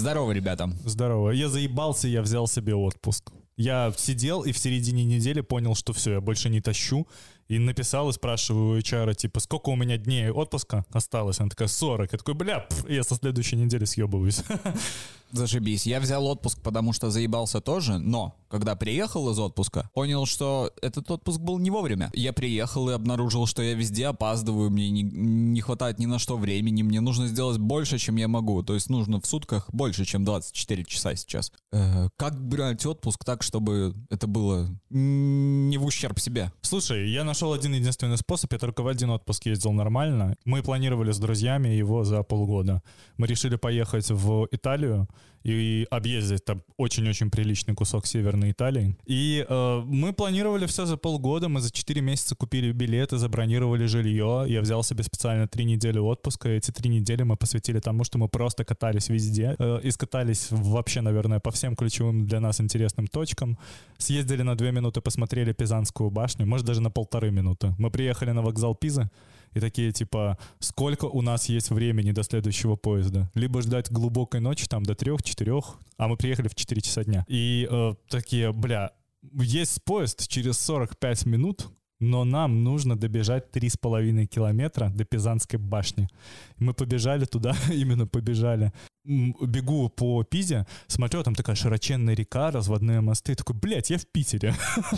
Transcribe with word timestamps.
Здорово, 0.00 0.32
ребята. 0.32 0.70
Здорово. 0.86 1.30
Я 1.32 1.50
заебался, 1.50 2.08
я 2.08 2.22
взял 2.22 2.46
себе 2.46 2.74
отпуск. 2.74 3.32
Я 3.58 3.92
сидел 3.98 4.40
и 4.44 4.52
в 4.52 4.56
середине 4.56 5.04
недели 5.04 5.42
понял, 5.42 5.74
что 5.74 5.92
все, 5.92 6.12
я 6.12 6.20
больше 6.22 6.48
не 6.48 6.62
тащу. 6.62 7.06
И 7.50 7.58
написал 7.58 8.08
и 8.08 8.12
спрашиваю 8.12 8.76
у 8.76 8.78
HR, 8.78 9.12
типа, 9.16 9.40
сколько 9.40 9.70
у 9.70 9.76
меня 9.76 9.96
дней 9.96 10.30
отпуска 10.30 10.84
осталось? 10.92 11.40
Она 11.40 11.48
такая, 11.48 11.66
40. 11.66 12.12
Я 12.12 12.18
такой, 12.18 12.34
бля, 12.34 12.60
пф, 12.60 12.88
я 12.88 13.02
со 13.02 13.16
следующей 13.16 13.56
недели 13.56 13.84
съебываюсь. 13.86 14.44
Зашибись. 15.32 15.86
Я 15.86 16.00
взял 16.00 16.26
отпуск, 16.26 16.60
потому 16.62 16.92
что 16.92 17.10
заебался 17.10 17.60
тоже, 17.60 17.98
но 17.98 18.36
когда 18.48 18.74
приехал 18.74 19.30
из 19.30 19.38
отпуска, 19.38 19.88
понял, 19.94 20.26
что 20.26 20.72
этот 20.82 21.08
отпуск 21.10 21.38
был 21.40 21.58
не 21.58 21.70
вовремя. 21.70 22.10
Я 22.14 22.32
приехал 22.32 22.90
и 22.90 22.92
обнаружил, 22.92 23.46
что 23.46 23.62
я 23.62 23.74
везде 23.74 24.08
опаздываю, 24.08 24.70
мне 24.70 24.90
не, 24.90 25.02
не 25.02 25.60
хватает 25.60 26.00
ни 26.00 26.06
на 26.06 26.18
что 26.18 26.36
времени, 26.36 26.82
мне 26.82 27.00
нужно 27.00 27.28
сделать 27.28 27.58
больше, 27.58 27.98
чем 27.98 28.16
я 28.16 28.26
могу. 28.26 28.62
То 28.62 28.74
есть 28.74 28.90
нужно 28.90 29.20
в 29.20 29.26
сутках 29.26 29.70
больше, 29.72 30.04
чем 30.04 30.24
24 30.24 30.84
часа 30.84 31.14
сейчас. 31.14 31.52
Э, 31.72 32.08
как 32.16 32.40
брать 32.40 32.84
отпуск 32.84 33.24
так, 33.24 33.44
чтобы 33.44 33.94
это 34.10 34.26
было 34.26 34.68
не 34.90 35.78
в 35.78 35.84
ущерб 35.84 36.18
себе? 36.18 36.52
Слушай, 36.62 37.08
я 37.08 37.22
нашел 37.22 37.39
один 37.46 37.74
единственный 37.74 38.16
способ, 38.16 38.52
я 38.52 38.58
только 38.58 38.82
в 38.82 38.88
один 38.88 39.10
отпуск 39.10 39.46
ездил 39.46 39.72
нормально. 39.72 40.36
Мы 40.44 40.62
планировали 40.62 41.12
с 41.12 41.18
друзьями 41.18 41.68
его 41.68 42.04
за 42.04 42.22
полгода. 42.22 42.82
Мы 43.16 43.26
решили 43.26 43.56
поехать 43.56 44.10
в 44.10 44.48
Италию, 44.50 45.08
и 45.42 45.86
объездить 45.90 46.44
там 46.44 46.62
очень-очень 46.76 47.30
приличный 47.30 47.74
кусок 47.74 48.06
Северной 48.06 48.50
Италии. 48.50 48.96
И 49.06 49.44
э, 49.48 49.82
мы 49.86 50.12
планировали 50.12 50.66
все 50.66 50.86
за 50.86 50.96
полгода, 50.96 51.48
мы 51.48 51.60
за 51.60 51.70
4 51.70 52.00
месяца 52.00 52.34
купили 52.34 52.72
билеты, 52.72 53.16
забронировали 53.16 53.86
жилье, 53.86 54.44
я 54.46 54.60
взял 54.60 54.82
себе 54.82 55.02
специально 55.02 55.48
3 55.48 55.64
недели 55.64 55.98
отпуска, 55.98 56.48
и 56.50 56.56
эти 56.56 56.70
3 56.70 56.90
недели 56.90 57.22
мы 57.22 57.36
посвятили 57.36 57.80
тому, 57.80 58.04
что 58.04 58.18
мы 58.18 58.28
просто 58.28 58.64
катались 58.64 59.08
везде, 59.08 59.56
э, 59.58 59.80
и 59.82 59.90
скатались 59.90 60.48
вообще, 60.50 61.00
наверное, 61.00 61.40
по 61.40 61.50
всем 61.50 61.74
ключевым 61.74 62.26
для 62.26 62.40
нас 62.40 62.60
интересным 62.60 63.06
точкам, 63.06 63.58
съездили 63.98 64.42
на 64.42 64.56
2 64.56 64.70
минуты, 64.72 65.00
посмотрели 65.00 65.52
Пизанскую 65.52 66.10
башню, 66.10 66.46
может 66.46 66.66
даже 66.66 66.82
на 66.82 66.90
полторы 66.90 67.29
минуты. 67.30 67.74
Мы 67.78 67.90
приехали 67.90 68.30
на 68.30 68.42
вокзал 68.42 68.74
Пизы, 68.74 69.10
и 69.52 69.60
такие 69.60 69.92
типа, 69.92 70.38
сколько 70.60 71.06
у 71.06 71.22
нас 71.22 71.48
есть 71.48 71.70
времени 71.70 72.12
до 72.12 72.22
следующего 72.22 72.76
поезда? 72.76 73.30
Либо 73.34 73.62
ждать 73.62 73.90
глубокой 73.90 74.40
ночи 74.40 74.66
там 74.68 74.84
до 74.84 74.94
трех-четырех, 74.94 75.76
а 75.96 76.08
мы 76.08 76.16
приехали 76.16 76.48
в 76.48 76.54
4 76.54 76.80
часа 76.80 77.04
дня. 77.04 77.24
И 77.28 77.66
э, 77.70 77.94
такие, 78.08 78.52
бля, 78.52 78.92
есть 79.32 79.82
поезд 79.84 80.28
через 80.28 80.58
45 80.58 81.26
минут, 81.26 81.68
но 81.98 82.24
нам 82.24 82.64
нужно 82.64 82.98
добежать 82.98 83.50
3,5 83.52 84.26
километра 84.26 84.90
до 84.94 85.04
Пизанской 85.04 85.58
башни. 85.58 86.08
Мы 86.56 86.72
побежали 86.72 87.24
туда, 87.24 87.54
именно 87.70 88.06
побежали. 88.06 88.72
Бегу 89.04 89.88
по 89.88 90.22
Пизе, 90.22 90.66
смотрю, 90.86 91.22
там 91.22 91.34
такая 91.34 91.56
широченная 91.56 92.14
река, 92.14 92.50
разводные 92.50 93.00
мосты. 93.00 93.34
Такой, 93.34 93.56
блядь, 93.56 93.90
я 93.90 93.98
в 93.98 94.06
Питере. 94.06 94.54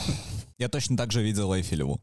Я 0.58 0.68
точно 0.68 0.96
так 0.96 1.10
же 1.10 1.22
видел 1.22 1.52
Эйфелеву. 1.52 2.00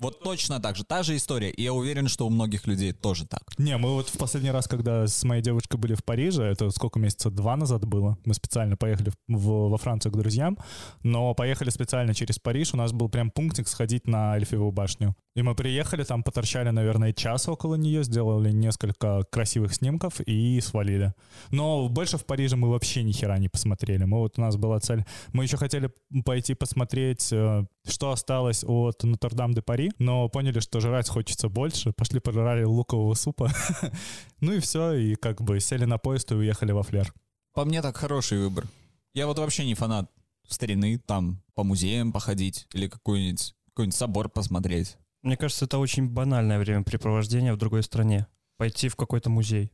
Вот 0.00 0.20
точно 0.20 0.60
так 0.60 0.76
же, 0.76 0.84
та 0.84 1.02
же 1.02 1.16
история. 1.16 1.50
И 1.50 1.62
я 1.62 1.72
уверен, 1.72 2.08
что 2.08 2.26
у 2.26 2.30
многих 2.30 2.66
людей 2.66 2.92
тоже 2.92 3.26
так. 3.26 3.42
Не, 3.58 3.76
мы 3.76 3.94
вот 3.94 4.08
в 4.08 4.18
последний 4.18 4.50
раз, 4.50 4.66
когда 4.66 5.06
с 5.06 5.22
моей 5.22 5.42
девушкой 5.42 5.76
были 5.76 5.94
в 5.94 6.04
Париже, 6.04 6.44
это 6.44 6.70
сколько 6.70 6.98
месяца, 6.98 7.30
два 7.30 7.56
назад 7.56 7.84
было, 7.84 8.18
мы 8.24 8.34
специально 8.34 8.76
поехали 8.76 9.12
в, 9.28 9.68
во 9.68 9.78
Францию 9.78 10.12
к 10.12 10.16
друзьям, 10.16 10.58
но 11.02 11.32
поехали 11.34 11.70
специально 11.70 12.12
через 12.12 12.38
Париж, 12.38 12.74
у 12.74 12.76
нас 12.76 12.92
был 12.92 13.08
прям 13.08 13.30
пунктик 13.30 13.68
сходить 13.68 14.06
на 14.08 14.36
Эльфивую 14.36 14.72
башню. 14.72 15.14
И 15.36 15.42
мы 15.42 15.56
приехали, 15.56 16.04
там 16.04 16.22
поторчали, 16.22 16.70
наверное, 16.70 17.12
час 17.12 17.48
около 17.48 17.74
нее, 17.74 18.04
сделали 18.04 18.52
несколько 18.52 19.24
красивых 19.30 19.74
снимков 19.74 20.20
и 20.20 20.60
свалили. 20.60 21.12
Но 21.50 21.88
больше 21.88 22.18
в 22.18 22.24
Париже 22.24 22.56
мы 22.56 22.70
вообще 22.70 23.02
ни 23.02 23.10
хера 23.10 23.38
не 23.38 23.48
посмотрели. 23.48 24.04
Мы 24.04 24.18
вот 24.18 24.38
у 24.38 24.40
нас 24.40 24.56
была 24.56 24.78
цель. 24.78 25.04
Мы 25.32 25.44
еще 25.44 25.56
хотели 25.56 25.90
пойти 26.24 26.54
посмотреть, 26.54 27.32
э, 27.32 27.64
что 27.86 28.10
осталось 28.10 28.64
от 28.64 29.02
Нотр-Дам-де-Пари, 29.02 29.92
но 29.98 30.28
поняли, 30.28 30.60
что 30.60 30.80
жрать 30.80 31.08
хочется 31.08 31.48
больше. 31.48 31.92
Пошли 31.92 32.20
пожрали 32.20 32.64
лукового 32.64 33.14
супа. 33.14 33.50
ну 34.40 34.52
и 34.52 34.60
все, 34.60 34.92
и 34.92 35.14
как 35.14 35.42
бы 35.42 35.60
сели 35.60 35.84
на 35.84 35.98
поезд 35.98 36.32
и 36.32 36.34
уехали 36.34 36.72
во 36.72 36.82
Флер. 36.82 37.12
По 37.52 37.64
мне 37.64 37.82
так 37.82 37.96
хороший 37.96 38.38
выбор. 38.38 38.66
Я 39.12 39.26
вот 39.26 39.38
вообще 39.38 39.64
не 39.64 39.74
фанат 39.74 40.10
старины, 40.48 40.98
там 40.98 41.42
по 41.54 41.62
музеям 41.62 42.12
походить 42.12 42.66
или 42.72 42.88
какой-нибудь 42.88 43.54
какой-нибудь 43.74 43.96
собор 43.96 44.28
посмотреть. 44.28 44.96
Мне 45.22 45.36
кажется, 45.36 45.64
это 45.64 45.78
очень 45.78 46.08
банальное 46.08 46.58
времяпрепровождение 46.58 47.52
в 47.52 47.56
другой 47.56 47.82
стране. 47.82 48.26
Пойти 48.56 48.88
в 48.88 48.96
какой-то 48.96 49.30
музей. 49.30 49.72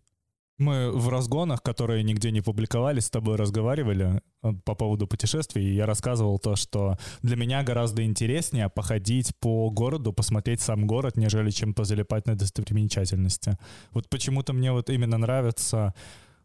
Мы 0.61 0.91
в 0.91 1.09
разгонах, 1.09 1.63
которые 1.63 2.03
нигде 2.03 2.31
не 2.31 2.43
публиковались, 2.43 3.07
с 3.07 3.11
тобой 3.11 3.37
разговаривали 3.37 4.21
э, 4.43 4.53
по 4.67 4.75
поводу 4.75 5.07
путешествий, 5.07 5.65
и 5.65 5.75
я 5.75 5.87
рассказывал 5.87 6.39
то, 6.39 6.55
что 6.55 6.99
для 7.23 7.37
меня 7.37 7.63
гораздо 7.63 8.05
интереснее 8.05 8.69
походить 8.69 9.33
по 9.41 9.71
городу, 9.71 10.13
посмотреть 10.13 10.61
сам 10.61 10.87
город, 10.87 11.17
нежели 11.17 11.49
чем 11.49 11.73
позалипать 11.73 12.27
на 12.27 12.37
достопримечательности. 12.37 13.57
Вот 13.93 14.11
почему-то 14.11 14.53
мне 14.53 14.71
вот 14.71 14.91
именно 14.91 15.17
нравится 15.17 15.95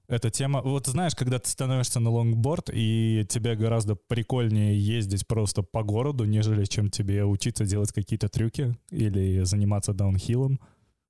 эта 0.08 0.30
тема. 0.30 0.62
Вот 0.62 0.88
знаешь, 0.88 1.14
когда 1.14 1.38
ты 1.38 1.50
становишься 1.50 2.00
на 2.00 2.10
лонгборд, 2.10 2.70
и 2.72 3.26
тебе 3.28 3.58
гораздо 3.58 3.96
прикольнее 3.96 4.80
ездить 4.80 5.28
просто 5.28 5.62
по 5.62 5.84
городу, 5.84 6.24
нежели 6.24 6.64
чем 6.64 6.90
тебе 6.90 7.26
учиться 7.26 7.66
делать 7.66 7.92
какие-то 7.92 8.30
трюки 8.30 8.78
или 8.92 9.44
заниматься 9.44 9.94
даунхиллом. 9.94 10.62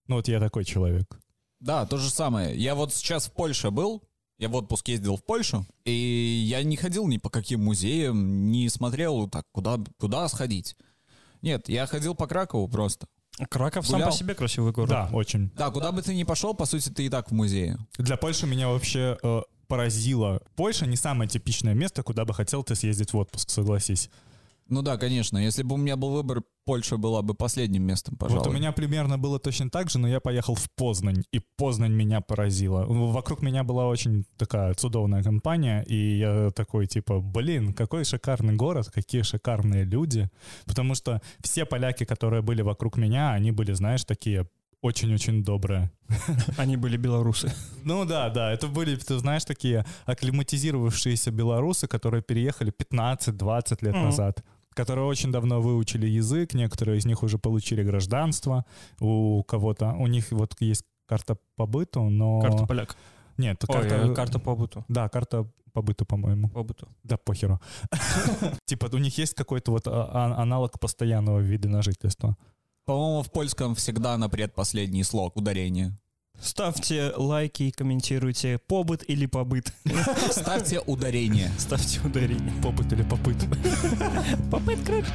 Ну 0.08 0.16
вот 0.16 0.28
я 0.28 0.40
такой 0.40 0.66
человек. 0.66 1.20
Да, 1.60 1.86
то 1.86 1.98
же 1.98 2.10
самое. 2.10 2.56
Я 2.56 2.76
вот 2.76 2.94
сейчас 2.94 3.28
в 3.28 3.32
Польше 3.32 3.72
был, 3.72 4.04
я 4.38 4.50
в 4.50 4.56
отпуск 4.56 4.88
ездил 4.88 5.16
в 5.18 5.24
Польшу, 5.24 5.66
и 5.86 5.92
я 5.92 6.64
не 6.64 6.76
ходил 6.76 7.08
ни 7.08 7.18
по 7.18 7.30
каким 7.30 7.64
музеям, 7.64 8.52
не 8.52 8.70
смотрел 8.70 9.30
так, 9.30 9.46
куда, 9.52 9.80
куда 9.98 10.28
сходить. 10.28 10.76
Нет, 11.42 11.70
я 11.70 11.86
ходил 11.86 12.16
по 12.16 12.28
Кракову 12.28 12.68
просто. 12.68 13.08
Краков 13.50 13.86
Гулял. 13.88 14.02
сам 14.02 14.12
по 14.12 14.18
себе 14.18 14.34
красивый 14.34 14.72
город. 14.72 14.90
Да, 14.90 15.10
очень. 15.12 15.52
Да, 15.56 15.70
куда 15.70 15.92
бы 15.92 16.02
ты 16.02 16.16
ни 16.16 16.24
пошел, 16.24 16.54
по 16.54 16.66
сути, 16.66 16.90
ты 16.90 17.06
и 17.06 17.10
так 17.10 17.30
в 17.30 17.34
музее. 17.34 17.78
Для 17.98 18.18
Польши 18.18 18.48
меня 18.48 18.70
вообще 18.70 19.18
э, 19.22 19.42
поразило. 19.68 20.42
Польша 20.56 20.86
не 20.86 20.96
самое 20.96 21.30
типичное 21.30 21.74
место, 21.74 22.04
куда 22.04 22.24
бы 22.26 22.34
хотел 22.34 22.64
ты 22.64 22.76
съездить 22.76 23.14
в 23.14 23.18
отпуск, 23.18 23.50
согласись. 23.50 24.10
Ну 24.68 24.82
да, 24.82 24.98
конечно. 24.98 25.38
Если 25.38 25.64
бы 25.64 25.76
у 25.76 25.78
меня 25.78 25.96
был 25.96 26.10
выбор, 26.10 26.42
Польша 26.66 26.98
была 26.98 27.22
бы 27.22 27.36
последним 27.36 27.84
местом, 27.84 28.16
пожалуй. 28.18 28.44
Вот 28.44 28.48
у 28.48 28.52
меня 28.52 28.72
примерно 28.72 29.20
было 29.20 29.40
точно 29.40 29.70
так 29.70 29.92
же, 29.92 30.00
но 30.00 30.08
я 30.08 30.20
поехал 30.20 30.56
в 30.56 30.68
Познань, 30.76 31.24
и 31.32 31.40
Познань 31.58 31.94
меня 31.94 32.22
поразила. 32.22 32.86
Вокруг 32.88 33.44
меня 33.44 33.64
была 33.64 33.88
очень 33.88 34.26
такая 34.38 34.74
цудовная 34.74 35.22
компания, 35.22 35.84
и 35.84 36.18
я 36.18 36.50
такой, 36.50 36.88
типа, 36.88 37.20
блин, 37.20 37.74
какой 37.74 38.06
шикарный 38.06 38.56
город, 38.56 38.90
какие 38.92 39.22
шикарные 39.22 39.84
люди. 39.84 40.30
Потому 40.66 40.96
что 40.96 41.22
все 41.42 41.66
поляки, 41.66 42.04
которые 42.04 42.42
были 42.42 42.64
вокруг 42.64 42.98
меня, 42.98 43.34
они 43.34 43.52
были, 43.52 43.74
знаешь, 43.74 44.04
такие 44.04 44.48
очень-очень 44.82 45.44
добрые. 45.44 45.92
Они 46.58 46.78
были 46.78 46.96
белорусы. 46.96 47.52
Ну 47.84 48.06
да, 48.06 48.30
да, 48.30 48.54
это 48.54 48.68
были, 48.68 48.96
ты 48.96 49.18
знаешь, 49.18 49.44
такие 49.44 49.84
акклиматизировавшиеся 50.06 51.32
белорусы, 51.32 51.88
которые 51.88 52.22
переехали 52.22 52.72
15-20 52.72 53.78
лет 53.82 53.96
mm-hmm. 53.96 54.04
назад 54.04 54.44
которые 54.76 55.06
очень 55.06 55.32
давно 55.32 55.62
выучили 55.62 56.06
язык, 56.06 56.54
некоторые 56.54 57.00
из 57.00 57.06
них 57.06 57.24
уже 57.24 57.38
получили 57.38 57.82
гражданство, 57.84 58.66
у 59.00 59.44
кого-то, 59.44 59.94
у 59.94 60.08
них 60.08 60.32
вот 60.32 60.56
есть 60.60 60.84
карта 61.08 61.38
по 61.56 61.66
быту, 61.66 62.10
но... 62.10 62.42
Карта 62.42 62.66
поляк. 62.68 62.96
Нет, 63.38 63.64
Ой, 63.68 63.74
карта... 63.74 63.96
Э, 63.96 64.14
карта 64.14 64.40
по 64.40 64.56
быту. 64.56 64.86
Да, 64.88 65.10
карта 65.10 65.50
по 65.74 65.82
быту, 65.82 66.06
по-моему. 66.06 66.50
По 66.50 66.64
быту. 66.64 66.88
Да, 67.04 67.18
похеру. 67.18 67.60
Типа 68.66 68.90
у 68.94 68.98
них 68.98 69.18
есть 69.18 69.34
какой-то 69.34 69.72
вот 69.72 69.88
а, 69.88 70.10
а, 70.12 70.42
аналог 70.42 70.80
постоянного 70.80 71.40
вида 71.40 71.70
на 71.70 71.82
жительство. 71.82 72.38
По-моему, 72.86 73.24
в 73.24 73.32
польском 73.32 73.76
всегда 73.76 74.18
на 74.18 74.30
предпоследний 74.30 75.04
слог 75.04 75.36
ударение. 75.36 75.98
Ставьте 76.40 77.12
лайки 77.16 77.64
и 77.64 77.72
комментируйте 77.72 78.60
побыт 78.68 79.04
или 79.08 79.26
побыт. 79.26 79.74
Ставьте 80.32 80.80
ударение. 80.80 81.52
Ставьте 81.58 82.00
ударение. 82.02 82.54
Побыт 82.62 82.92
или 82.94 83.04
попыт. 83.04 83.38
Попыт 84.52 84.84
крык. 84.86 85.06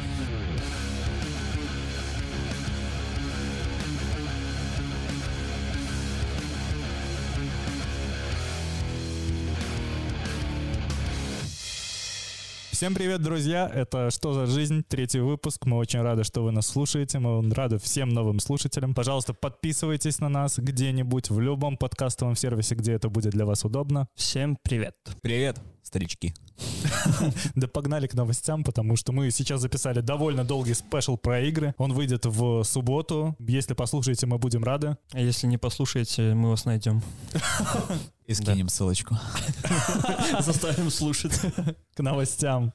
Всем 12.80 12.94
привет, 12.94 13.20
друзья! 13.20 13.70
Это 13.70 14.10
«Что 14.10 14.32
за 14.32 14.46
жизнь?» 14.46 14.82
Третий 14.88 15.20
выпуск. 15.20 15.66
Мы 15.66 15.76
очень 15.76 16.00
рады, 16.00 16.24
что 16.24 16.42
вы 16.42 16.50
нас 16.50 16.66
слушаете. 16.66 17.18
Мы 17.18 17.46
рады 17.52 17.76
всем 17.76 18.08
новым 18.08 18.40
слушателям. 18.40 18.94
Пожалуйста, 18.94 19.34
подписывайтесь 19.34 20.18
на 20.18 20.30
нас 20.30 20.58
где-нибудь, 20.58 21.28
в 21.28 21.38
любом 21.40 21.76
подкастовом 21.76 22.36
сервисе, 22.36 22.74
где 22.76 22.92
это 22.92 23.10
будет 23.10 23.32
для 23.32 23.44
вас 23.44 23.66
удобно. 23.66 24.08
Всем 24.14 24.56
привет! 24.62 24.94
Привет! 25.20 25.58
Старички. 25.90 26.34
Да 27.54 27.66
погнали 27.66 28.06
к 28.06 28.14
новостям, 28.14 28.62
потому 28.62 28.96
что 28.96 29.12
мы 29.12 29.31
сейчас 29.31 29.60
записали 29.60 30.00
довольно 30.00 30.44
долгий 30.44 30.75
спешл 30.75 31.16
про 31.16 31.40
игры. 31.40 31.75
Он 31.78 31.92
выйдет 31.92 32.26
в 32.26 32.62
субботу. 32.64 33.34
Если 33.40 33.75
послушаете, 33.75 34.26
мы 34.26 34.38
будем 34.38 34.62
рады. 34.62 34.96
А 35.12 35.20
если 35.20 35.48
не 35.48 35.58
послушаете, 35.58 36.34
мы 36.34 36.50
вас 36.50 36.64
найдем. 36.64 37.02
И 38.26 38.34
скинем 38.34 38.69
ссылочку. 38.69 39.16
Заставим 40.40 40.90
слушать. 40.90 41.40
К 41.96 42.02
новостям. 42.02 42.72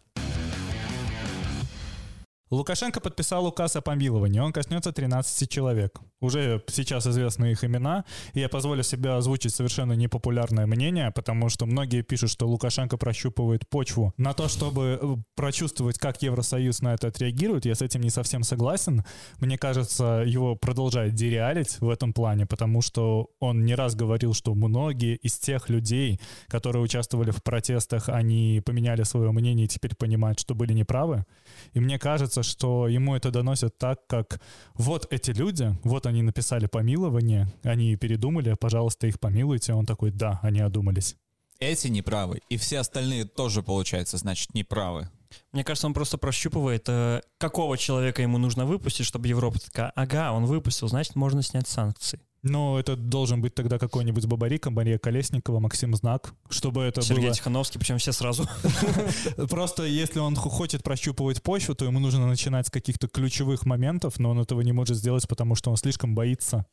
Лукашенко 2.52 3.00
подписал 3.00 3.48
указ 3.48 3.76
о 3.76 3.82
помиловании. 3.82 4.40
Он 4.40 4.54
коснется 4.54 4.92
13 4.92 5.50
человек. 5.50 6.00
Уже 6.22 6.64
сейчас 6.68 7.08
известны 7.08 7.52
их 7.52 7.64
имена, 7.64 8.06
и 8.34 8.40
я 8.40 8.50
позволю 8.50 8.84
себе 8.84 9.12
озвучить 9.12 9.54
совершенно 9.54 9.94
непопулярное 9.94 10.66
мнение, 10.68 11.12
потому 11.12 11.50
что 11.50 11.66
многие 11.66 12.02
пишут, 12.02 12.30
что 12.30 12.48
Лукашенко 12.48 12.98
прощупывает 12.98 13.68
почву. 13.68 14.14
На 14.18 14.34
то, 14.34 14.48
чтобы 14.48 15.00
э, 15.02 15.16
прочувствовать, 15.36 15.98
как 15.98 16.22
Евросоюз 16.22 16.82
на 16.82 16.94
это 16.94 17.08
отреагирует, 17.08 17.66
я 17.66 17.76
с 17.76 17.82
этим 17.82 18.02
не 18.02 18.10
совсем 18.10 18.44
согласен. 18.44 19.04
Мне 19.40 19.58
кажется, 19.58 20.24
его 20.26 20.56
продолжает 20.56 21.14
дереалить 21.16 21.80
в 21.80 21.90
этом 21.90 22.14
плане, 22.14 22.46
потому 22.46 22.82
что 22.82 23.30
он 23.40 23.66
не 23.66 23.76
раз 23.76 23.96
говорил, 23.96 24.34
что 24.34 24.54
многие 24.54 25.16
из 25.16 25.38
тех 25.38 25.70
людей, 25.70 26.20
которые 26.48 26.84
участвовали 26.84 27.32
в 27.32 27.44
протестах, 27.44 28.10
они 28.10 28.62
поменяли 28.66 29.04
свое 29.04 29.32
мнение 29.32 29.66
и 29.66 29.70
теперь 29.70 29.96
понимают, 29.96 30.40
что 30.40 30.56
были 30.56 30.74
неправы. 30.74 31.26
И 31.74 31.80
мне 31.80 32.00
кажется, 32.00 32.44
что 32.44 32.88
ему 32.88 33.16
это 33.16 33.32
доносят 33.32 33.78
так, 33.78 34.06
как 34.08 34.42
вот 34.74 35.08
эти 35.12 35.32
люди, 35.32 35.76
вот 35.84 36.06
они 36.06 36.22
написали 36.22 36.68
помилование, 36.68 37.52
они 37.64 37.96
передумали, 37.96 38.56
пожалуйста, 38.60 39.08
их 39.08 39.20
помилуйте. 39.20 39.74
Он 39.74 39.86
такой, 39.86 40.12
да, 40.12 40.40
они 40.44 40.60
одумались. 40.60 41.16
Эти 41.60 41.88
неправы, 41.88 42.42
и 42.50 42.58
все 42.58 42.80
остальные 42.80 43.26
тоже, 43.26 43.64
получается, 43.64 44.18
значит, 44.18 44.54
неправы. 44.54 45.10
Мне 45.52 45.64
кажется, 45.64 45.88
он 45.88 45.94
просто 45.94 46.18
прощупывает, 46.18 46.88
э, 46.88 47.22
какого 47.38 47.78
человека 47.78 48.22
ему 48.22 48.38
нужно 48.38 48.66
выпустить, 48.66 49.06
чтобы 49.06 49.28
Европа 49.28 49.60
такая, 49.60 49.92
ага, 49.96 50.32
он 50.34 50.46
выпустил, 50.46 50.88
значит, 50.88 51.16
можно 51.16 51.42
снять 51.42 51.68
санкции. 51.68 52.20
Но 52.46 52.80
это 52.80 52.96
должен 52.96 53.42
быть 53.42 53.56
тогда 53.56 53.80
какой-нибудь 53.80 54.28
Бабарика, 54.28 54.70
Мария 54.70 55.00
Колесникова, 55.00 55.60
Максим 55.60 55.96
Знак, 55.96 56.36
чтобы 56.48 56.84
это 56.84 57.02
Сергей 57.02 57.26
было... 57.26 57.34
Тихановский, 57.34 57.80
причем 57.80 57.98
все 57.98 58.12
сразу. 58.12 58.48
Просто 59.50 59.84
если 59.84 60.20
он 60.20 60.36
хо- 60.36 60.50
хочет 60.50 60.84
прощупывать 60.84 61.42
почву, 61.42 61.74
то 61.74 61.86
ему 61.86 62.00
нужно 62.00 62.28
начинать 62.28 62.68
с 62.68 62.70
каких-то 62.70 63.08
ключевых 63.08 63.66
моментов, 63.66 64.20
но 64.20 64.30
он 64.30 64.40
этого 64.40 64.62
не 64.62 64.74
может 64.74 64.96
сделать, 64.96 65.28
потому 65.28 65.56
что 65.56 65.72
он 65.72 65.78
слишком 65.78 66.14
боится. 66.14 66.68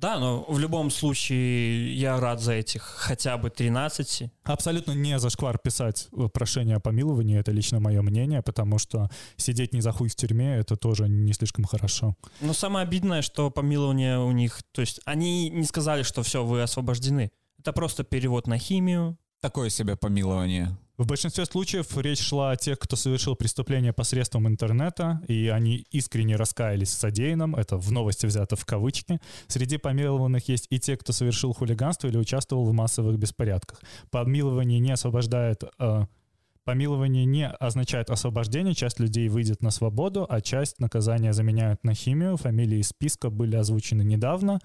Да, 0.00 0.18
но 0.18 0.44
в 0.46 0.58
любом 0.58 0.90
случае 0.90 1.96
я 1.96 2.20
рад 2.20 2.40
за 2.40 2.52
этих 2.52 2.82
хотя 2.82 3.38
бы 3.38 3.48
13. 3.48 4.30
Абсолютно 4.44 4.92
не 4.92 5.18
зашквар 5.18 5.58
писать 5.58 6.08
э, 6.12 6.28
прошение 6.28 6.76
о 6.76 6.80
помиловании, 6.80 7.38
это 7.38 7.50
лично 7.50 7.80
мое 7.80 8.02
мнение, 8.02 8.42
потому 8.42 8.78
что 8.78 9.08
сидеть 9.36 9.72
не 9.72 9.80
за 9.80 9.92
хуй 9.92 10.10
в 10.10 10.14
тюрьме, 10.14 10.56
это 10.56 10.76
тоже 10.76 11.08
не 11.08 11.32
слишком 11.32 11.64
хорошо. 11.64 12.14
Но 12.42 12.52
самое 12.52 12.82
обидное, 12.84 13.22
что 13.22 13.50
помилование 13.50 14.18
у 14.18 14.32
них, 14.32 14.62
то 14.72 14.82
есть 14.82 15.00
они 15.06 15.48
не 15.48 15.64
сказали, 15.64 16.02
что 16.02 16.22
все, 16.22 16.44
вы 16.44 16.60
освобождены. 16.60 17.30
Это 17.58 17.72
просто 17.72 18.04
перевод 18.04 18.46
на 18.46 18.58
химию. 18.58 19.16
Такое 19.40 19.70
себе 19.70 19.96
помилование. 19.96 20.76
В 20.98 21.04
большинстве 21.04 21.44
случаев 21.44 21.96
речь 21.98 22.20
шла 22.20 22.52
о 22.52 22.56
тех, 22.56 22.78
кто 22.78 22.96
совершил 22.96 23.36
преступление 23.36 23.92
посредством 23.92 24.48
интернета, 24.48 25.20
и 25.28 25.48
они 25.48 25.84
искренне 25.90 26.36
раскаялись 26.36 26.88
в 26.88 26.98
содеянном, 26.98 27.54
это 27.54 27.76
в 27.76 27.92
новости 27.92 28.24
взято 28.24 28.56
в 28.56 28.64
кавычки. 28.64 29.20
Среди 29.46 29.76
помилованных 29.76 30.48
есть 30.48 30.66
и 30.70 30.78
те, 30.80 30.96
кто 30.96 31.12
совершил 31.12 31.52
хулиганство 31.52 32.08
или 32.08 32.16
участвовал 32.16 32.64
в 32.64 32.72
массовых 32.72 33.18
беспорядках. 33.18 33.82
Помилование 34.10 34.78
не 34.80 34.92
освобождает... 34.92 35.64
э, 35.78 36.06
Помилование 36.66 37.24
не 37.24 37.48
означает 37.48 38.10
освобождение, 38.10 38.74
часть 38.74 38.98
людей 38.98 39.28
выйдет 39.28 39.62
на 39.62 39.70
свободу, 39.70 40.26
а 40.28 40.40
часть 40.40 40.80
наказания 40.80 41.32
заменяют 41.32 41.84
на 41.84 41.94
химию. 41.94 42.36
Фамилии 42.36 42.80
из 42.80 42.88
списка 42.88 43.30
были 43.30 43.54
озвучены 43.54 44.02
недавно. 44.02 44.58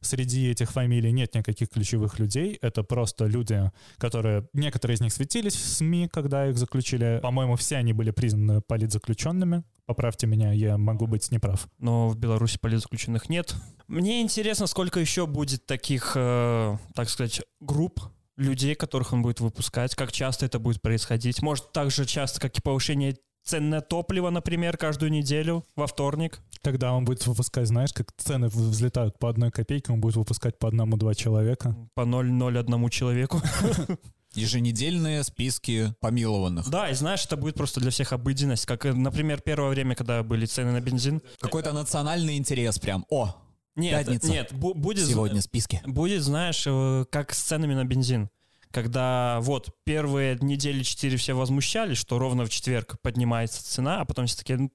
Среди 0.00 0.48
этих 0.48 0.70
фамилий 0.70 1.10
нет 1.10 1.34
никаких 1.34 1.70
ключевых 1.70 2.20
людей. 2.20 2.56
Это 2.62 2.84
просто 2.84 3.26
люди, 3.26 3.68
которые... 3.98 4.48
Некоторые 4.52 4.94
из 4.94 5.00
них 5.00 5.12
светились 5.12 5.56
в 5.56 5.66
СМИ, 5.66 6.08
когда 6.12 6.48
их 6.48 6.56
заключили. 6.56 7.18
По-моему, 7.20 7.56
все 7.56 7.78
они 7.78 7.92
были 7.94 8.12
признаны 8.12 8.60
политзаключенными. 8.60 9.64
Поправьте 9.86 10.28
меня, 10.28 10.52
я 10.52 10.78
могу 10.78 11.08
быть 11.08 11.32
неправ. 11.32 11.66
но 11.80 12.06
в 12.06 12.16
Беларуси 12.16 12.60
политзаключенных 12.60 13.28
нет. 13.28 13.56
Мне 13.88 14.22
интересно, 14.22 14.68
сколько 14.68 15.00
еще 15.00 15.26
будет 15.26 15.66
таких, 15.66 16.12
э, 16.14 16.76
так 16.94 17.10
сказать, 17.10 17.42
групп 17.58 18.00
людей, 18.40 18.74
которых 18.74 19.12
он 19.12 19.22
будет 19.22 19.40
выпускать, 19.40 19.94
как 19.94 20.12
часто 20.12 20.46
это 20.46 20.58
будет 20.58 20.82
происходить. 20.82 21.42
Может, 21.42 21.72
так 21.72 21.90
же 21.90 22.06
часто, 22.06 22.40
как 22.40 22.58
и 22.58 22.62
повышение 22.62 23.16
цен 23.44 23.70
на 23.70 23.80
топливо, 23.80 24.30
например, 24.30 24.76
каждую 24.76 25.10
неделю 25.10 25.64
во 25.76 25.86
вторник. 25.86 26.40
Тогда 26.62 26.92
он 26.92 27.04
будет 27.04 27.26
выпускать, 27.26 27.68
знаешь, 27.68 27.92
как 27.92 28.12
цены 28.16 28.48
взлетают 28.48 29.18
по 29.18 29.28
одной 29.28 29.50
копейке, 29.50 29.92
он 29.92 30.00
будет 30.00 30.16
выпускать 30.16 30.58
по 30.58 30.68
одному-два 30.68 31.14
человека. 31.14 31.76
По 31.94 32.02
0,01 32.02 32.90
человеку. 32.90 33.42
Еженедельные 34.34 35.24
списки 35.24 35.92
помилованных. 36.00 36.68
Да, 36.70 36.88
и 36.88 36.94
знаешь, 36.94 37.24
это 37.24 37.36
будет 37.36 37.56
просто 37.56 37.80
для 37.80 37.90
всех 37.90 38.12
обыденность. 38.12 38.64
Как, 38.64 38.84
например, 38.84 39.40
первое 39.40 39.70
время, 39.70 39.96
когда 39.96 40.22
были 40.22 40.46
цены 40.46 40.70
на 40.70 40.80
бензин. 40.80 41.20
Какой-то 41.40 41.72
национальный 41.72 42.36
интерес 42.36 42.78
прям. 42.78 43.04
О, 43.10 43.34
Нет, 43.76 44.06
Пятница. 44.06 44.28
нет, 44.28 44.52
бу- 44.52 44.74
будет... 44.74 45.06
сегодня 45.06 45.40
списки. 45.40 45.80
Будет, 45.86 46.22
знаешь, 46.22 46.64
э, 46.66 47.04
как 47.10 47.32
с 47.32 47.40
ценами 47.40 47.74
на 47.74 47.84
бензин. 47.84 48.28
Когда 48.70 49.38
вот 49.40 49.70
первые 49.84 50.38
недели 50.40 50.82
четыре 50.84 51.16
все 51.16 51.34
возмущались, 51.34 51.98
что 51.98 52.18
ровно 52.18 52.44
в 52.44 52.50
четверг 52.50 52.96
поднимается 53.02 53.64
цена, 53.64 54.00
а 54.00 54.04
потом 54.04 54.26
все 54.26 54.36
такие, 54.36 54.58
«Ну, 54.58 54.70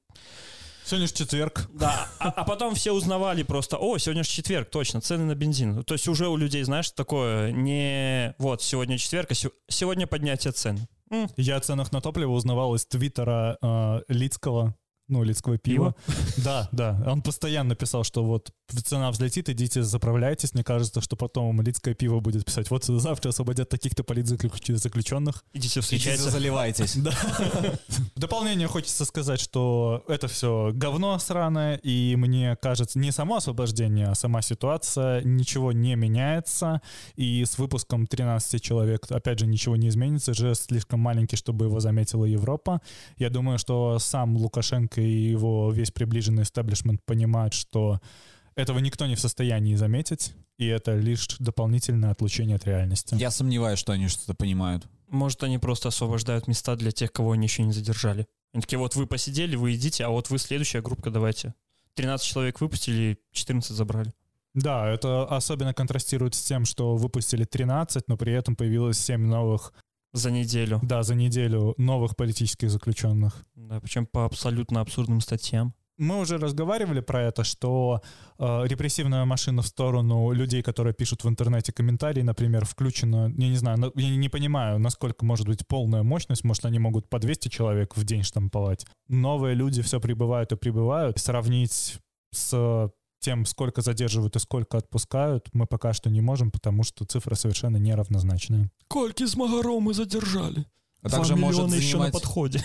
Сегодня 0.86 1.08
же 1.08 1.14
четверг. 1.14 1.68
да, 1.74 2.08
а, 2.20 2.30
а 2.30 2.44
потом 2.44 2.76
все 2.76 2.92
узнавали 2.92 3.42
просто, 3.44 3.78
о, 3.78 3.98
сегодня 3.98 4.24
же 4.24 4.30
четверг, 4.30 4.70
точно, 4.70 5.02
цены 5.02 5.24
на 5.26 5.34
бензин. 5.34 5.84
То 5.84 5.96
есть 5.96 6.08
уже 6.08 6.28
у 6.28 6.38
людей, 6.38 6.62
знаешь, 6.64 6.92
такое 6.92 7.52
не 7.52 8.36
вот 8.38 8.62
сегодня 8.62 8.98
четверг, 9.00 9.32
а 9.32 9.34
се- 9.34 9.50
сегодня 9.68 10.06
поднятие 10.08 10.54
цен. 10.54 10.88
М, 11.10 11.28
Я 11.38 11.56
о 11.56 11.60
ценах 11.62 11.92
на 11.92 12.02
топливо 12.02 12.32
узнавал 12.34 12.76
из 12.76 12.86
твиттера 12.86 13.58
э, 13.62 14.02
Лицкого, 14.10 14.76
ну, 15.08 15.24
Лицкого 15.24 15.58
пива. 15.58 15.96
Да, 16.38 16.70
да. 16.72 17.02
Он 17.08 17.22
постоянно 17.24 17.76
писал, 17.76 18.04
что 18.04 18.24
вот 18.24 18.52
цена 18.68 19.12
взлетит, 19.12 19.50
идите 19.50 19.84
заправляйтесь. 19.84 20.54
Мне 20.54 20.64
кажется, 20.64 21.02
что 21.02 21.16
потом 21.16 21.62
Лицкое 21.62 21.94
пиво 21.94 22.20
будет 22.20 22.46
писать, 22.46 22.70
вот 22.70 22.84
завтра 22.86 23.30
освободят 23.30 23.70
таких-то 23.70 24.04
политзаключенных. 24.04 25.44
Идите 25.54 25.80
Идите 25.80 25.82
встречаться. 25.82 26.30
заливайтесь. 26.30 26.96
Да. 27.06 27.12
В 28.16 28.20
дополнение 28.20 28.68
хочется 28.68 29.06
сказать, 29.06 29.40
что 29.40 30.04
это 30.08 30.28
все 30.28 30.72
говно 30.74 31.20
сраное, 31.20 31.76
и 31.76 32.16
мне 32.16 32.56
кажется, 32.60 32.98
не 32.98 33.12
само 33.12 33.36
освобождение, 33.36 34.08
а 34.08 34.16
сама 34.16 34.42
ситуация, 34.42 35.22
ничего 35.22 35.72
не 35.72 35.96
меняется, 35.96 36.82
и 37.16 37.44
с 37.46 37.58
выпуском 37.60 38.08
13 38.08 38.62
человек, 38.62 39.06
опять 39.12 39.40
же, 39.40 39.46
ничего 39.46 39.76
не 39.76 39.90
изменится, 39.90 40.34
жест 40.34 40.68
слишком 40.68 41.00
маленький, 41.00 41.36
чтобы 41.36 41.66
его 41.66 41.80
заметила 41.80 42.26
Европа. 42.26 42.82
Я 43.18 43.30
думаю, 43.30 43.60
что 43.60 44.00
сам 44.00 44.36
Лукашенко 44.36 45.02
и 45.02 45.30
его 45.30 45.72
весь 45.72 45.92
приближенный 45.92 46.44
истеблишмент 46.44 47.04
понимают, 47.06 47.54
что 47.54 48.00
этого 48.56 48.80
никто 48.80 49.06
не 49.06 49.16
в 49.16 49.20
состоянии 49.20 49.76
заметить, 49.76 50.34
и 50.58 50.66
это 50.68 50.96
лишь 50.96 51.28
дополнительное 51.40 52.12
отлучение 52.12 52.56
от 52.56 52.66
реальности. 52.66 53.16
Я 53.16 53.32
сомневаюсь, 53.32 53.80
что 53.80 53.92
они 53.94 54.08
что-то 54.08 54.34
понимают. 54.34 54.88
Может, 55.10 55.44
они 55.44 55.58
просто 55.58 55.90
освобождают 55.90 56.48
места 56.48 56.76
для 56.76 56.92
тех, 56.92 57.12
кого 57.12 57.34
они 57.34 57.46
еще 57.46 57.64
не 57.64 57.72
задержали. 57.74 58.26
Они 58.54 58.62
такие, 58.62 58.80
вот 58.80 58.96
вы 58.96 59.06
посидели, 59.06 59.56
вы 59.56 59.76
идите, 59.76 60.06
а 60.06 60.10
вот 60.10 60.30
вы 60.30 60.38
следующая 60.40 60.82
группа, 60.82 61.10
давайте. 61.10 61.54
13 61.96 62.26
человек 62.26 62.62
выпустили, 62.62 63.20
14 63.32 63.72
забрали. 63.76 64.14
Да, 64.54 64.88
это 64.90 65.26
особенно 65.26 65.74
контрастирует 65.74 66.34
с 66.34 66.42
тем, 66.42 66.64
что 66.66 66.96
выпустили 66.96 67.44
13, 67.44 68.08
но 68.08 68.16
при 68.18 68.32
этом 68.34 68.56
появилось 68.56 68.98
7 69.00 69.22
новых, 69.26 69.74
За 70.14 70.32
неделю. 70.32 70.80
да, 70.82 71.04
за 71.04 71.14
неделю 71.16 71.74
новых 71.78 72.16
политических 72.16 72.72
заключенных. 72.72 73.46
Да, 73.56 73.82
причем 73.82 74.06
по 74.06 74.26
абсолютно 74.26 74.80
абсурдным 74.80 75.20
статьям. 75.20 75.74
Мы 75.98 76.20
уже 76.20 76.38
разговаривали 76.38 77.00
про 77.00 77.22
это, 77.24 77.44
что 77.44 78.02
э, 78.38 78.64
репрессивная 78.68 79.24
машина 79.26 79.62
в 79.62 79.68
сторону 79.68 80.32
людей, 80.32 80.62
которые 80.62 80.94
пишут 80.94 81.24
в 81.24 81.30
интернете 81.30 81.72
комментарии, 81.72 82.22
например, 82.22 82.66
включена, 82.66 83.34
я 83.38 83.50
не 83.50 83.56
знаю, 83.56 83.80
на- 83.80 83.92
я 83.96 84.16
не 84.18 84.30
понимаю, 84.30 84.78
насколько 84.80 85.24
может 85.26 85.48
быть 85.48 85.66
полная 85.68 86.04
мощность, 86.04 86.44
может 86.44 86.66
они 86.66 86.80
могут 86.80 87.10
по 87.10 87.18
200 87.20 87.48
человек 87.48 87.96
в 87.96 88.04
день 88.04 88.24
штамповать. 88.24 88.86
Новые 89.08 89.56
люди 89.56 89.82
все 89.82 90.00
прибывают 90.02 90.52
и 90.52 90.58
прибывают. 90.58 91.18
Сравнить 91.18 92.00
с 92.34 92.92
тем, 93.20 93.46
сколько 93.46 93.82
задерживают 93.82 94.36
и 94.36 94.40
сколько 94.40 94.78
отпускают, 94.78 95.48
мы 95.54 95.66
пока 95.66 95.94
что 95.94 96.10
не 96.10 96.22
можем, 96.22 96.52
потому 96.52 96.84
что 96.84 97.06
цифры 97.06 97.36
совершенно 97.36 97.78
неравнозначные. 97.78 98.70
Кольки 98.88 99.26
с 99.26 99.36
Магаром 99.36 99.84
мы 99.84 99.94
задержали. 99.94 100.66
А 101.06 101.10
также 101.10 101.36
может 101.36 101.62
миллиона 101.62 101.76
еще 101.76 101.98
на 101.98 102.06
занимать... 102.06 102.14
подходе. 102.14 102.64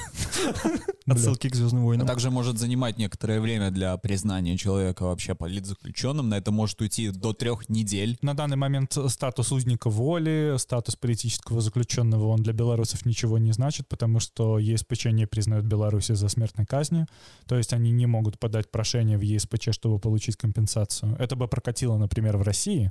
Отсылки 1.06 1.49
к 1.50 1.54
Звездным 1.54 1.82
А 1.82 1.85
войнам. 1.85 2.06
также 2.06 2.30
может 2.30 2.59
занимать 2.59 2.97
некоторое 2.97 3.40
время 3.40 3.70
для 3.70 3.94
признания 3.99 4.56
человека 4.56 5.02
вообще 5.02 5.35
политзаключенным. 5.35 6.28
На 6.30 6.38
это 6.38 6.50
может 6.50 6.80
уйти 6.80 7.11
до 7.11 7.35
трех 7.35 7.68
недель. 7.68 8.16
На 8.23 8.35
данный 8.35 8.56
момент 8.56 8.97
статус 9.09 9.52
узника 9.52 9.90
воли, 9.90 10.54
статус 10.59 10.97
политического 10.97 11.61
заключенного, 11.61 12.28
он 12.28 12.42
для 12.42 12.54
белорусов 12.54 13.04
ничего 13.04 13.37
не 13.37 13.52
значит, 13.52 13.88
потому 13.88 14.20
что 14.20 14.59
ЕСПЧ 14.59 15.06
не 15.06 15.26
признают 15.26 15.66
Беларусь 15.66 16.06
за 16.06 16.28
смертной 16.28 16.64
казни, 16.64 17.06
то 17.47 17.59
есть 17.59 17.75
они 17.75 17.90
не 17.90 18.06
могут 18.06 18.38
подать 18.38 18.70
прошение 18.70 19.18
в 19.18 19.23
ЕСПЧ, 19.23 19.70
чтобы 19.73 19.99
получить 19.99 20.37
компенсацию. 20.37 21.14
Это 21.18 21.37
бы 21.37 21.47
прокатило, 21.47 21.99
например, 21.99 22.38
в 22.38 22.42
России, 22.42 22.90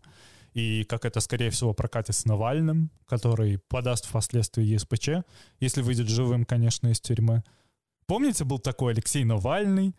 и 0.54 0.84
как 0.84 1.06
это, 1.06 1.20
скорее 1.20 1.50
всего, 1.50 1.74
прокатит 1.74 2.16
с 2.16 2.26
Навальным, 2.26 2.92
который 3.06 3.60
подаст 3.68 4.06
впоследствии 4.06 4.64
ЕСПЧ, 4.64 5.10
если 5.60 5.82
выйдет 5.82 6.08
живым, 6.08 6.46
конечно, 6.46 6.88
из 6.88 7.00
тюрьмы. 7.00 7.44
Помните, 8.06 8.44
был 8.44 8.60
такой 8.60 8.94
Алексей 8.94 9.24
Навальный? 9.24 9.96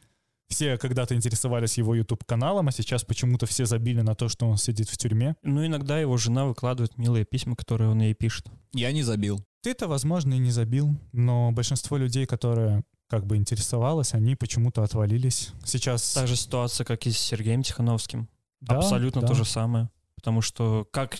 Все 0.49 0.77
когда-то 0.79 1.15
интересовались 1.15 1.79
его 1.79 1.95
YouTube-каналом, 1.95 2.67
а 2.67 2.73
сейчас 2.73 3.05
почему-то 3.05 3.47
все 3.47 3.67
забили 3.67 4.01
на 4.01 4.17
то, 4.17 4.29
что 4.29 4.49
он 4.49 4.57
сидит 4.57 4.89
в 4.89 4.97
тюрьме. 4.97 5.37
Ну, 5.45 5.65
иногда 5.65 6.01
его 6.01 6.17
жена 6.17 6.45
выкладывает 6.45 6.99
милые 6.99 7.25
письма, 7.25 7.55
которые 7.55 7.89
он 7.89 8.01
ей 8.01 8.15
пишет. 8.15 8.47
Я 8.73 8.91
не 8.91 9.05
забил. 9.05 9.45
Ты-то, 9.63 9.87
возможно, 9.87 10.35
и 10.35 10.39
не 10.39 10.51
забил, 10.51 10.97
но 11.13 11.53
большинство 11.53 11.97
людей, 11.97 12.27
которые 12.27 12.83
как 13.09 13.27
бы 13.27 13.37
интересовалось, 13.37 14.15
они 14.15 14.35
почему-то 14.35 14.83
отвалились. 14.83 15.51
Сейчас... 15.65 16.13
Та 16.13 16.27
же 16.27 16.35
ситуация, 16.35 16.85
как 16.85 17.07
и 17.07 17.11
с 17.11 17.19
Сергеем 17.19 17.63
Тихановским. 17.63 18.29
Да, 18.61 18.79
Абсолютно 18.79 19.21
да. 19.21 19.29
то 19.29 19.35
же 19.35 19.45
самое. 19.45 19.89
Потому 20.21 20.43
что 20.43 20.87
как... 20.93 21.19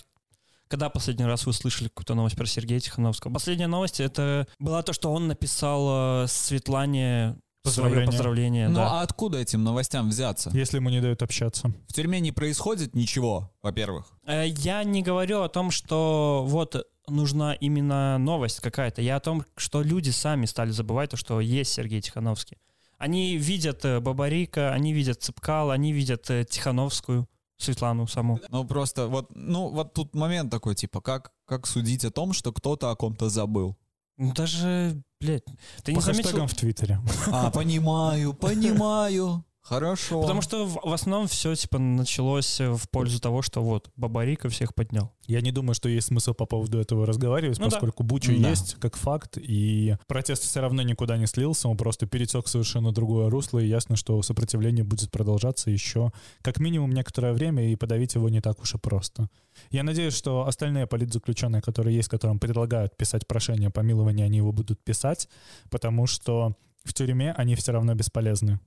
Когда 0.67 0.89
последний 0.89 1.25
раз 1.25 1.45
вы 1.45 1.53
слышали 1.53 1.89
какую-то 1.89 2.13
новость 2.15 2.37
про 2.37 2.45
Сергея 2.45 2.79
Тихановского? 2.79 3.33
Последняя 3.33 3.67
новость 3.67 3.99
это 3.99 4.47
была 4.59 4.83
то, 4.83 4.93
что 4.93 5.11
он 5.11 5.27
написал 5.27 6.23
э, 6.23 6.27
Светлане 6.27 7.35
свое 7.63 7.89
Поздравление. 7.89 8.05
поздравление. 8.07 8.67
Ну 8.69 8.75
да. 8.75 8.99
а 8.99 9.01
откуда 9.01 9.39
этим 9.39 9.63
новостям 9.63 10.09
взяться? 10.09 10.49
Если 10.53 10.77
ему 10.77 10.89
не 10.89 11.01
дают 11.01 11.21
общаться. 11.23 11.73
В 11.89 11.93
тюрьме 11.93 12.19
не 12.21 12.31
происходит 12.31 12.95
ничего, 12.95 13.51
во-первых. 13.61 14.07
Э, 14.25 14.47
Я 14.47 14.83
не 14.83 15.01
говорю 15.03 15.41
о 15.41 15.49
том, 15.49 15.71
что 15.71 16.45
вот 16.47 16.87
нужна 17.07 17.53
именно 17.53 18.17
новость 18.19 18.61
какая-то. 18.61 19.01
Я 19.01 19.17
о 19.17 19.19
том, 19.19 19.43
что 19.57 19.81
люди 19.81 20.11
сами 20.11 20.45
стали 20.45 20.69
забывать 20.71 21.09
то, 21.09 21.17
что 21.17 21.41
есть 21.41 21.73
Сергей 21.73 22.01
Тихановский. 22.01 22.57
Они 22.97 23.35
видят 23.35 23.83
э, 23.83 23.99
Бабарика, 23.99 24.71
они 24.71 24.93
видят 24.93 25.21
Цыпкал, 25.21 25.71
они 25.71 25.91
видят 25.91 26.23
Тихановскую, 26.49 27.27
Светлану 27.61 28.07
саму. 28.07 28.39
Ну 28.49 28.65
просто 28.65 29.07
вот, 29.07 29.29
ну 29.35 29.69
вот 29.69 29.93
тут 29.93 30.15
момент 30.15 30.51
такой, 30.51 30.75
типа, 30.75 31.01
как, 31.01 31.31
как 31.45 31.67
судить 31.67 32.05
о 32.05 32.11
том, 32.11 32.33
что 32.33 32.51
кто-то 32.51 32.91
о 32.91 32.95
ком-то 32.95 33.29
забыл? 33.29 33.77
Ну, 34.17 34.33
Даже, 34.33 35.01
блядь, 35.19 35.45
ты 35.83 35.93
По 35.93 35.97
не 35.97 36.01
заметил? 36.01 36.45
в 36.47 36.53
Твиттере. 36.53 36.99
А, 37.31 37.49
понимаю, 37.51 38.33
понимаю. 38.33 39.43
Хорошо. 39.63 40.21
Потому 40.21 40.41
что 40.41 40.65
в, 40.65 40.79
в 40.83 40.91
основном 40.91 41.27
все 41.27 41.53
типа 41.55 41.77
началось 41.77 42.59
э, 42.59 42.71
в 42.71 42.89
пользу 42.89 43.19
того, 43.21 43.41
что 43.43 43.61
вот 43.61 43.89
Бабарика 43.95 44.49
всех 44.49 44.73
поднял. 44.73 45.11
Я 45.27 45.41
не 45.41 45.51
думаю, 45.51 45.75
что 45.75 45.87
есть 45.87 46.07
смысл 46.07 46.33
по 46.33 46.45
поводу 46.45 46.79
этого 46.79 47.05
разговаривать, 47.05 47.59
Ну 47.59 47.65
да. 47.65 47.71
поскольку 47.71 48.03
Буча 48.03 48.33
Да. 48.37 48.49
есть 48.49 48.75
как 48.79 48.97
факт, 48.97 49.37
и 49.37 49.95
протест 50.07 50.43
все 50.43 50.61
равно 50.61 50.81
никуда 50.81 51.15
не 51.17 51.27
слился, 51.27 51.67
он 51.69 51.77
просто 51.77 52.07
перетек 52.07 52.45
в 52.45 52.49
совершенно 52.49 52.91
другое 52.91 53.29
русло, 53.29 53.59
и 53.59 53.67
ясно, 53.67 53.95
что 53.95 54.21
сопротивление 54.23 54.83
будет 54.83 55.11
продолжаться 55.11 55.69
еще 55.69 56.11
как 56.41 56.59
минимум 56.59 56.91
некоторое 56.91 57.31
время, 57.33 57.71
и 57.71 57.75
подавить 57.75 58.15
его 58.15 58.29
не 58.29 58.41
так 58.41 58.59
уж 58.61 58.73
и 58.73 58.77
просто. 58.79 59.29
Я 59.69 59.83
надеюсь, 59.83 60.15
что 60.15 60.47
остальные 60.47 60.87
политзаключенные, 60.87 61.61
которые 61.61 61.95
есть, 61.95 62.09
которым 62.09 62.39
предлагают 62.39 62.97
писать 62.97 63.27
прошение 63.27 63.67
о 63.67 63.71
помиловании, 63.71 64.25
они 64.25 64.37
его 64.37 64.51
будут 64.51 64.83
писать, 64.83 65.29
потому 65.69 66.07
что 66.07 66.55
в 66.83 66.93
тюрьме 66.93 67.31
они 67.33 67.55
все 67.55 67.71
равно 67.73 67.93
бесполезны. 67.93 68.59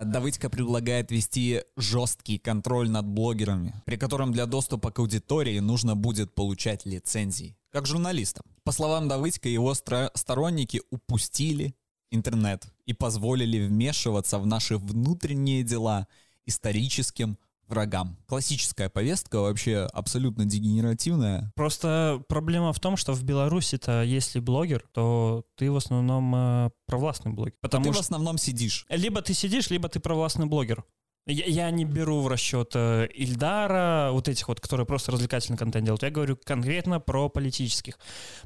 Давыдько 0.00 0.48
предлагает 0.48 1.10
вести 1.10 1.62
жесткий 1.76 2.38
контроль 2.38 2.88
над 2.88 3.06
блогерами, 3.06 3.74
при 3.84 3.96
котором 3.96 4.32
для 4.32 4.46
доступа 4.46 4.90
к 4.90 4.98
аудитории 4.98 5.58
нужно 5.58 5.94
будет 5.94 6.34
получать 6.34 6.86
лицензии, 6.86 7.58
как 7.70 7.86
журналистам. 7.86 8.44
По 8.64 8.72
словам 8.72 9.08
Давыдько, 9.08 9.48
его 9.48 9.72
стро- 9.72 10.10
сторонники 10.14 10.80
упустили 10.90 11.74
интернет 12.10 12.66
и 12.86 12.94
позволили 12.94 13.66
вмешиваться 13.66 14.38
в 14.38 14.46
наши 14.46 14.78
внутренние 14.78 15.62
дела 15.62 16.08
историческим 16.46 17.38
врагам. 17.70 18.16
Классическая 18.26 18.88
повестка 18.88 19.40
вообще 19.40 19.88
абсолютно 19.92 20.44
дегенеративная. 20.44 21.52
Просто 21.54 22.22
проблема 22.28 22.72
в 22.72 22.80
том, 22.80 22.96
что 22.96 23.14
в 23.14 23.22
Беларуси-то, 23.22 24.02
если 24.02 24.40
блогер, 24.40 24.84
то 24.92 25.44
ты 25.56 25.70
в 25.70 25.76
основном 25.76 26.34
э, 26.34 26.70
провластный 26.86 27.32
блогер. 27.32 27.54
А 27.62 27.66
Потому 27.66 27.84
ты 27.84 27.90
в 27.90 27.94
что 27.94 28.00
основном 28.02 28.38
сидишь. 28.38 28.86
либо 28.90 29.22
ты 29.22 29.32
сидишь, 29.34 29.70
либо 29.70 29.88
ты 29.88 30.00
провластный 30.00 30.46
блогер. 30.46 30.84
Я, 31.26 31.44
я 31.44 31.70
не 31.70 31.84
беру 31.84 32.20
в 32.20 32.28
расчет 32.28 32.72
э, 32.74 33.06
Ильдара, 33.14 34.10
вот 34.10 34.28
этих 34.28 34.48
вот, 34.48 34.60
которые 34.60 34.86
просто 34.86 35.12
развлекательный 35.12 35.58
контент 35.58 35.84
делают. 35.84 36.02
Я 36.02 36.10
говорю 36.10 36.36
конкретно 36.42 36.98
про 36.98 37.28
политических. 37.28 37.98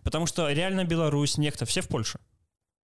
Потому 0.02 0.26
что 0.26 0.50
реально 0.50 0.84
Беларусь, 0.84 1.38
некто, 1.38 1.64
все 1.66 1.80
в 1.80 1.88
Польше. 1.88 2.18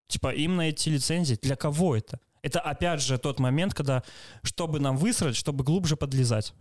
Типа 0.07 0.33
им 0.33 0.55
на 0.57 0.69
эти 0.69 0.89
лицензии, 0.89 1.37
для 1.41 1.55
кого 1.55 1.95
это? 1.95 2.19
Это 2.43 2.59
опять 2.59 3.01
же 3.01 3.17
тот 3.17 3.39
момент, 3.39 3.73
когда, 3.73 4.03
чтобы 4.43 4.79
нам 4.79 4.97
высрать, 4.97 5.35
чтобы 5.35 5.63
глубже 5.63 5.95
подлезать. 5.95 6.53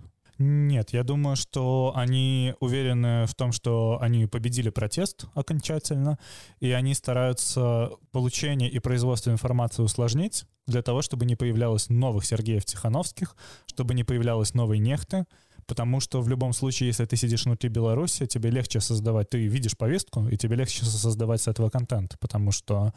Нет, 0.43 0.95
я 0.95 1.05
думаю, 1.05 1.37
что 1.37 1.93
они 1.95 2.55
уверены 2.61 3.27
в 3.27 3.35
том, 3.35 3.53
что 3.53 3.99
они 4.01 4.25
победили 4.25 4.71
протест 4.71 5.27
окончательно, 5.35 6.19
и 6.61 6.71
они 6.71 6.95
стараются 6.95 7.91
получение 8.11 8.71
и 8.71 8.79
производство 8.79 9.31
информации 9.31 9.83
усложнить 9.83 10.47
для 10.67 10.81
того, 10.81 11.03
чтобы 11.03 11.27
не 11.27 11.37
появлялось 11.37 11.91
новых 11.91 12.25
Сергеев 12.25 12.65
Тихановских, 12.65 13.37
чтобы 13.67 13.93
не 13.93 14.03
появлялось 14.03 14.55
новой 14.55 14.79
нехты, 14.79 15.27
потому 15.67 16.01
что 16.01 16.23
в 16.23 16.29
любом 16.31 16.55
случае, 16.55 16.87
если 16.87 17.05
ты 17.05 17.17
сидишь 17.17 17.45
внутри 17.45 17.69
Беларуси, 17.69 18.25
тебе 18.25 18.49
легче 18.49 18.81
создавать, 18.81 19.29
ты 19.29 19.47
видишь 19.47 19.77
повестку, 19.77 20.27
и 20.27 20.39
тебе 20.39 20.57
легче 20.57 20.87
создавать 20.87 21.43
с 21.43 21.49
этого 21.49 21.69
контент, 21.69 22.17
потому 22.19 22.51
что 22.51 22.95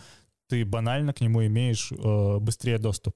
ты 0.53 0.63
банально 0.65 1.13
к 1.13 1.21
нему 1.21 1.43
имеешь 1.47 1.91
э, 1.91 2.37
быстрее 2.39 2.77
доступ. 2.77 3.15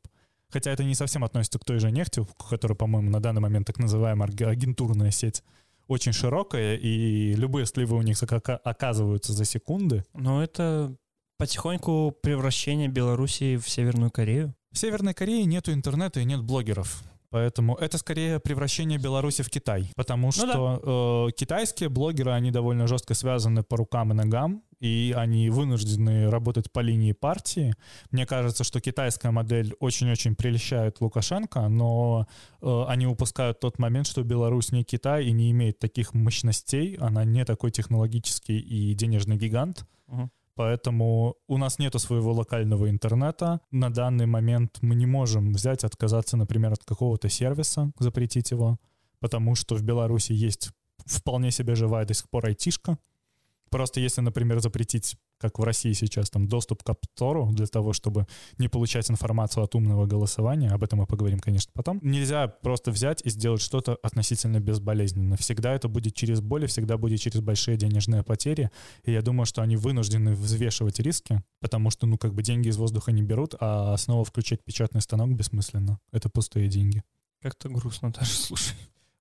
Хотя 0.49 0.71
это 0.71 0.83
не 0.83 0.95
совсем 0.95 1.23
относится 1.23 1.59
к 1.59 1.65
той 1.65 1.77
же 1.77 1.91
нефти, 1.91 2.25
которая, 2.49 2.75
по-моему, 2.75 3.11
на 3.11 3.19
данный 3.19 3.41
момент 3.41 3.67
так 3.67 3.77
называемая 3.77 4.27
аг- 4.27 4.41
агентурная 4.41 5.11
сеть 5.11 5.43
очень 5.87 6.13
широкая, 6.13 6.75
и 6.77 7.35
любые 7.35 7.67
сливы 7.67 7.95
у 7.95 8.01
них 8.01 8.17
ока- 8.23 8.57
оказываются 8.63 9.33
за 9.33 9.45
секунды. 9.45 10.03
Но 10.15 10.43
это 10.43 10.95
потихоньку 11.37 12.11
превращение 12.23 12.87
Белоруссии 12.87 13.57
в 13.57 13.69
Северную 13.69 14.09
Корею. 14.09 14.55
В 14.71 14.79
Северной 14.79 15.13
Корее 15.13 15.45
нету 15.45 15.71
интернета 15.71 16.19
и 16.19 16.25
нет 16.25 16.41
блогеров. 16.41 17.03
Поэтому 17.29 17.75
это 17.75 17.97
скорее 17.97 18.39
превращение 18.39 18.97
Беларуси 18.97 19.41
в 19.41 19.49
Китай. 19.49 19.91
Потому 19.95 20.31
что 20.31 21.27
э, 21.27 21.31
китайские 21.33 21.89
блогеры, 21.89 22.31
они 22.31 22.51
довольно 22.51 22.87
жестко 22.87 23.13
связаны 23.13 23.63
по 23.63 23.75
рукам 23.75 24.11
и 24.11 24.15
ногам, 24.15 24.63
и 24.79 25.13
они 25.15 25.49
вынуждены 25.49 26.29
работать 26.29 26.71
по 26.71 26.79
линии 26.79 27.11
партии. 27.11 27.73
Мне 28.11 28.25
кажется, 28.25 28.63
что 28.63 28.79
китайская 28.79 29.31
модель 29.31 29.75
очень-очень 29.79 30.35
прельщает 30.35 31.01
Лукашенко, 31.01 31.67
но 31.67 32.27
э, 32.61 32.85
они 32.87 33.07
упускают 33.07 33.59
тот 33.59 33.79
момент, 33.79 34.07
что 34.07 34.23
Беларусь 34.23 34.71
не 34.71 34.83
Китай 34.83 35.25
и 35.25 35.31
не 35.31 35.51
имеет 35.51 35.79
таких 35.79 36.13
мощностей, 36.13 36.95
она 36.95 37.25
не 37.25 37.43
такой 37.43 37.71
технологический 37.71 38.57
и 38.57 38.93
денежный 38.93 39.35
гигант. 39.35 39.85
Мгм. 40.07 40.31
Поэтому 40.57 41.35
у 41.47 41.57
нас 41.57 41.77
нету 41.77 41.99
своего 41.99 42.33
локального 42.33 42.89
интернета. 42.89 43.61
На 43.69 43.91
данный 43.91 44.25
момент 44.25 44.79
мы 44.81 44.95
не 44.95 45.05
можем 45.05 45.53
взять, 45.53 45.83
отказаться, 45.83 46.35
например, 46.35 46.73
от 46.73 46.83
какого-то 46.83 47.29
сервиса, 47.29 47.91
запретить 47.99 48.49
его, 48.49 48.79
потому 49.19 49.53
что 49.53 49.75
в 49.75 49.83
Беларуси 49.83 50.33
есть 50.33 50.71
вполне 51.05 51.51
себе 51.51 51.75
живая 51.75 52.05
до 52.05 52.15
сих 52.15 52.27
пор 52.29 52.47
айтишка. 52.47 52.97
Просто 53.69 53.99
если, 53.99 54.21
например, 54.21 54.59
запретить, 54.59 55.15
как 55.37 55.59
в 55.59 55.63
России 55.63 55.93
сейчас, 55.93 56.29
там 56.29 56.47
доступ 56.47 56.83
к 56.83 56.95
Store 57.17 57.51
для 57.51 57.67
того, 57.67 57.93
чтобы 57.93 58.27
не 58.57 58.67
получать 58.67 59.09
информацию 59.09 59.63
от 59.63 59.75
умного 59.75 60.05
голосования, 60.05 60.69
об 60.69 60.83
этом 60.83 60.99
мы 60.99 61.05
поговорим, 61.05 61.39
конечно, 61.39 61.71
потом, 61.73 61.99
нельзя 62.01 62.47
просто 62.47 62.91
взять 62.91 63.21
и 63.25 63.29
сделать 63.29 63.61
что-то 63.61 63.97
относительно 64.03 64.59
безболезненно. 64.59 65.37
Всегда 65.37 65.73
это 65.73 65.87
будет 65.87 66.15
через 66.15 66.41
боль, 66.41 66.65
и 66.65 66.67
всегда 66.67 66.97
будет 66.97 67.19
через 67.19 67.41
большие 67.41 67.77
денежные 67.77 68.23
потери, 68.23 68.71
и 69.03 69.11
я 69.11 69.21
думаю, 69.21 69.45
что 69.45 69.61
они 69.61 69.75
вынуждены 69.75 70.33
взвешивать 70.33 70.99
риски, 70.99 71.43
потому 71.59 71.89
что, 71.89 72.07
ну, 72.07 72.17
как 72.17 72.33
бы 72.33 72.43
деньги 72.43 72.69
из 72.69 72.77
воздуха 72.77 73.11
не 73.11 73.23
берут, 73.23 73.55
а 73.59 73.95
снова 73.97 74.23
включать 74.25 74.63
печатный 74.63 75.01
станок 75.01 75.33
бессмысленно. 75.33 75.99
Это 76.11 76.29
пустые 76.29 76.67
деньги. 76.67 77.03
Как-то 77.41 77.69
грустно 77.69 78.11
даже, 78.11 78.31
слушай. 78.31 78.75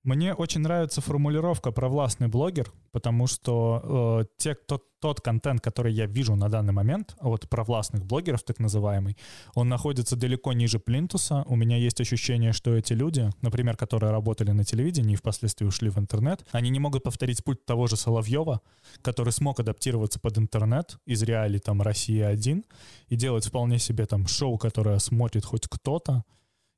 Мне 0.06 0.34
очень 0.34 0.60
нравится 0.60 1.00
формулировка 1.00 1.72
про 1.72 1.88
властный 1.88 2.28
блогер, 2.28 2.70
потому 2.92 3.26
что 3.26 4.20
э, 4.22 4.26
те, 4.36 4.54
кто, 4.54 4.80
тот 5.00 5.20
контент, 5.20 5.60
который 5.60 5.92
я 5.92 6.06
вижу 6.06 6.36
на 6.36 6.48
данный 6.48 6.72
момент, 6.72 7.16
вот 7.20 7.48
про 7.48 7.64
властных 7.64 8.06
блогеров 8.06 8.44
так 8.44 8.60
называемый, 8.60 9.16
он 9.56 9.68
находится 9.68 10.14
далеко 10.14 10.52
ниже 10.52 10.78
плинтуса. 10.78 11.42
У 11.48 11.56
меня 11.56 11.76
есть 11.76 12.00
ощущение, 12.00 12.52
что 12.52 12.76
эти 12.76 12.92
люди, 12.92 13.30
например, 13.42 13.76
которые 13.76 14.12
работали 14.12 14.52
на 14.52 14.62
телевидении 14.62 15.14
и 15.14 15.16
впоследствии 15.16 15.66
ушли 15.66 15.90
в 15.90 15.98
интернет, 15.98 16.46
они 16.52 16.70
не 16.70 16.78
могут 16.78 17.02
повторить 17.02 17.42
путь 17.42 17.66
того 17.66 17.88
же 17.88 17.96
Соловьева, 17.96 18.60
который 19.02 19.32
смог 19.32 19.58
адаптироваться 19.58 20.20
под 20.20 20.38
интернет 20.38 20.98
из 21.04 21.20
реалий 21.24 21.58
там 21.58 21.82
России-1 21.82 22.64
и 23.08 23.16
делать 23.16 23.46
вполне 23.46 23.80
себе 23.80 24.06
там 24.06 24.28
шоу, 24.28 24.56
которое 24.56 25.00
смотрит 25.00 25.44
хоть 25.44 25.66
кто-то, 25.66 26.22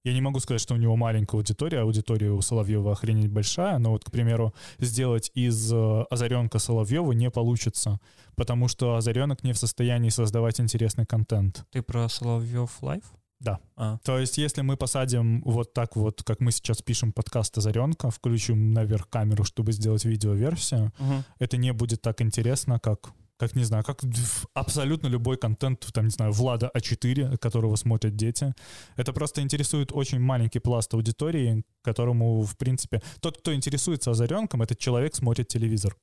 я 0.09 0.15
не 0.15 0.21
могу 0.21 0.41
сказать, 0.41 0.61
что 0.61 0.75
у 0.75 0.79
него 0.79 0.97
маленькая 0.97 1.37
аудитория, 1.37 1.81
аудитория 1.81 2.31
у 2.31 2.41
Соловьева 2.41 2.93
охренеть 2.93 3.31
большая, 3.31 3.79
но 3.79 3.91
вот, 3.91 4.05
к 4.05 4.11
примеру, 4.11 4.55
сделать 4.79 5.31
из 5.35 5.73
э, 5.73 6.03
Озаренка 6.11 6.59
Соловьева 6.59 7.13
не 7.13 7.31
получится, 7.31 8.01
потому 8.35 8.69
что 8.69 8.97
Озаренок 8.97 9.45
не 9.45 9.53
в 9.53 9.59
состоянии 9.59 10.09
создавать 10.11 10.61
интересный 10.61 11.07
контент. 11.07 11.65
Ты 11.71 11.83
про 11.83 12.09
Соловьев 12.09 12.83
Лайв? 12.83 13.03
Да. 13.41 13.61
А. 13.77 13.99
То 14.03 14.19
есть, 14.19 14.37
если 14.39 14.63
мы 14.63 14.77
посадим 14.77 15.43
вот 15.45 15.73
так 15.73 15.95
вот, 15.95 16.23
как 16.25 16.41
мы 16.41 16.51
сейчас 16.51 16.83
пишем 16.83 17.13
подкаст 17.13 17.57
Озаренка, 17.57 18.11
включим 18.11 18.73
наверх 18.73 19.09
камеру, 19.09 19.45
чтобы 19.45 19.73
сделать 19.73 20.05
видеоверсию, 20.05 20.93
Мгм. 20.99 21.25
это 21.39 21.57
не 21.57 21.73
будет 21.73 22.03
так 22.03 22.21
интересно, 22.21 22.81
как 22.81 23.11
как, 23.39 23.55
не 23.55 23.65
знаю, 23.65 23.85
как 23.85 24.03
абсолютно 24.55 25.07
любой 25.07 25.37
контент, 25.37 25.87
там, 25.93 26.05
не 26.05 26.11
знаю, 26.11 26.33
Влада 26.33 26.71
А4, 26.75 27.39
которого 27.39 27.77
смотрят 27.77 28.17
дети. 28.17 28.53
Это 28.97 29.13
просто 29.13 29.41
интересует 29.41 29.93
очень 29.93 30.19
маленький 30.19 30.59
пласт 30.59 30.93
аудитории, 30.93 31.65
которому, 31.83 32.43
в 32.43 32.57
принципе, 32.57 33.01
тот, 33.21 33.39
кто 33.39 33.55
интересуется 33.55 34.11
озаренком, 34.11 34.63
этот 34.63 34.79
человек 34.79 35.15
смотрит 35.15 35.49
телевизор. 35.49 35.97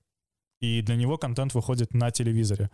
И 0.61 0.81
для 0.81 0.95
него 0.95 1.17
контент 1.17 1.53
выходит 1.53 1.93
на 1.93 2.09
телевизоре. 2.09 2.69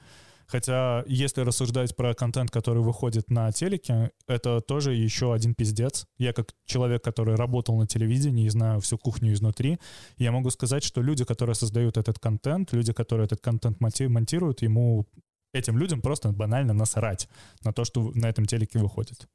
Хотя, 0.51 1.05
если 1.07 1.41
рассуждать 1.41 1.95
про 1.95 2.13
контент, 2.13 2.51
который 2.51 2.83
выходит 2.83 3.29
на 3.29 3.51
телеке, 3.53 4.11
это 4.27 4.59
тоже 4.59 4.93
еще 4.93 5.33
один 5.33 5.55
пиздец. 5.55 6.05
Я 6.17 6.33
как 6.33 6.53
человек, 6.65 7.01
который 7.01 7.35
работал 7.35 7.77
на 7.77 7.87
телевидении 7.87 8.45
и 8.45 8.49
знаю 8.49 8.81
всю 8.81 8.97
кухню 8.97 9.31
изнутри, 9.31 9.79
я 10.17 10.33
могу 10.33 10.49
сказать, 10.49 10.83
что 10.83 11.01
люди, 11.01 11.23
которые 11.23 11.55
создают 11.55 11.95
этот 11.95 12.19
контент, 12.19 12.73
люди, 12.73 12.91
которые 12.91 13.25
этот 13.25 13.39
контент 13.39 13.79
монти- 13.79 14.09
монтируют, 14.09 14.61
ему 14.61 15.07
этим 15.53 15.77
людям 15.77 16.01
просто 16.01 16.33
банально 16.33 16.73
насрать 16.73 17.29
на 17.63 17.71
то, 17.71 17.85
что 17.85 18.11
на 18.13 18.27
этом 18.27 18.45
телеке 18.45 18.79
выходит. 18.79 19.27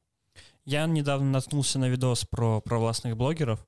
Я 0.65 0.85
недавно 0.85 1.31
наткнулся 1.31 1.79
на 1.79 1.89
видос 1.89 2.25
про 2.25 2.61
провластных 2.61 3.17
блогеров, 3.17 3.65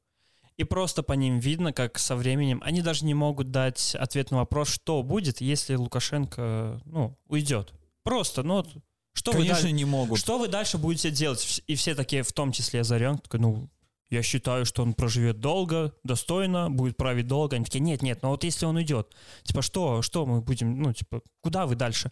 и 0.60 0.66
просто 0.66 1.04
по 1.04 1.14
ним 1.14 1.40
видно, 1.40 1.72
как 1.72 1.98
со 1.98 2.18
временем 2.18 2.62
они 2.66 2.82
даже 2.82 3.06
не 3.06 3.14
могут 3.14 3.50
дать 3.50 3.96
ответ 3.96 4.30
на 4.30 4.40
вопрос, 4.40 4.68
что 4.68 5.02
будет, 5.04 5.40
если 5.40 5.76
Лукашенко, 5.76 6.82
ну, 6.84 7.18
уйдет. 7.30 7.74
Просто, 8.04 8.44
ну, 8.44 8.66
что 9.14 9.32
вы 9.32 9.40
Конечно, 9.40 9.64
даль- 9.64 9.72
не 9.72 9.86
могут. 9.86 10.20
Что 10.20 10.38
вы 10.38 10.50
дальше 10.50 10.78
будете 10.78 11.12
делать? 11.12 11.64
И 11.66 11.76
все 11.76 11.96
такие, 11.96 12.24
в 12.24 12.34
том 12.34 12.52
числе 12.52 12.82
Озарен, 12.82 13.20
такой, 13.20 13.40
ну, 13.40 13.70
я 14.10 14.22
считаю, 14.22 14.66
что 14.66 14.84
он 14.84 14.96
проживет 14.96 15.40
долго, 15.40 15.94
достойно, 16.04 16.70
будет 16.70 16.98
править 16.98 17.28
долго. 17.28 17.56
Они 17.56 17.64
такие, 17.64 17.80
нет, 17.80 18.02
нет, 18.02 18.22
но 18.22 18.32
вот 18.32 18.44
если 18.44 18.66
он 18.66 18.76
уйдет, 18.76 19.16
типа, 19.44 19.62
что, 19.62 20.02
что 20.02 20.26
мы 20.26 20.42
будем, 20.42 20.82
ну, 20.82 20.92
типа, 20.92 21.22
куда 21.40 21.68
вы 21.68 21.76
дальше? 21.76 22.12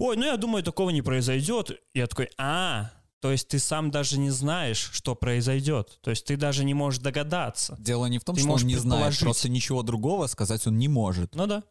Ой, 0.00 0.16
ну, 0.16 0.24
я 0.24 0.36
думаю, 0.36 0.64
такого 0.64 0.90
не 0.90 1.02
произойдет. 1.02 1.70
Я 1.94 2.08
такой, 2.08 2.28
а, 2.38 2.90
то 3.20 3.32
есть 3.32 3.48
ты 3.48 3.58
сам 3.58 3.90
даже 3.90 4.18
не 4.18 4.30
знаешь, 4.30 4.90
что 4.92 5.14
произойдет. 5.14 5.98
То 6.02 6.10
есть 6.10 6.24
ты 6.24 6.36
даже 6.36 6.64
не 6.64 6.74
можешь 6.74 7.00
догадаться. 7.00 7.76
Дело 7.78 8.06
не 8.06 8.18
в 8.18 8.24
том, 8.24 8.36
Ты 8.36 8.42
что 8.42 8.52
он 8.52 8.62
не 8.62 8.76
знает, 8.76 9.18
просто 9.18 9.48
ничего 9.48 9.82
другого 9.82 10.26
сказать 10.26 10.66
он 10.66 10.78
не 10.78 10.88
может. 10.88 11.34
Ну 11.34 11.46
да. 11.46 11.62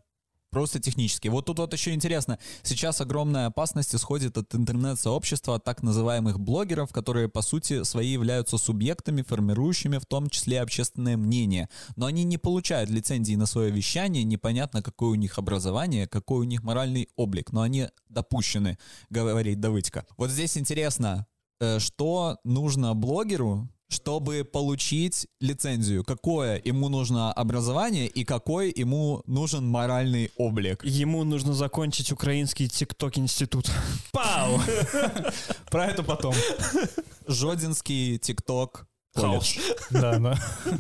Просто 0.49 0.79
технически. 0.79 1.27
Вот 1.27 1.45
тут 1.45 1.59
вот 1.59 1.73
еще 1.73 1.93
интересно. 1.93 2.39
Сейчас 2.63 3.01
огромная 3.01 3.47
опасность 3.47 3.93
исходит 3.93 4.37
от 4.37 4.55
интернет-сообщества, 4.55 5.55
от 5.55 5.65
так 5.65 5.83
называемых 5.83 6.39
блогеров, 6.39 6.93
которые, 6.93 7.27
по 7.27 7.41
сути, 7.41 7.83
свои 7.83 8.07
являются 8.07 8.57
субъектами, 8.57 9.23
формирующими 9.23 9.97
в 9.97 10.05
том 10.05 10.29
числе 10.29 10.61
общественное 10.61 11.17
мнение. 11.17 11.67
Но 11.97 12.05
они 12.05 12.23
не 12.23 12.37
получают 12.37 12.89
лицензии 12.89 13.35
на 13.35 13.45
свое 13.45 13.71
вещание, 13.71 14.23
непонятно, 14.23 14.81
какое 14.81 15.09
у 15.09 15.15
них 15.15 15.37
образование, 15.37 16.07
какой 16.07 16.39
у 16.39 16.43
них 16.43 16.63
моральный 16.63 17.09
облик, 17.17 17.51
но 17.51 17.61
они 17.61 17.89
допущены, 18.07 18.77
говорит 19.09 19.59
Давыдько. 19.59 20.05
Вот 20.15 20.31
здесь 20.31 20.57
интересно, 20.57 21.27
что 21.79 22.37
нужно 22.43 22.93
блогеру, 22.93 23.69
чтобы 23.89 24.43
получить 24.43 25.27
лицензию? 25.39 26.03
Какое 26.03 26.61
ему 26.63 26.89
нужно 26.89 27.31
образование 27.31 28.07
и 28.07 28.23
какой 28.23 28.71
ему 28.75 29.23
нужен 29.25 29.65
моральный 29.67 30.31
облик? 30.37 30.83
Ему 30.83 31.23
нужно 31.23 31.53
закончить 31.53 32.11
украинский 32.11 32.67
ТикТок-институт. 32.67 33.71
Пау! 34.11 34.59
Про 35.71 35.87
это 35.87 36.03
потом. 36.03 36.33
Жодинский 37.27 38.17
ТикТок. 38.17 38.87
Хаус. 39.15 39.55
Да, 39.89 40.19
да. 40.19 40.37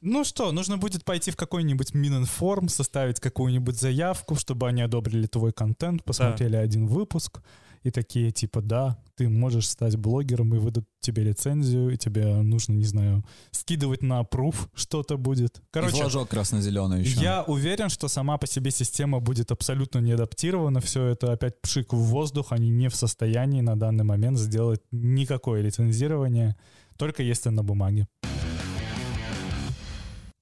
Ну 0.00 0.24
что, 0.24 0.50
нужно 0.50 0.76
будет 0.76 1.04
пойти 1.04 1.30
в 1.30 1.36
какой-нибудь 1.36 1.94
Мининформ, 1.94 2.68
составить 2.68 3.20
какую-нибудь 3.20 3.78
заявку, 3.78 4.34
чтобы 4.34 4.68
они 4.68 4.82
одобрили 4.82 5.26
твой 5.26 5.52
контент, 5.52 6.02
посмотрели 6.02 6.56
один 6.56 6.86
выпуск 6.86 7.40
и 7.86 7.90
такие 7.92 8.32
типа, 8.32 8.62
да, 8.62 8.98
ты 9.14 9.28
можешь 9.28 9.68
стать 9.68 9.94
блогером 9.94 10.52
и 10.56 10.58
выдадут 10.58 10.88
тебе 11.00 11.22
лицензию, 11.22 11.90
и 11.90 11.96
тебе 11.96 12.26
нужно, 12.42 12.72
не 12.72 12.84
знаю, 12.84 13.24
скидывать 13.52 14.02
на 14.02 14.24
пруф 14.24 14.68
что-то 14.74 15.16
будет. 15.16 15.62
Короче, 15.70 15.92
Короче, 15.92 16.10
флажок 16.10 16.28
красно-зеленый 16.30 17.02
еще. 17.02 17.20
я 17.20 17.44
уверен, 17.44 17.88
что 17.88 18.08
сама 18.08 18.38
по 18.38 18.48
себе 18.48 18.72
система 18.72 19.20
будет 19.20 19.52
абсолютно 19.52 20.00
не 20.00 20.10
адаптирована. 20.12 20.80
Все 20.80 21.04
это 21.06 21.30
опять 21.30 21.60
пшик 21.62 21.92
в 21.92 21.96
воздух. 21.96 22.50
Они 22.50 22.70
не 22.70 22.88
в 22.88 22.96
состоянии 22.96 23.60
на 23.60 23.78
данный 23.78 24.02
момент 24.02 24.36
сделать 24.36 24.80
никакое 24.90 25.62
лицензирование, 25.62 26.56
только 26.96 27.22
если 27.22 27.50
на 27.50 27.62
бумаге. 27.62 28.08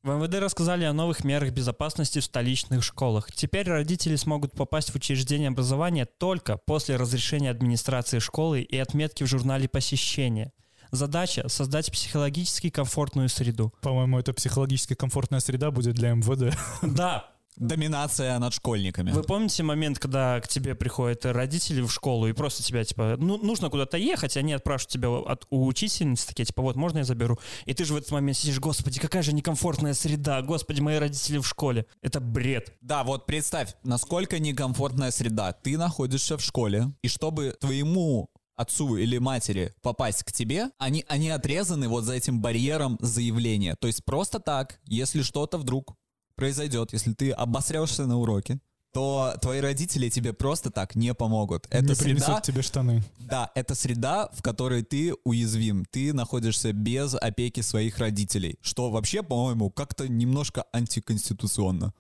В 0.05 0.11
МВД 0.11 0.35
рассказали 0.35 0.85
о 0.85 0.93
новых 0.93 1.25
мерах 1.25 1.51
безопасности 1.53 2.19
в 2.19 2.25
столичных 2.25 2.85
школах. 2.85 3.33
Теперь 3.33 3.67
родители 3.67 4.17
смогут 4.17 4.53
попасть 4.53 4.91
в 4.91 4.97
учреждение 4.97 5.49
образования 5.49 6.05
только 6.05 6.59
после 6.59 6.97
разрешения 6.97 7.51
администрации 7.51 8.19
школы 8.19 8.61
и 8.61 8.77
отметки 8.77 9.25
в 9.25 9.27
журнале 9.27 9.67
посещения. 9.67 10.53
Задача— 10.91 11.45
создать 11.49 11.91
психологически 11.91 12.69
комфортную 12.69 13.31
среду. 13.31 13.73
По-моему, 13.81 14.19
это 14.19 14.35
психологически 14.35 14.93
комфортная 14.93 15.41
среда 15.41 15.71
будет 15.71 15.95
для 15.95 16.11
МВД. 16.13 16.55
Да, 16.83 17.34
Доминация 17.57 18.39
над 18.39 18.53
школьниками. 18.53 19.13
Вы 19.13 19.23
помните 19.23 19.63
момент, 19.63 19.99
когда 19.99 20.41
к 20.41 20.49
тебе 20.49 20.75
приходят 20.75 21.25
родители 21.25 21.81
в 21.81 21.91
школу 21.91 22.27
и 22.27 22.33
просто 22.33 22.63
тебя, 22.63 22.85
типа, 22.85 23.17
ну, 23.19 23.39
нужно 23.39 23.71
куда-то 23.71 23.97
ехать, 23.97 24.37
они 24.37 24.53
отпрашивают 24.53 24.93
тебя 24.93 25.09
от, 25.09 25.47
у 25.51 25.67
учительницы, 25.67 26.27
такие, 26.27 26.45
типа, 26.45 26.63
вот, 26.63 26.77
можно 26.77 26.99
я 26.99 27.05
заберу? 27.05 27.39
И 27.65 27.75
ты 27.75 27.85
же 27.85 27.95
в 27.95 27.97
этот 27.97 28.11
момент 28.11 28.37
сидишь, 28.37 28.59
господи, 28.59 28.99
какая 29.01 29.23
же 29.23 29.33
некомфортная 29.33 29.95
среда, 29.95 30.43
господи, 30.43 30.81
мои 30.81 30.97
родители 30.97 31.39
в 31.39 31.47
школе. 31.47 31.87
Это 32.03 32.21
бред. 32.21 32.73
Да, 32.81 33.05
вот 33.05 33.27
представь, 33.27 33.75
насколько 33.85 34.39
некомфортная 34.39 35.11
среда. 35.11 35.53
Ты 35.53 35.79
находишься 35.79 36.37
в 36.37 36.43
школе, 36.43 36.93
и 37.03 37.09
чтобы 37.09 37.57
твоему 37.61 38.29
отцу 38.57 38.97
или 38.97 39.19
матери 39.19 39.73
попасть 39.83 40.23
к 40.23 40.33
тебе, 40.33 40.71
они, 40.79 41.05
они 41.09 41.31
отрезаны 41.31 41.89
вот 41.89 42.05
за 42.05 42.15
этим 42.15 42.41
барьером 42.41 42.99
заявления. 43.01 43.77
То 43.77 43.87
есть 43.87 44.05
просто 44.05 44.41
так, 44.41 44.81
если 44.87 45.23
что-то 45.23 45.59
вдруг 45.59 45.97
произойдет, 46.37 46.93
если 46.93 47.13
ты 47.13 47.31
обосрешься 47.31 48.07
на 48.07 48.19
уроке, 48.19 48.61
то 48.95 49.35
твои 49.43 49.61
родители 49.61 50.09
тебе 50.09 50.33
просто 50.33 50.71
так 50.71 50.95
не 50.95 51.13
помогут. 51.15 51.67
Это 51.71 51.89
Не 51.89 51.95
среда, 51.95 52.25
принесут 52.25 52.43
тебе 52.45 52.63
штаны. 52.63 53.03
да, 53.19 53.51
это 53.57 53.75
среда, 53.75 54.31
в 54.33 54.41
которой 54.43 54.83
ты 54.85 55.15
уязвим. 55.25 55.85
Ты 55.91 56.13
находишься 56.13 56.73
без 56.73 57.15
опеки 57.15 57.61
своих 57.61 57.99
родителей. 57.99 58.57
Что 58.63 58.91
вообще, 58.91 59.23
по-моему, 59.23 59.71
как-то 59.71 60.09
немножко 60.09 60.65
антиконституционно. 60.73 61.93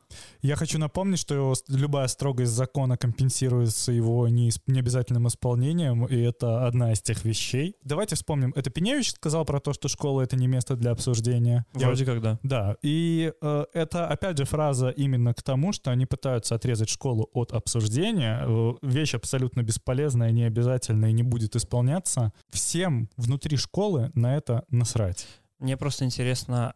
Я 0.43 0.55
хочу 0.57 0.79
напомнить, 0.79 1.19
что 1.19 1.55
любая 1.69 2.07
строгость 2.07 2.53
закона 2.53 2.97
компенсируется 2.97 3.91
его 3.91 4.29
необязательным 4.29 5.27
исполнением, 5.27 6.05
и 6.07 6.17
это 6.21 6.67
одна 6.67 6.93
из 6.93 7.01
тех 7.01 7.25
вещей. 7.25 7.75
Давайте 7.83 8.15
вспомним. 8.15 8.53
Это 8.55 8.71
Пеневич 8.71 9.11
сказал 9.13 9.45
про 9.45 9.59
то, 9.59 9.73
что 9.73 9.89
школа— 9.89 10.21
это 10.23 10.37
не 10.37 10.47
место 10.47 10.77
для 10.77 10.93
обсуждения. 10.93 11.67
Я 11.75 11.87
Вроде 11.87 12.05
как 12.05 12.23
да. 12.23 12.39
Да, 12.45 12.77
и 12.83 13.33
э, 13.41 13.65
это 13.73 14.07
опять 14.07 14.39
же 14.39 14.45
фраза 14.45 14.91
именно 14.91 15.35
к 15.35 15.43
тому, 15.43 15.73
что 15.73 15.91
они 15.91 16.07
пытаются 16.07 16.55
отрезать 16.55 16.84
школу 16.89 17.31
от 17.33 17.53
обсуждения. 17.53 18.45
Э, 18.47 18.75
вещь 18.83 19.15
абсолютно 19.15 19.63
бесполезная, 19.63 20.31
необязательная 20.31 21.11
и 21.11 21.15
не 21.15 21.23
будет 21.23 21.57
исполняться. 21.57 22.33
Всем 22.51 23.09
внутри 23.17 23.57
школы 23.57 24.11
на 24.15 24.37
это 24.37 24.65
насрать. 24.71 25.27
Мне 25.59 25.77
просто 25.77 26.05
интересно 26.05 26.75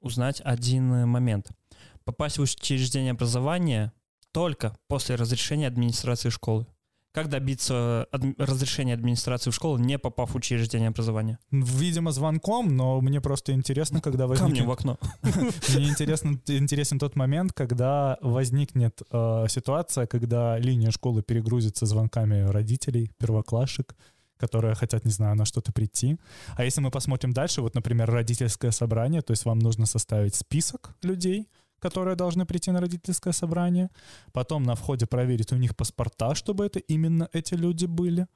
узнать 0.00 0.40
один 0.44 0.92
э, 0.92 1.06
момент. 1.06 1.50
Попасть 2.04 2.38
в 2.38 2.42
учреждение 2.42 3.12
образования 3.12 3.92
только 4.32 4.76
после 4.86 5.16
разрешения 5.16 5.66
администрации 5.66 6.28
школы. 6.28 6.66
Как 7.16 7.30
добиться 7.30 8.06
адми- 8.12 8.34
разрешения 8.36 8.92
администрации 8.92 9.50
в 9.50 9.54
школу, 9.54 9.78
не 9.78 9.98
попав 9.98 10.32
в 10.32 10.36
учреждение 10.36 10.88
образования? 10.88 11.38
Видимо, 11.50 12.12
звонком, 12.12 12.76
но 12.76 13.00
мне 13.00 13.22
просто 13.22 13.52
интересно, 13.52 14.02
когда 14.02 14.28
Камнем 14.28 14.66
возникнет... 14.66 14.66
в 14.66 14.70
окно. 14.70 14.98
Мне 15.74 15.88
интересно, 15.88 16.38
интересен 16.46 16.98
тот 16.98 17.16
момент, 17.16 17.54
когда 17.54 18.18
возникнет 18.20 19.00
э, 19.10 19.46
ситуация, 19.48 20.06
когда 20.06 20.58
линия 20.58 20.90
школы 20.90 21.22
перегрузится 21.22 21.86
звонками 21.86 22.42
родителей, 22.42 23.10
первоклашек, 23.16 23.96
которые 24.36 24.74
хотят, 24.74 25.06
не 25.06 25.12
знаю, 25.12 25.36
на 25.36 25.46
что-то 25.46 25.72
прийти. 25.72 26.18
А 26.54 26.64
если 26.64 26.82
мы 26.82 26.90
посмотрим 26.90 27.32
дальше, 27.32 27.62
вот, 27.62 27.74
например, 27.74 28.10
родительское 28.10 28.72
собрание, 28.72 29.22
то 29.22 29.30
есть 29.30 29.46
вам 29.46 29.58
нужно 29.58 29.86
составить 29.86 30.34
список 30.34 30.94
людей, 31.00 31.48
которые 31.78 32.16
должны 32.16 32.46
прийти 32.46 32.70
на 32.70 32.80
родительское 32.80 33.32
собрание, 33.32 33.90
потом 34.32 34.62
на 34.62 34.74
входе 34.74 35.06
проверить 35.06 35.52
у 35.52 35.56
них 35.56 35.76
паспорта, 35.76 36.34
чтобы 36.34 36.66
это 36.66 36.78
именно 36.78 37.28
эти 37.32 37.54
люди 37.54 37.86
были, 37.86 38.26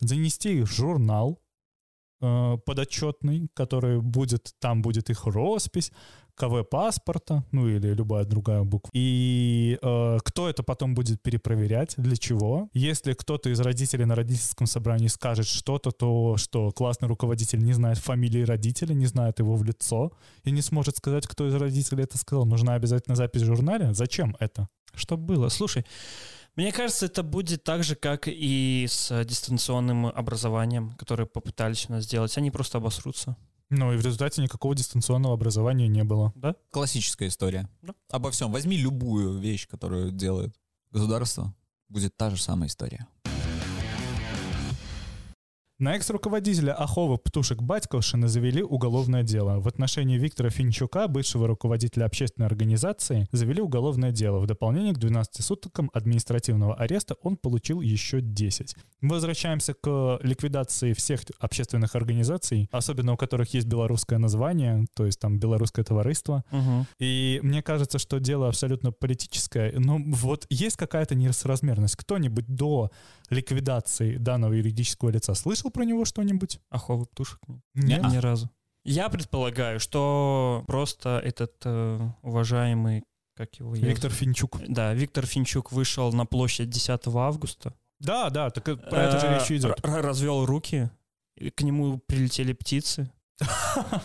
занести 0.00 0.58
их 0.58 0.68
в 0.68 0.74
журнал, 0.74 1.38
подотчетный, 2.20 3.48
который 3.54 4.00
будет, 4.00 4.54
там 4.60 4.82
будет 4.82 5.10
их 5.10 5.26
роспись, 5.26 5.92
КВ 6.40 6.64
паспорта, 6.64 7.44
ну 7.52 7.68
или 7.68 7.88
любая 7.88 8.24
другая 8.24 8.62
буква. 8.62 8.90
И 8.94 9.78
э, 9.80 10.18
кто 10.24 10.48
это 10.48 10.62
потом 10.62 10.94
будет 10.94 11.22
перепроверять, 11.22 11.94
для 11.98 12.16
чего? 12.16 12.70
Если 12.72 13.12
кто-то 13.12 13.50
из 13.50 13.60
родителей 13.60 14.06
на 14.06 14.14
родительском 14.14 14.66
собрании 14.66 15.08
скажет 15.08 15.46
что-то, 15.46 15.90
то 15.90 16.38
что 16.38 16.70
классный 16.70 17.08
руководитель 17.08 17.62
не 17.62 17.74
знает 17.74 17.98
фамилии 17.98 18.42
родителя, 18.42 18.94
не 18.94 19.06
знает 19.06 19.38
его 19.38 19.54
в 19.54 19.64
лицо 19.64 20.12
и 20.44 20.50
не 20.50 20.62
сможет 20.62 20.96
сказать, 20.96 21.26
кто 21.26 21.46
из 21.46 21.54
родителей 21.54 22.04
это 22.04 22.16
сказал. 22.16 22.46
Нужна 22.46 22.74
обязательно 22.74 23.16
запись 23.16 23.42
в 23.42 23.46
журнале? 23.46 23.92
Зачем 23.92 24.34
это? 24.40 24.68
Что 24.94 25.18
было? 25.18 25.50
Слушай, 25.50 25.84
мне 26.60 26.72
кажется, 26.72 27.06
это 27.06 27.22
будет 27.22 27.64
так 27.64 27.82
же, 27.84 27.96
как 27.96 28.24
и 28.26 28.86
с 28.88 29.24
дистанционным 29.24 30.06
образованием, 30.06 30.92
которое 30.92 31.26
попытались 31.26 31.86
у 31.88 31.92
нас 31.92 32.04
сделать. 32.04 32.36
Они 32.36 32.50
просто 32.50 32.78
обосрутся. 32.78 33.36
Ну 33.70 33.92
и 33.92 33.96
в 33.96 34.04
результате 34.04 34.42
никакого 34.42 34.74
дистанционного 34.74 35.34
образования 35.34 35.88
не 35.88 36.04
было. 36.04 36.32
Да? 36.34 36.56
Классическая 36.70 37.28
история. 37.28 37.68
Да. 37.82 37.94
Обо 38.10 38.30
всем. 38.30 38.52
Возьми 38.52 38.76
любую 38.76 39.38
вещь, 39.38 39.68
которую 39.68 40.10
делает 40.10 40.54
государство, 40.90 41.54
будет 41.88 42.16
та 42.16 42.30
же 42.30 42.36
самая 42.36 42.68
история. 42.68 43.06
На 45.80 45.96
экс-руководителя 45.96 46.74
Ахова 46.74 47.16
Птушек 47.16 47.62
Батьковшина 47.62 48.28
завели 48.28 48.62
уголовное 48.62 49.22
дело. 49.22 49.60
В 49.60 49.66
отношении 49.66 50.18
Виктора 50.18 50.50
Финчука, 50.50 51.08
бывшего 51.08 51.46
руководителя 51.46 52.04
общественной 52.04 52.46
организации, 52.46 53.26
завели 53.32 53.62
уголовное 53.62 54.12
дело. 54.12 54.40
В 54.40 54.46
дополнение 54.46 54.92
к 54.92 54.98
12 54.98 55.42
суткам 55.42 55.90
административного 55.94 56.74
ареста 56.74 57.16
он 57.22 57.38
получил 57.38 57.80
еще 57.80 58.20
10. 58.20 58.76
Мы 59.00 59.14
возвращаемся 59.14 59.72
к 59.72 60.18
ликвидации 60.22 60.92
всех 60.92 61.22
общественных 61.38 61.96
организаций, 61.96 62.68
особенно 62.70 63.14
у 63.14 63.16
которых 63.16 63.54
есть 63.54 63.66
белорусское 63.66 64.18
название, 64.18 64.84
то 64.92 65.06
есть 65.06 65.18
там 65.18 65.38
белорусское 65.38 65.82
товариство. 65.82 66.44
Угу. 66.52 66.86
И 66.98 67.40
мне 67.42 67.62
кажется, 67.62 67.98
что 67.98 68.20
дело 68.20 68.48
абсолютно 68.48 68.92
политическое. 68.92 69.72
Но 69.78 69.98
вот 69.98 70.44
есть 70.50 70.76
какая-то 70.76 71.14
несоразмерность. 71.14 71.96
Кто-нибудь 71.96 72.54
до 72.54 72.90
ликвидации 73.30 74.16
данного 74.16 74.52
юридического 74.52 75.08
лица 75.08 75.32
слышал 75.34 75.69
про 75.70 75.84
него 75.84 76.04
что-нибудь? 76.04 76.60
Аховый 76.70 77.06
птушек? 77.06 77.40
Нет? 77.74 78.02
Ни 78.04 78.16
разу. 78.18 78.50
Я 78.84 79.08
предполагаю, 79.08 79.80
что 79.80 80.64
просто 80.66 81.20
этот 81.22 81.54
э, 81.64 82.00
уважаемый, 82.22 83.04
как 83.36 83.54
его... 83.56 83.74
я- 83.74 83.86
Виктор 83.86 84.10
Финчук. 84.10 84.58
Да, 84.68 84.94
Виктор 84.94 85.26
Финчук 85.26 85.72
вышел 85.72 86.12
на 86.12 86.24
площадь 86.26 86.70
10 86.70 87.00
августа. 87.06 87.74
Да, 87.98 88.30
да, 88.30 88.50
так 88.50 88.66
и 88.68 88.76
про 88.76 89.02
это 89.02 89.20
же 89.20 89.26
Э, 89.26 89.38
речь 89.38 89.50
идет. 89.50 89.78
р- 89.84 90.02
развел 90.02 90.46
руки, 90.46 90.90
к 91.54 91.62
нему 91.62 91.98
прилетели 92.06 92.52
птицы. 92.54 93.10
А 93.38 94.02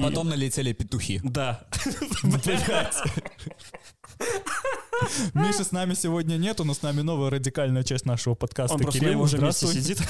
потом 0.00 0.28
налетели 0.28 0.72
петухи. 0.72 1.20
Да. 1.24 1.66
Миши 5.34 5.64
с 5.64 5.72
нами 5.72 5.94
сегодня 5.94 6.36
нету, 6.36 6.64
но 6.64 6.74
с 6.74 6.82
нами 6.82 7.02
новая 7.02 7.30
радикальная 7.30 7.82
часть 7.82 8.06
нашего 8.06 8.34
подкаста. 8.34 8.74
Он 8.74 8.80
просто 8.80 8.98
на 8.98 9.00
Кирилл, 9.00 9.18
его 9.18 9.26
же 9.26 9.38
месте 9.38 9.66
здравствуй. 9.66 9.82
сидит. 9.82 10.02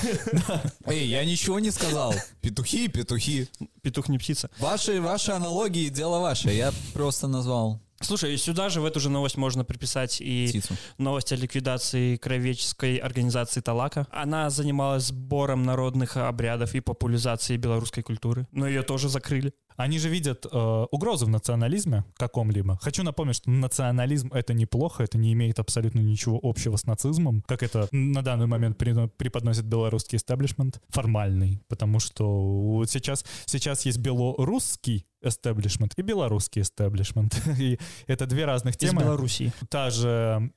Эй, 0.86 1.06
я 1.06 1.24
ничего 1.24 1.58
не 1.60 1.70
сказал. 1.70 2.14
Петухи, 2.40 2.88
петухи. 2.88 3.48
Петух 3.82 4.08
не 4.08 4.18
птица. 4.18 4.50
Ваши, 4.58 5.00
ваши 5.00 5.32
аналогии, 5.32 5.88
дело 5.88 6.18
ваше. 6.20 6.50
Я 6.50 6.72
просто 6.92 7.26
назвал 7.26 7.80
Слушай, 8.02 8.34
и 8.34 8.36
сюда 8.36 8.68
же 8.68 8.80
в 8.80 8.84
эту 8.84 9.00
же 9.00 9.08
новость 9.10 9.36
можно 9.36 9.64
приписать 9.64 10.20
и 10.20 10.46
птицу. 10.48 10.74
новость 10.98 11.32
о 11.32 11.36
ликвидации 11.36 12.16
кровеческой 12.16 12.96
организации 12.96 13.60
Талака. 13.60 14.06
Она 14.10 14.50
занималась 14.50 15.04
сбором 15.04 15.62
народных 15.62 16.16
обрядов 16.16 16.74
и 16.74 16.80
популяризацией 16.80 17.58
белорусской 17.58 18.02
культуры. 18.02 18.46
Но 18.50 18.66
ее 18.66 18.82
тоже 18.82 19.08
закрыли. 19.08 19.52
Они 19.76 19.98
же 19.98 20.08
видят 20.08 20.46
э, 20.50 20.86
угрозу 20.90 21.26
в 21.26 21.28
национализме 21.28 22.04
каком-либо. 22.16 22.78
Хочу 22.82 23.02
напомнить, 23.02 23.36
что 23.36 23.50
национализм— 23.50 24.30
это 24.34 24.54
неплохо, 24.54 25.04
это 25.04 25.18
не 25.18 25.32
имеет 25.32 25.58
абсолютно 25.58 26.00
ничего 26.00 26.38
общего 26.42 26.76
с 26.76 26.84
нацизмом, 26.84 27.42
как 27.46 27.62
это 27.62 27.88
на 27.90 28.22
данный 28.22 28.46
момент 28.46 28.78
преподносит 28.78 29.64
белорусский 29.64 30.16
истеблишмент, 30.16 30.80
формальный, 30.88 31.60
потому 31.68 32.00
что 32.00 32.26
вот 32.26 32.90
сейчас, 32.90 33.24
сейчас 33.46 33.84
есть 33.86 33.98
белорусский 33.98 35.06
эстеблишмент 35.22 35.94
и 35.96 36.02
белорусский 36.02 36.62
эстеблишмент. 36.62 37.40
И 37.58 37.78
это 38.06 38.26
две 38.26 38.44
разных 38.44 38.74
Из 38.74 38.90
темы. 38.90 39.02
Белоруссии. 39.02 39.52
Та 39.68 39.90
же 39.90 40.50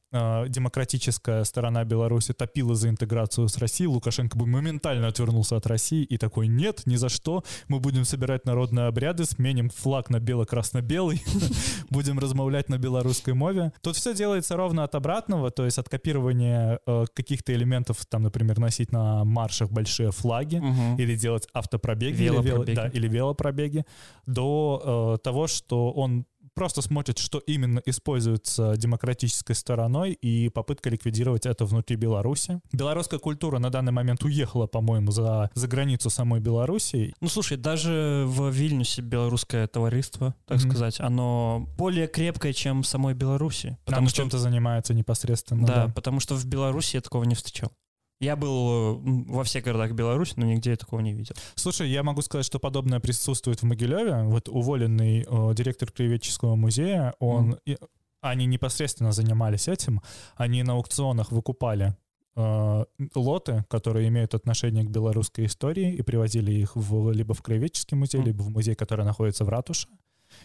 демократическая 0.48 1.44
сторона 1.44 1.84
Беларуси 1.84 2.34
топила 2.34 2.76
за 2.76 2.90
интеграцию 2.90 3.48
с 3.48 3.58
Россией. 3.58 3.88
Лукашенко 3.88 4.38
бы 4.38 4.46
моментально 4.46 5.08
отвернулся 5.08 5.58
от 5.58 5.68
России 5.68 6.04
и 6.04 6.18
такой, 6.18 6.48
нет, 6.48 6.84
ни 6.86 6.96
за 6.96 7.10
что. 7.10 7.44
Мы 7.68 7.80
будем 7.80 8.06
собирать 8.06 8.46
народные 8.46 8.88
обряды, 8.88 9.26
сменим 9.26 9.70
флаг 9.70 10.10
на 10.10 10.20
бело-красно-белый, 10.20 11.22
будем 11.90 12.20
размовлять 12.20 12.70
на 12.70 12.78
белорусской 12.78 13.34
мове. 13.34 13.74
Тут 13.82 13.96
все 13.96 14.14
делается 14.14 14.56
ровно 14.56 14.84
от 14.84 14.96
обратного, 14.96 15.52
то 15.52 15.66
есть 15.66 15.78
от 15.78 15.90
копирования 15.90 16.80
э, 16.86 17.06
каких-то 17.14 17.54
элементов, 17.54 18.06
там, 18.06 18.24
например, 18.24 18.60
носить 18.60 18.92
на 18.92 19.24
маршах 19.24 19.72
большие 19.72 20.12
флаги, 20.12 20.62
или 20.98 21.16
делать 21.16 21.48
автопробеги, 21.54 22.24
Велопробеги. 22.24 22.92
или 22.94 23.08
велопробеги, 23.08 23.86
до 24.26 25.16
э, 25.16 25.24
того, 25.24 25.48
что 25.48 25.92
он 25.92 26.26
просто 26.56 26.82
смотрит, 26.82 27.18
что 27.20 27.40
именно 27.40 27.82
используется 27.86 28.76
демократической 28.78 29.54
стороной 29.54 30.14
и 30.14 30.50
попытка 30.50 30.90
ликвидировать 30.90 31.46
это 31.46 31.66
внутри 31.66 31.98
Беларуси. 31.98 32.60
Белорусская 32.72 33.20
культура 33.20 33.60
на 33.60 33.70
данный 33.70 33.92
момент 33.92 34.24
уехала, 34.24 34.66
по-моему, 34.68 35.12
за, 35.12 35.52
за 35.54 35.68
границу 35.68 36.10
самой 36.10 36.40
Беларуси. 36.40 37.14
Ну, 37.22 37.28
слушай, 37.28 37.58
даже 37.58 38.24
в 38.26 38.50
Вильнюсе 38.50 39.02
белорусское 39.02 39.68
товариство, 39.68 40.34
так 40.46 40.60
Мгм. 40.62 40.70
сказать, 40.72 41.00
оно 41.00 41.68
более 41.78 42.08
крепкое, 42.08 42.54
чем 42.54 42.84
в 42.84 42.88
самой 42.88 43.14
Беларуси. 43.14 43.78
Потому 43.86 44.08
что 44.08 44.16
что, 44.16 44.22
чем-то 44.24 44.38
занимается 44.38 44.94
непосредственно. 44.94 45.68
да, 45.68 45.86
да. 45.88 45.94
потому 45.94 46.20
что 46.22 46.36
в 46.36 46.46
Беларуси 46.46 46.96
я 46.96 47.02
такого 47.02 47.26
не 47.26 47.36
встречал. 47.36 47.72
Я 48.22 48.36
был 48.36 48.96
э, 48.96 49.24
во 49.28 49.44
всех 49.44 49.66
городах 49.66 49.92
Беларуси, 49.92 50.34
но 50.38 50.46
нигде 50.46 50.70
я 50.72 50.76
такого 50.78 51.02
не 51.02 51.14
видел. 51.14 51.36
Слушай, 51.56 51.90
я 51.90 52.02
могу 52.04 52.22
сказать, 52.22 52.46
что 52.46 52.60
подобное 52.60 53.00
присутствует 53.00 53.62
в 53.62 53.66
Могилеве. 53.66 54.24
Вот 54.24 54.48
уволенный 54.50 55.26
э, 55.28 55.54
директор 55.54 55.92
краеведческого 55.92 56.56
музея, 56.56 57.14
он, 57.20 57.46
Мгм. 57.50 57.58
и- 57.66 57.78
они 58.22 58.46
непосредственно 58.46 59.12
занимались 59.12 59.68
этим. 59.68 60.02
Они 60.36 60.64
на 60.64 60.74
аукционах 60.74 61.32
выкупали 61.32 61.96
э, 62.38 62.86
лоты, 63.16 63.64
которые 63.70 64.10
имеют 64.10 64.34
отношение 64.34 64.84
к 64.84 64.90
белорусской 64.90 65.46
истории, 65.46 65.94
и 65.94 66.02
привозили 66.02 66.52
их 66.52 66.76
в, 66.76 67.12
либо 67.12 67.34
в 67.34 67.42
краеведческий 67.42 67.96
музей, 67.96 68.18
Мгм. 68.20 68.28
либо 68.28 68.42
в 68.44 68.50
музей, 68.50 68.76
который 68.76 69.06
находится 69.06 69.46
в 69.46 69.50
ратуше. 69.50 69.88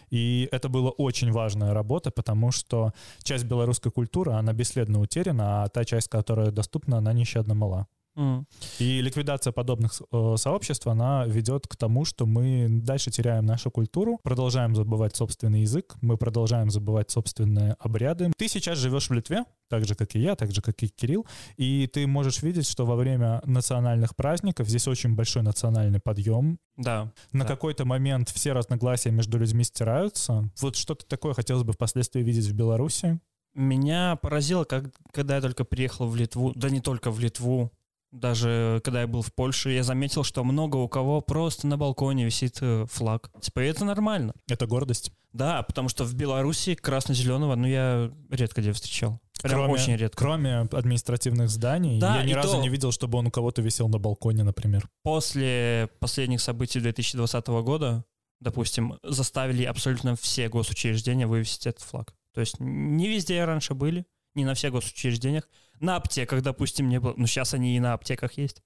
И 0.09 0.47
это 0.51 0.69
была 0.69 0.89
очень 0.89 1.31
важная 1.31 1.73
работа, 1.73 2.11
потому 2.11 2.51
что 2.51 2.93
часть 3.23 3.45
белорусской 3.45 3.91
культуры, 3.91 4.33
она 4.33 4.53
бесследно 4.53 4.99
утеряна, 4.99 5.63
а 5.63 5.67
та 5.69 5.85
часть, 5.85 6.09
которая 6.09 6.51
доступна, 6.51 6.97
она 6.97 7.13
нещадно 7.13 7.53
мала. 7.53 7.87
М. 8.15 8.45
И 8.79 9.01
ликвидация 9.01 9.53
подобных 9.53 10.01
э, 10.11 10.33
сообществ, 10.37 10.85
она 10.87 11.25
ведет 11.25 11.67
к 11.67 11.75
тому, 11.77 12.03
что 12.05 12.25
мы 12.25 12.67
дальше 12.69 13.09
теряем 13.11 13.45
нашу 13.45 13.71
культуру, 13.71 14.19
продолжаем 14.23 14.75
забывать 14.75 15.15
собственный 15.15 15.61
язык, 15.61 15.95
мы 16.01 16.17
продолжаем 16.17 16.69
забывать 16.69 17.09
собственные 17.11 17.75
обряды. 17.79 18.31
Ты 18.37 18.47
сейчас 18.47 18.77
живешь 18.77 19.09
в 19.09 19.13
Литве, 19.13 19.45
так 19.69 19.85
же, 19.85 19.95
как 19.95 20.15
и 20.15 20.19
я, 20.19 20.35
так 20.35 20.51
же, 20.51 20.61
как 20.61 20.83
и 20.83 20.89
Кирилл, 20.89 21.25
и 21.55 21.87
ты 21.87 22.05
можешь 22.05 22.41
видеть, 22.43 22.67
что 22.67 22.85
во 22.85 22.95
время 22.95 23.41
национальных 23.45 24.15
праздников 24.15 24.67
здесь 24.67 24.87
очень 24.87 25.15
большой 25.15 25.43
национальный 25.43 25.99
подъем. 26.01 26.59
Да. 26.75 27.11
На 27.31 27.45
Да. 27.45 27.47
какой-то 27.47 27.85
момент 27.85 28.29
все 28.29 28.51
разногласия 28.51 29.11
между 29.11 29.37
людьми 29.37 29.63
стираются. 29.63 30.49
Вот 30.59 30.75
что-то 30.75 31.05
такое 31.05 31.33
хотелось 31.33 31.63
бы 31.63 31.71
впоследствии 31.73 32.21
видеть 32.21 32.47
в 32.47 32.53
Беларуси. 32.53 33.19
Меня 33.53 34.15
поразило, 34.15 34.63
как, 34.63 34.85
когда 35.11 35.35
я 35.35 35.41
только 35.41 35.65
приехал 35.65 36.07
в 36.07 36.15
Литву, 36.15 36.53
да 36.55 36.69
не 36.69 36.79
только 36.81 37.11
в 37.11 37.19
Литву, 37.19 37.71
Даже 38.11 38.81
когда 38.83 39.01
я 39.01 39.07
был 39.07 39.21
в 39.21 39.33
Польше, 39.33 39.71
я 39.71 39.83
заметил, 39.83 40.23
что 40.23 40.43
много 40.43 40.75
у 40.77 40.87
кого 40.89 41.21
просто 41.21 41.67
на 41.67 41.77
балконе 41.77 42.25
висит 42.25 42.57
э, 42.61 42.85
флаг. 42.91 43.31
Типа, 43.41 43.61
и 43.63 43.67
это 43.67 43.85
нормально. 43.85 44.33
Это 44.49 44.67
гордость. 44.67 45.11
Да, 45.31 45.63
потому 45.63 45.87
что 45.87 46.03
в 46.03 46.13
Беларуси 46.13 46.75
красно-зеленого, 46.75 47.55
ну, 47.55 47.67
я 47.67 48.11
редко 48.29 48.61
где 48.61 48.73
встречал. 48.73 49.21
Прям 49.41 49.55
Кроме- 49.61 49.73
очень 49.73 49.95
редко. 49.95 50.17
Кроме 50.17 50.57
административных 50.59 51.49
зданий, 51.49 51.99
Да, 51.99 52.17
я 52.17 52.23
ни 52.23 52.33
разу 52.33 52.57
то- 52.57 52.61
не 52.61 52.69
видел, 52.69 52.91
чтобы 52.91 53.17
он 53.17 53.27
у 53.27 53.31
кого-то 53.31 53.61
висел 53.61 53.87
на 53.87 53.97
балконе, 53.97 54.43
например. 54.43 54.89
После 55.03 55.89
последних 55.99 56.41
событий 56.41 56.79
2020 56.79 57.61
года, 57.63 58.03
допустим, 58.39 58.99
заставили 59.03 59.63
абсолютно 59.63 60.15
все 60.15 60.49
госучреждения 60.49 61.27
вывесить 61.27 61.65
этот 61.65 61.81
флаг. 61.81 62.13
То 62.33 62.41
есть 62.41 62.59
не 62.59 63.07
везде 63.07 63.43
раньше 63.45 63.73
были, 63.73 64.05
не 64.35 64.45
на 64.45 64.53
всех 64.53 64.73
госучреждениях. 64.73 65.47
На 65.81 65.97
аптеках, 65.97 66.41
допустим, 66.41 66.87
не 66.87 66.99
было. 66.99 67.13
Но 67.17 67.27
сейчас 67.27 67.53
они 67.53 67.75
и 67.75 67.79
на 67.79 67.93
аптеках 67.93 68.37
есть. 68.37 68.61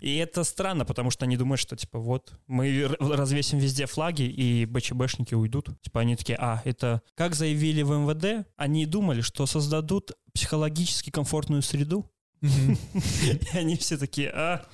И 0.00 0.16
это 0.16 0.44
странно, 0.44 0.84
потому 0.84 1.10
что 1.10 1.24
они 1.24 1.36
думают, 1.36 1.60
что, 1.60 1.76
типа, 1.76 1.98
вот, 1.98 2.34
мы 2.46 2.94
развесим 3.00 3.58
везде 3.58 3.86
флаги, 3.86 4.24
и 4.24 4.66
БЧБшники 4.66 5.34
уйдут. 5.34 5.70
Типа, 5.80 6.00
они 6.00 6.16
такие, 6.16 6.36
а, 6.38 6.60
это... 6.64 7.00
Как 7.14 7.34
заявили 7.34 7.82
в 7.82 7.90
МВД, 7.90 8.46
они 8.56 8.84
думали, 8.84 9.22
что 9.22 9.46
создадут 9.46 10.12
психологически 10.34 11.10
комфортную 11.10 11.62
среду. 11.62 12.10
И 12.42 13.56
они 13.56 13.76
все 13.76 13.96
такие, 13.96 14.30
а, 14.30 14.66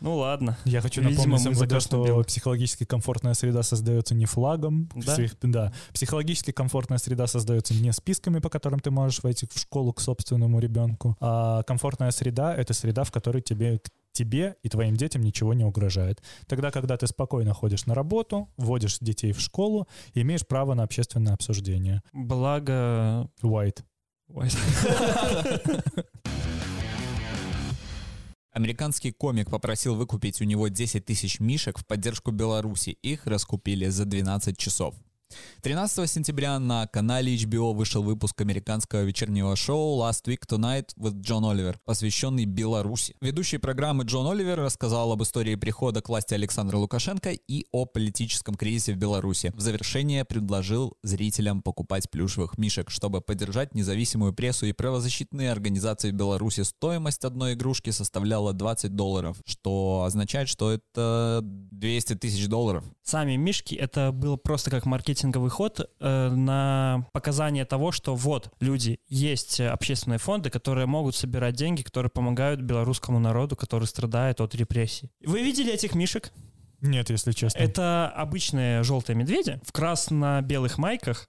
ну 0.00 0.16
ладно. 0.16 0.56
Я 0.64 0.80
хочу 0.80 1.00
Видимо, 1.00 1.38
напомнить 1.38 1.56
за 1.56 1.80
что 1.80 2.22
психологически 2.24 2.84
комфортная 2.84 3.34
среда 3.34 3.62
создается 3.62 4.14
не 4.14 4.26
флагом. 4.26 4.88
Да? 4.94 5.16
Псих- 5.16 5.36
да. 5.42 5.72
Психологически 5.92 6.50
комфортная 6.50 6.98
среда 6.98 7.26
создается 7.26 7.74
не 7.74 7.92
списками, 7.92 8.38
по 8.38 8.48
которым 8.48 8.80
ты 8.80 8.90
можешь 8.90 9.22
войти 9.22 9.46
в 9.52 9.58
школу 9.58 9.92
к 9.92 10.00
собственному 10.00 10.58
ребенку, 10.60 11.16
а 11.20 11.62
комфортная 11.62 12.10
среда— 12.10 12.54
это 12.56 12.74
среда, 12.74 13.04
в 13.04 13.12
которой 13.12 13.42
тебе, 13.42 13.80
тебе 14.12 14.56
и 14.62 14.68
твоим 14.68 14.96
детям 14.96 15.22
ничего 15.22 15.54
не 15.54 15.64
угрожает. 15.64 16.22
Тогда, 16.46 16.70
когда 16.70 16.96
ты 16.96 17.06
спокойно 17.06 17.54
ходишь 17.54 17.86
на 17.86 17.94
работу, 17.94 18.48
вводишь 18.56 18.98
детей 19.00 19.32
в 19.32 19.40
школу, 19.40 19.88
имеешь 20.14 20.46
право 20.46 20.74
на 20.74 20.82
общественное 20.82 21.34
обсуждение. 21.34 22.02
Благо... 22.12 23.28
White. 23.42 23.82
Ой. 24.28 24.48
Американский 28.58 29.12
комик 29.12 29.50
попросил 29.50 29.94
выкупить 29.94 30.40
у 30.40 30.44
него 30.44 30.66
10 30.66 31.04
тысяч 31.04 31.38
мишек 31.38 31.78
в 31.78 31.86
поддержку 31.86 32.32
Беларуси. 32.32 32.98
Их 33.02 33.24
раскупили 33.24 33.86
за 33.86 34.04
12 34.04 34.58
часов. 34.58 34.96
13 35.62 36.08
сентября 36.10 36.58
на 36.58 36.86
канале 36.86 37.34
HBO 37.34 37.74
вышел 37.74 38.02
выпуск 38.02 38.40
американского 38.40 39.02
вечернего 39.02 39.54
шоу 39.56 40.00
Last 40.00 40.24
Week 40.26 40.40
Tonight 40.48 40.90
with 40.96 41.20
Джон 41.20 41.44
Оливер, 41.44 41.78
посвященный 41.84 42.44
Беларуси. 42.44 43.14
Ведущий 43.20 43.58
программы 43.58 44.04
Джон 44.04 44.26
Оливер 44.30 44.58
рассказал 44.60 45.12
об 45.12 45.22
истории 45.22 45.56
прихода 45.56 46.00
к 46.00 46.08
власти 46.08 46.34
Александра 46.34 46.76
Лукашенко 46.76 47.32
и 47.32 47.66
о 47.72 47.84
политическом 47.86 48.54
кризисе 48.54 48.94
в 48.94 48.96
Беларуси. 48.96 49.52
В 49.54 49.60
завершение 49.60 50.24
предложил 50.24 50.96
зрителям 51.02 51.60
покупать 51.60 52.08
плюшевых 52.08 52.56
мишек, 52.56 52.90
чтобы 52.90 53.20
поддержать 53.20 53.74
независимую 53.74 54.32
прессу 54.32 54.66
и 54.66 54.72
правозащитные 54.72 55.50
организации 55.50 56.10
в 56.10 56.14
Беларуси. 56.14 56.62
Стоимость 56.62 57.24
одной 57.24 57.54
игрушки 57.54 57.90
составляла 57.90 58.52
20 58.52 58.94
долларов, 58.94 59.36
что 59.44 60.04
означает, 60.06 60.48
что 60.48 60.72
это 60.72 61.40
200 61.42 62.14
тысяч 62.14 62.46
долларов. 62.46 62.84
Сами 63.02 63.36
мишки 63.36 63.74
это 63.74 64.12
было 64.12 64.36
просто 64.36 64.70
как 64.70 64.86
маркетинговый 65.18 65.50
ход 65.50 65.80
э, 66.00 66.28
на 66.30 67.06
показание 67.12 67.64
того, 67.64 67.92
что 67.92 68.14
вот 68.14 68.52
люди 68.60 69.00
есть 69.08 69.60
общественные 69.60 70.18
фонды, 70.18 70.50
которые 70.50 70.86
могут 70.86 71.16
собирать 71.16 71.54
деньги, 71.54 71.82
которые 71.82 72.10
помогают 72.10 72.60
белорусскому 72.60 73.18
народу, 73.18 73.56
который 73.56 73.84
страдает 73.84 74.40
от 74.40 74.54
репрессий. 74.54 75.10
Вы 75.24 75.42
видели 75.42 75.72
этих 75.72 75.94
мишек? 75.94 76.32
Нет, 76.80 77.10
если 77.10 77.32
честно. 77.32 77.58
Это 77.58 78.08
обычные 78.14 78.82
желтые 78.82 79.16
медведи 79.16 79.60
в 79.64 79.72
красно-белых 79.72 80.78
майках, 80.78 81.28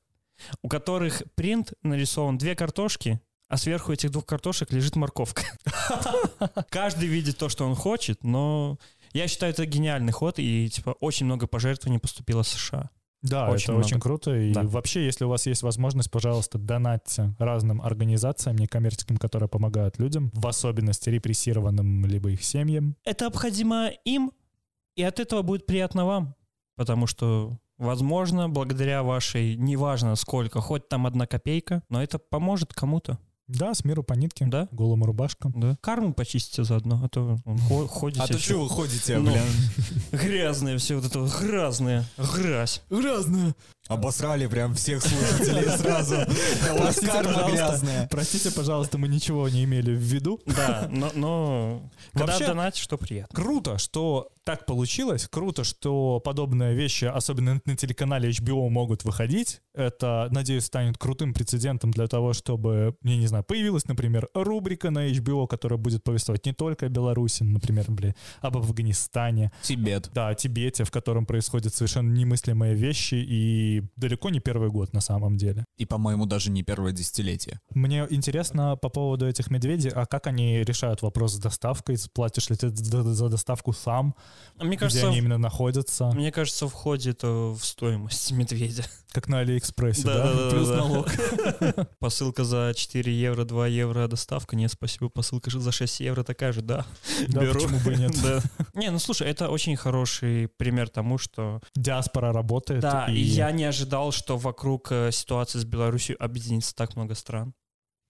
у 0.62 0.70
которых 0.70 1.24
принт 1.36 1.74
нарисован 1.82 2.38
две 2.38 2.56
картошки, 2.56 3.20
а 3.48 3.58
сверху 3.58 3.92
этих 3.92 4.12
двух 4.12 4.26
картошек 4.26 4.72
лежит 4.72 4.96
морковка. 4.96 5.42
Каждый 6.70 7.08
видит 7.08 7.38
то, 7.38 7.50
что 7.50 7.66
он 7.66 7.76
хочет, 7.76 8.24
но 8.24 8.78
я 9.14 9.28
считаю, 9.28 9.54
это 9.54 9.66
гениальный 9.66 10.12
ход, 10.12 10.38
и 10.38 10.70
типа 10.70 10.92
очень 11.00 11.26
много 11.26 11.48
пожертвований 11.48 12.00
поступило 12.00 12.44
в 12.44 12.48
США. 12.48 12.92
Да, 13.22 13.50
Очень 13.50 13.64
это 13.64 13.72
много. 13.74 13.86
очень 13.86 14.00
круто. 14.00 14.36
И 14.36 14.54
Да. 14.54 14.64
вообще, 14.64 15.06
если 15.06 15.26
у 15.26 15.30
вас 15.30 15.46
есть 15.46 15.62
возможность, 15.62 16.10
пожалуйста, 16.10 16.58
донатьте 16.58 17.36
разным 17.38 17.82
организациям 17.82 18.58
некоммерческим, 18.58 19.18
которые 19.18 19.50
помогают 19.50 20.00
людям, 20.00 20.32
в 20.34 20.48
особенности 20.48 21.10
репрессированным 21.10 22.06
либо 22.06 22.32
их 22.32 22.44
семьям. 22.44 22.96
Это 23.04 23.28
обходимо 23.28 23.90
им, 24.06 24.32
и 24.96 25.04
от 25.04 25.20
этого 25.20 25.42
будет 25.42 25.66
приятно 25.66 26.06
вам, 26.06 26.36
потому 26.76 27.08
что 27.08 27.58
Возможно, 27.80 28.50
благодаря 28.50 29.04
вашей, 29.04 29.56
неважно 29.56 30.16
сколько, 30.18 30.60
хоть 30.60 30.90
там 30.90 31.08
одна 31.08 31.26
копейка, 31.28 31.82
но 31.88 32.04
это 32.04 32.20
поможет 32.20 32.74
кому-то. 32.74 33.20
Да, 33.50 33.74
с 33.74 33.84
миру 33.84 34.04
по 34.04 34.14
нитке, 34.14 34.46
Да. 34.46 34.68
голым 34.72 35.04
рубашкам. 35.04 35.52
Да. 35.56 35.76
Карму 35.82 36.14
почистите 36.14 36.64
заодно, 36.64 37.02
а 37.04 37.10
то 37.10 37.38
он 37.46 37.58
хо- 37.58 37.88
ходите. 37.90 38.22
А 38.22 38.28
то 38.28 38.38
что 38.38 38.62
вы 38.62 38.70
ходите, 38.70 39.18
Ну. 39.18 39.32
бля? 39.32 39.44
Грязные 40.12 40.78
все 40.78 40.96
вот 40.96 41.06
это 41.06 41.20
вот 41.20 41.36
грязные. 41.42 42.06
Грязь. 42.36 42.84
Грязно. 42.92 43.56
Обосрали 43.90 44.46
прям 44.46 44.76
всех 44.76 45.02
слушателей 45.02 45.64
сразу. 45.78 46.16
Простите, 46.78 47.12
пожалуйста. 47.24 47.52
грязная. 47.52 48.08
Простите, 48.10 48.52
пожалуйста, 48.52 48.98
мы 49.00 49.08
ничего 49.08 49.50
не 49.50 49.64
имели 49.64 49.92
в 49.96 50.00
виду. 50.00 50.40
Да, 50.46 50.88
но, 50.92 51.12
но 51.16 51.90
когда 52.14 52.34
Вообще- 52.34 52.46
донатишь, 52.48 52.84
что 52.84 52.98
приятно. 53.00 53.36
Круто, 53.36 53.78
что 53.80 54.30
так 54.44 54.66
получилось. 54.66 55.28
Круто, 55.30 55.64
что 55.64 56.20
подобные 56.24 56.74
вещи, 56.76 57.06
особенно 57.06 57.62
на 57.66 57.76
телеканале 57.76 58.30
HBO, 58.30 58.70
могут 58.70 59.04
выходить. 59.04 59.62
Это, 59.76 60.28
надеюсь, 60.32 60.66
станет 60.66 60.98
крутым 60.98 61.34
прецедентом 61.34 61.92
для 61.92 62.08
того, 62.08 62.34
чтобы, 62.34 62.96
я 63.04 63.16
не 63.18 63.28
знаю, 63.28 63.44
появилась, 63.44 63.86
например, 63.86 64.28
рубрика 64.34 64.90
на 64.92 65.08
HBO, 65.10 65.48
которая 65.48 65.78
будет 65.78 66.04
повествовать 66.04 66.46
не 66.46 66.54
только 66.54 66.88
о 66.88 66.90
Беларуси, 66.90 67.44
например, 67.44 67.86
блин, 67.90 68.16
об 68.42 68.58
Афганистане, 68.58 69.52
Тибет. 69.62 70.10
да, 70.14 70.30
о 70.30 70.36
Тибете, 70.36 70.84
в 70.84 70.92
котором 70.92 71.26
происходят 71.28 71.74
совершенно 71.74 72.12
немыслимые 72.12 72.74
вещи, 72.74 73.16
и 73.16 73.79
далеко 73.96 74.30
не 74.30 74.40
первый 74.40 74.70
год 74.70 74.94
на 74.94 75.02
самом 75.02 75.38
деле. 75.38 75.66
И, 75.78 75.86
по-моему, 75.86 76.26
даже 76.26 76.52
не 76.52 76.64
первое 76.64 76.92
десятилетие. 76.92 77.60
Мне 77.74 78.06
интересно 78.10 78.76
по 78.76 78.90
поводу 78.90 79.28
этих 79.28 79.50
медведей, 79.52 79.92
а 79.92 80.06
как 80.06 80.28
они 80.28 80.64
решают 80.64 81.02
вопрос 81.02 81.34
с 81.34 81.40
доставкой? 81.40 81.98
Платишь 82.14 82.50
ли 82.50 82.56
ты 82.56 82.70
за 82.70 83.30
доставку 83.30 83.74
сам? 83.74 84.16
Мне 84.58 84.70
где 84.70 84.78
кажется, 84.78 85.08
они 85.08 85.18
именно 85.18 85.38
находятся? 85.38 86.12
мне 86.12 86.32
кажется, 86.32 86.68
входит 86.68 87.24
э, 87.24 87.28
в 87.28 87.60
стоимость 87.62 88.32
медведя. 88.40 88.84
Как 89.12 89.28
на 89.28 89.40
Алиэкспрессе, 89.40 90.04
да? 90.04 90.14
Да-да-да-да-да. 90.14 90.56
Плюс 90.56 90.70
налог. 90.70 91.90
Посылка 92.00 92.44
за 92.44 92.74
4 92.76 93.12
евро, 93.12 93.44
2 93.44 93.68
евро, 93.68 94.08
доставка. 94.08 94.56
Нет, 94.56 94.72
спасибо. 94.72 95.10
Посылка 95.10 95.50
за 95.50 95.72
6 95.72 96.02
евро 96.02 96.24
такая 96.24 96.52
же, 96.52 96.62
да. 96.62 96.86
Да, 97.28 97.42
Беру. 97.42 97.54
почему 97.56 97.80
бы 97.80 97.94
и 97.94 97.98
нет? 97.98 98.12
Да. 98.24 98.42
Не, 98.74 98.92
ну 98.92 99.00
слушай, 99.00 99.28
это 99.28 99.50
очень 99.50 99.76
хороший 99.76 100.48
пример 100.58 100.90
тому, 100.90 101.18
что... 101.18 101.62
Диаспора 101.76 102.32
работает. 102.32 102.82
Да, 102.82 103.08
и 103.10 103.16
и 103.16 103.22
я 103.22 103.52
не 103.52 103.64
ожидал, 103.64 104.12
что 104.12 104.38
вокруг 104.38 104.92
э, 104.92 105.12
ситуации 105.12 105.60
с 105.60 105.66
Беларусью 105.66 106.16
объединится 106.24 106.76
так 106.76 106.96
много 106.96 107.16
стран. 107.16 107.54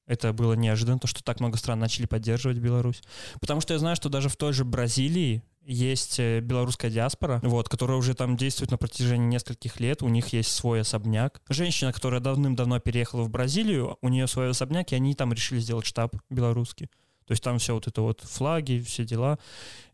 Это 0.10 0.34
было 0.34 0.54
неожиданно, 0.54 0.98
то, 0.98 1.08
что 1.08 1.24
так 1.24 1.40
много 1.40 1.58
стран 1.58 1.80
начали 1.80 2.08
поддерживать 2.08 2.58
Беларусь. 2.58 3.02
Потому 3.40 3.62
что 3.62 3.74
я 3.74 3.80
знаю, 3.80 3.96
что 3.96 4.10
даже 4.10 4.28
в 4.28 4.36
той 4.36 4.54
же 4.54 4.66
Бразилии 4.66 5.44
есть 5.66 6.20
э, 6.20 6.40
белорусская 6.40 6.90
диаспора, 6.90 7.40
вот, 7.44 7.70
которая 7.70 7.98
уже 7.98 8.16
там 8.16 8.38
действует 8.38 8.72
на 8.72 8.78
протяжении 8.78 9.28
нескольких 9.28 9.80
лет, 9.80 10.02
у 10.02 10.08
них 10.08 10.30
есть 10.30 10.52
свой 10.52 10.82
особняк. 10.82 11.42
Женщина, 11.50 11.94
которая 11.94 12.20
давным-давно 12.20 12.80
переехала 12.80 13.24
в 13.24 13.30
Бразилию, 13.30 13.98
у 14.02 14.10
нее 14.10 14.28
свой 14.28 14.50
особняк, 14.50 14.92
и 14.92 14.96
они 14.96 15.14
там 15.16 15.34
решили 15.34 15.60
сделать 15.60 15.86
штаб 15.86 16.16
белорусский. 16.30 16.90
То 17.30 17.34
есть 17.34 17.44
там 17.44 17.60
все 17.60 17.76
вот 17.76 17.86
это 17.86 18.02
вот 18.02 18.22
флаги, 18.22 18.82
все 18.82 19.06
дела. 19.06 19.38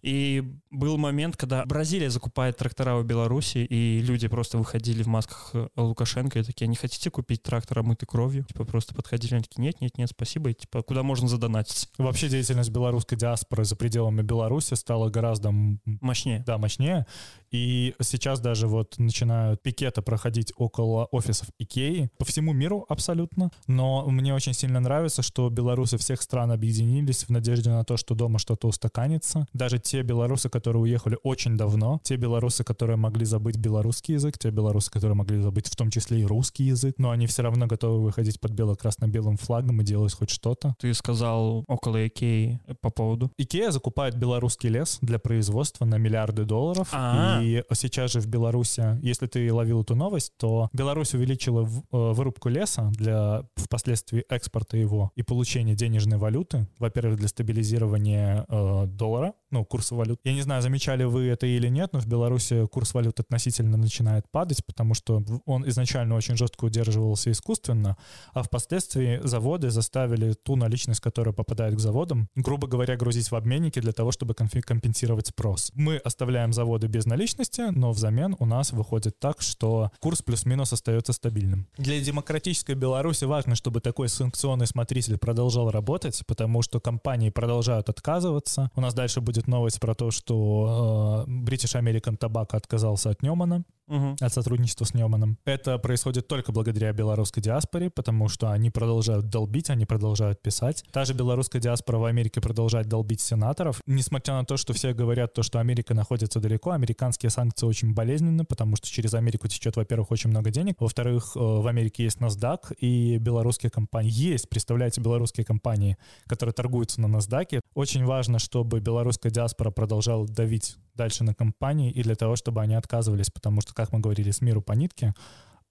И 0.06 0.44
был 0.70 1.00
момент, 1.00 1.36
когда 1.36 1.65
Бразилия 1.65 2.12
закупает 2.12 2.58
трактора 2.58 2.96
у 2.96 3.02
Беларуси, 3.02 3.65
и 3.68 4.02
люди 4.02 4.28
просто 4.28 4.60
выходили 4.60 5.02
в 5.02 5.08
масках 5.08 5.50
э, 5.54 5.68
Лукашенко 5.76 6.38
и 6.38 6.44
такие, 6.44 6.68
не 6.68 6.76
хотите 6.76 7.10
купить 7.10 7.41
трактор, 7.41 7.80
омытый 7.80 8.06
кровью? 8.06 8.44
Типа 8.44 8.65
просто 8.65 8.94
подходили, 8.94 9.34
они 9.34 9.44
такие, 9.44 9.63
нет, 9.63 9.82
нет, 9.82 9.98
нет, 9.98 10.10
спасибо. 10.12 10.52
И 10.52 10.54
типа, 10.54 10.84
куда 10.84 11.02
можно 11.02 11.28
задонатить? 11.28 11.89
Вообще 11.98 12.30
деятельность 12.30 12.70
белорусской 12.70 13.18
диаспоры 13.18 13.65
за 13.65 13.76
пределами 13.76 14.22
Беларуси 14.22 14.76
стала 14.76 15.10
гораздо 15.10 15.52
Мощнее. 15.86 16.44
да, 16.46 16.60
мощнее. 16.60 17.08
И 17.50 17.96
сейчас 18.02 18.39
даже 18.41 18.68
вот 18.68 19.00
начинают 19.00 19.63
пикеты 19.63 20.04
проходить 20.04 20.54
около 20.56 21.06
офисов 21.06 21.48
Икеи 21.58 22.12
по 22.20 22.26
всему 22.26 22.54
миру 22.54 22.86
абсолютно. 22.89 23.50
Но 23.65 24.06
мне 24.08 24.36
очень 24.36 24.54
сильно 24.54 24.80
нравится, 24.80 25.24
что 25.24 25.50
белорусы 25.50 25.98
всех 25.98 26.22
стран 26.22 26.52
объединились 26.52 27.24
в 27.24 27.30
надежде 27.30 27.72
на 27.72 27.84
то, 27.86 27.98
что 27.98 28.13
дома 28.13 28.38
что-то 28.38 28.68
устаканится. 28.68 29.48
Даже 29.54 29.80
те 29.80 29.95
белорусы, 30.04 30.50
которые 30.50 30.82
уехали 30.84 31.18
очень 31.24 31.58
давно, 31.58 32.00
те 32.04 32.16
белорусы, 32.16 32.64
которые 32.64 32.98
могли 32.98 33.26
забыть 33.26 33.58
белорусский 33.58 34.16
язык, 34.16 34.38
те 34.38 34.50
белорусы, 34.50 34.92
которые 34.92 35.16
могли 35.16 35.42
забыть 35.42 35.68
в 35.68 35.76
том 35.76 35.90
числе 35.90 36.22
и 36.22 36.26
русский 36.26 36.66
язык, 36.66 36.96
но 36.98 37.12
они 37.12 37.28
все 37.28 37.44
равно 37.44 37.68
готовы 37.68 38.04
выходить 38.04 38.40
под 38.40 38.52
бело-красно-белым 38.52 39.38
флагом 39.38 39.82
и 39.82 39.86
делать 39.86 40.14
хоть 40.14 40.30
что-то. 40.30 40.76
Ты 40.80 40.94
сказал 40.94 41.64
около 41.68 42.08
Икеи 42.08 42.60
по 42.82 42.90
поводу. 42.90 43.32
Икея 43.38 43.72
закупает 43.72 44.18
белорусский 44.18 44.70
лес 44.70 45.00
для 45.02 45.20
производства 45.20 45.86
на 45.86 45.98
миллиарды 45.98 46.46
долларов. 46.46 46.90
А. 46.92 47.40
И 47.42 47.64
сейчас 47.74 48.12
же 48.12 48.20
в 48.20 48.28
Беларуси, 48.28 49.00
если 49.02 49.28
ты 49.28 49.52
ловил 49.54 49.82
эту 49.82 49.96
новость, 49.96 50.34
то 50.38 50.70
Беларусь 50.74 51.14
увеличила 51.14 51.66
э, 51.66 51.68
вырубку 51.92 52.50
леса 52.50 52.92
для 52.96 53.44
впоследствии 53.56 54.24
экспорта 54.30 54.78
его 54.78 55.12
и 55.16 55.24
получения 55.24 55.76
денежной 55.76 56.18
валюты. 56.18 56.68
Во-первых, 56.80 57.18
для 57.18 57.28
стабилизирования 57.28 58.46
э, 58.48 58.86
доллара, 58.88 59.34
ну, 59.52 59.66
курса 59.86 59.95
валют. 59.95 60.19
Я 60.24 60.34
не 60.34 60.41
знаю, 60.41 60.62
замечали 60.62 61.04
вы 61.04 61.28
это 61.28 61.45
или 61.45 61.67
нет, 61.67 61.93
но 61.93 62.00
в 62.00 62.08
Беларуси 62.08 62.65
курс 62.67 62.93
валют 62.93 63.19
относительно 63.19 63.78
начинает 63.78 64.26
падать, 64.32 64.65
потому 64.65 64.93
что 64.93 65.24
он 65.45 65.67
изначально 65.69 66.15
очень 66.15 66.38
жестко 66.38 66.65
удерживался 66.65 67.32
искусственно, 67.32 67.98
а 68.34 68.41
впоследствии 68.41 69.19
заводы 69.24 69.69
заставили 69.69 70.34
ту 70.34 70.56
наличность, 70.56 71.02
которая 71.02 71.34
попадает 71.34 71.76
к 71.76 71.80
заводам, 71.80 72.30
грубо 72.36 72.67
говоря, 72.67 72.95
грузить 72.98 73.32
в 73.32 73.36
обменники 73.36 73.80
для 73.80 73.91
того, 73.91 74.12
чтобы 74.12 74.34
компенсировать 74.34 75.28
спрос. 75.28 75.71
Мы 75.76 75.98
оставляем 75.98 76.54
заводы 76.54 76.88
без 76.88 77.06
наличности, 77.06 77.62
но 77.71 77.91
взамен 77.91 78.36
у 78.39 78.45
нас 78.45 78.71
выходит 78.71 79.19
так, 79.19 79.41
что 79.41 79.91
курс 80.00 80.21
плюс-минус 80.21 80.74
остается 80.74 81.13
стабильным. 81.13 81.67
Для 81.78 82.00
демократической 82.02 82.76
Беларуси 82.76 83.26
важно, 83.26 83.56
чтобы 83.56 83.82
такой 83.82 84.10
санкционный 84.10 84.67
смотритель 84.67 85.17
продолжал 85.17 85.69
работать, 85.69 86.24
потому 86.28 86.62
что 86.62 86.80
компании 86.80 87.30
продолжают 87.30 87.89
отказываться. 87.89 88.71
У 88.76 88.82
нас 88.82 88.93
дальше 88.93 89.21
будет 89.21 89.48
новость 89.48 89.75
про 89.80 89.96
то, 89.96 90.12
что 90.12 91.26
э, 91.28 91.32
British 91.32 91.80
American 91.80 92.18
Tobacco 92.18 92.56
отказался 92.56 93.10
от 93.10 93.22
Немана 93.22 93.66
Мгм. 93.88 94.15
от 94.19 94.34
сотрудничества 94.34 94.86
с 94.86 94.93
Неманом. 94.93 95.38
Это 95.45 95.78
происходит 95.78 96.28
только 96.28 96.52
благодаря 96.52 96.91
белорусской 96.91 97.43
диаспоре, 97.43 97.89
потому 97.89 98.28
что 98.28 98.50
они 98.52 98.71
продолжают 98.71 99.30
долбить, 99.30 99.69
они 99.69 99.86
продолжают 99.86 100.41
писать. 100.41 100.84
Та 100.91 101.06
же 101.06 101.13
белорусская 101.13 101.60
диаспора 101.60 101.98
в 101.98 102.06
Америке 102.06 102.41
продолжает 102.41 102.88
долбить 102.88 103.21
сенаторов. 103.21 103.82
Несмотря 103.86 104.36
на 104.36 104.45
то, 104.45 104.58
что 104.58 104.74
все 104.74 104.93
говорят 104.93 105.34
то, 105.34 105.43
что 105.43 105.60
Америка 105.60 105.93
находится 105.93 106.39
далеко, 106.39 106.71
американские 106.71 107.30
санкции 107.30 107.65
очень 107.65 107.93
болезненны, 107.93 108.43
потому 108.43 108.76
что 108.76 108.88
через 108.88 109.13
Америку 109.13 109.48
течет, 109.48 109.76
во-первых, 109.76 110.12
очень 110.12 110.30
много 110.30 110.50
денег, 110.50 110.78
во-вторых, 110.80 111.34
э, 111.36 111.39
в 111.39 111.67
Америке 111.67 112.04
есть 112.04 112.17
NASDAQ, 112.17 112.76
и 112.80 113.17
белорусские 113.17 113.69
компании 113.69 114.12
есть, 114.12 114.50
представляете, 114.50 115.02
белорусские 115.02 115.45
компании, 115.45 115.98
которые 116.28 116.54
торгуются 116.54 117.02
на 117.02 117.08
NASDAQ. 117.08 117.62
Очень 117.76 118.06
важно, 118.06 118.39
чтобы 118.39 118.80
белорусская 118.80 119.30
диаспора 119.30 119.71
продолжала 119.71 120.28
давить 120.28 120.78
дальше 120.96 121.24
на 121.24 121.34
компании 121.34 121.92
и 121.92 122.04
для 122.04 122.16
того, 122.16 122.36
чтобы 122.36 122.62
они 122.62 122.76
отказывались, 122.76 123.30
потому 123.30 123.62
что, 123.62 123.74
как 123.74 123.92
мы 123.92 124.00
говорили, 124.00 124.32
с 124.32 124.42
миру 124.42 124.62
по 124.62 124.74
нитке, 124.74 125.14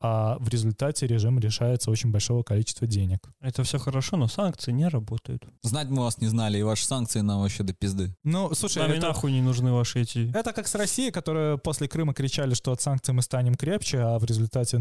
а 0.01 0.37
в 0.39 0.49
результате 0.49 1.07
режим 1.07 1.39
решается 1.39 1.91
очень 1.91 2.11
большого 2.11 2.43
количества 2.43 2.87
денег. 2.87 3.21
Это 3.41 3.63
все 3.65 3.79
хорошо, 3.79 4.17
но 4.17 4.29
санкции 4.29 4.73
не 4.73 4.89
работают. 4.89 5.45
Знать 5.63 5.89
мы 5.89 6.03
вас 6.03 6.21
не 6.21 6.27
знали, 6.27 6.59
и 6.59 6.63
ваши 6.63 6.85
санкции 6.85 7.21
нам 7.21 7.41
вообще 7.41 7.63
до 7.63 7.73
пизды. 7.73 8.15
Ну, 8.23 8.55
слушай, 8.55 8.79
Нам 8.79 8.93
это, 8.93 9.09
нахуй 9.09 9.33
не 9.33 9.41
нужны 9.41 9.73
ваши 9.73 10.01
эти... 10.03 10.31
это 10.37 10.53
как 10.53 10.67
с 10.67 10.75
Россией, 10.75 11.11
которая 11.11 11.57
после 11.57 11.89
Крыма 11.89 12.13
кричали, 12.13 12.55
что 12.55 12.73
от 12.73 12.81
санкций 12.81 13.15
мы 13.15 13.23
станем 13.23 13.55
крепче, 13.55 14.01
а 14.01 14.19
в 14.19 14.25
результате 14.25 14.79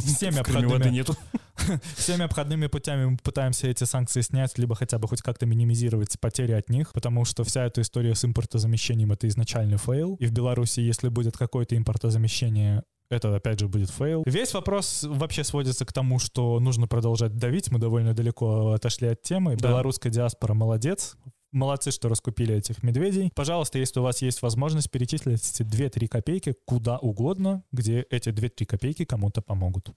всеми 0.00 0.38
воды 0.38 0.50
обходными, 0.50 0.90
нету. 0.90 1.16
всеми 1.96 2.24
обходными 2.24 2.66
путями 2.66 3.04
мы 3.06 3.16
пытаемся 3.18 3.68
эти 3.68 3.84
санкции 3.84 4.20
снять, 4.20 4.58
либо 4.58 4.74
хотя 4.74 4.98
бы 4.98 5.08
хоть 5.08 5.22
как-то 5.22 5.46
минимизировать 5.46 6.18
потери 6.20 6.52
от 6.52 6.68
них, 6.70 6.92
потому 6.92 7.24
что 7.24 7.44
вся 7.44 7.64
эта 7.64 7.82
история 7.82 8.14
с 8.14 8.24
импортозамещением— 8.24 9.12
это 9.12 9.28
изначальный 9.28 9.78
fail, 9.78 10.16
и 10.16 10.26
в 10.26 10.32
Беларуси, 10.32 10.80
если 10.80 11.08
будет 11.08 11.36
какое-то 11.36 11.76
импортозамещение, 11.76 12.82
это 13.10 13.34
опять 13.34 13.60
же 13.60 13.68
будет 13.68 13.90
fail. 13.90 14.22
Весь 14.26 14.54
вопрос 14.54 15.04
вообще 15.06 15.44
сводится 15.44 15.84
к 15.84 15.92
тому, 15.92 16.18
что 16.18 16.58
нужно 16.60 16.86
продолжать 16.86 17.36
давить. 17.36 17.70
Мы 17.70 17.78
довольно 17.78 18.14
далеко 18.14 18.72
отошли 18.72 19.08
от 19.08 19.22
темы. 19.22 19.56
Да. 19.56 19.68
Белорусская 19.68 20.10
диаспора 20.10 20.54
молодец. 20.54 21.16
Молодцы, 21.52 21.90
что 21.90 22.08
раскупили 22.08 22.54
этих 22.54 22.82
медведей. 22.82 23.30
Пожалуйста, 23.34 23.78
если 23.78 24.00
у 24.00 24.02
вас 24.02 24.20
есть 24.20 24.42
возможность, 24.42 24.90
перечислите 24.90 25.64
2-3 25.64 26.08
копейки 26.08 26.54
куда 26.64 26.98
угодно, 26.98 27.62
где 27.72 28.02
эти 28.10 28.28
2-3 28.30 28.66
копейки 28.66 29.04
кому-то 29.04 29.40
помогут. 29.40 29.90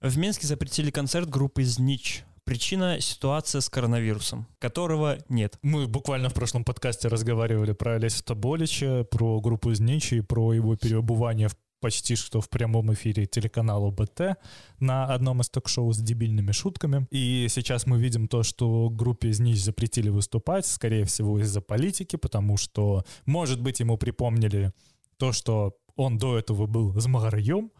В 0.00 0.18
Минске 0.18 0.46
запретили 0.46 0.90
концерт 0.90 1.28
группы 1.28 1.64
«Знич». 1.64 2.24
Причина— 2.46 2.98
ситуация 3.00 3.60
с 3.60 3.68
коронавирусом, 3.68 4.46
которого 4.60 5.18
нет. 5.28 5.58
Мы 5.62 5.88
буквально 5.88 6.28
в 6.28 6.34
прошлом 6.34 6.62
подкасте 6.62 7.08
разговаривали 7.08 7.72
про 7.72 7.96
Олеся 7.96 8.24
Тоболича, 8.24 9.02
про 9.02 9.40
группу 9.40 9.74
Зничи, 9.74 10.20
про 10.20 10.52
его 10.52 10.76
переобувание 10.76 11.48
в 11.48 11.56
почти 11.80 12.14
что 12.14 12.40
в 12.40 12.48
прямом 12.48 12.94
эфире 12.94 13.26
телеканала 13.26 13.90
БТ 13.90 14.38
на 14.78 15.06
одном 15.06 15.40
из 15.40 15.50
ток-шоу 15.50 15.92
с 15.92 15.98
дебильными 15.98 16.52
шутками. 16.52 17.08
И 17.10 17.48
сейчас 17.50 17.84
мы 17.86 17.98
видим 17.98 18.28
то, 18.28 18.44
что 18.44 18.90
группе 18.90 19.32
Знич 19.32 19.58
запретили 19.58 20.08
выступать, 20.08 20.66
скорее 20.66 21.04
всего, 21.04 21.40
из-за 21.40 21.60
политики, 21.60 22.14
потому 22.14 22.56
что, 22.56 23.04
может 23.24 23.60
быть, 23.60 23.80
ему 23.80 23.98
припомнили 23.98 24.72
то, 25.16 25.32
что 25.32 25.76
он 25.96 26.18
до 26.18 26.38
этого 26.38 26.66
был 26.66 26.98
змагарьем, 26.98 27.70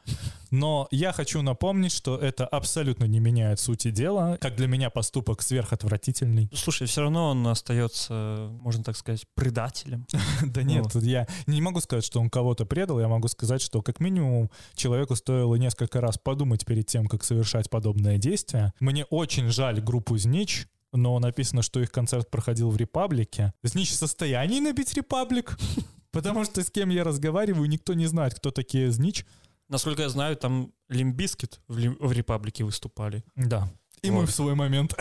но 0.50 0.88
я 0.90 1.12
хочу 1.12 1.42
напомнить, 1.42 1.92
что 1.92 2.16
это 2.16 2.46
абсолютно 2.46 3.04
не 3.04 3.20
меняет 3.20 3.60
сути 3.60 3.90
дела. 3.90 4.38
Как 4.40 4.56
для 4.56 4.66
меня 4.66 4.90
поступок 4.90 5.42
сверхотвратительный. 5.42 6.50
Слушай, 6.54 6.86
все 6.86 7.02
равно 7.02 7.30
он 7.30 7.46
остается, 7.46 8.48
можно 8.60 8.82
так 8.82 8.96
сказать, 8.96 9.24
предателем. 9.34 10.06
Да 10.46 10.62
нет, 10.62 10.94
я 10.96 11.26
не 11.46 11.60
могу 11.60 11.80
сказать, 11.80 12.04
что 12.04 12.20
он 12.20 12.30
кого-то 12.30 12.64
предал, 12.64 13.00
я 13.00 13.08
могу 13.08 13.28
сказать, 13.28 13.60
что 13.60 13.82
как 13.82 14.00
минимум 14.00 14.50
человеку 14.74 15.14
стоило 15.14 15.54
несколько 15.56 16.00
раз 16.00 16.18
подумать 16.18 16.64
перед 16.64 16.86
тем, 16.86 17.06
как 17.06 17.24
совершать 17.24 17.68
подобное 17.68 18.18
действие. 18.18 18.72
Мне 18.80 19.04
очень 19.04 19.50
жаль 19.50 19.80
группу 19.80 20.16
Знич, 20.16 20.66
но 20.92 21.18
написано, 21.18 21.62
что 21.62 21.80
их 21.80 21.90
концерт 21.90 22.30
проходил 22.30 22.70
в 22.70 22.76
Republic 22.76 23.37
е. 23.37 23.52
Знич 23.62 23.90
в 23.90 23.94
состоянии 23.94 24.60
набить 24.60 24.94
Republic? 24.94 25.58
Потому 26.16 26.44
что 26.44 26.62
с 26.62 26.70
кем 26.70 26.88
я 26.90 27.04
разговариваю, 27.04 27.68
никто 27.68 27.94
не 27.94 28.06
знает, 28.06 28.34
кто 28.34 28.50
такие 28.50 28.90
Знич. 28.90 29.24
Насколько 29.68 30.02
я 30.02 30.08
знаю, 30.08 30.36
там 30.36 30.72
Limp 30.88 31.17
Bizkit 31.17 31.60
в, 31.68 31.78
Лим- 31.78 31.96
в 32.00 32.12
Republic 32.12 32.58
е 32.58 32.64
выступали. 32.64 33.24
Да. 33.34 33.68
И 34.02 34.10
мы 34.10 34.20
Вот. 34.20 34.28
в 34.28 34.34
свой 34.34 34.54
момент. 34.54 34.94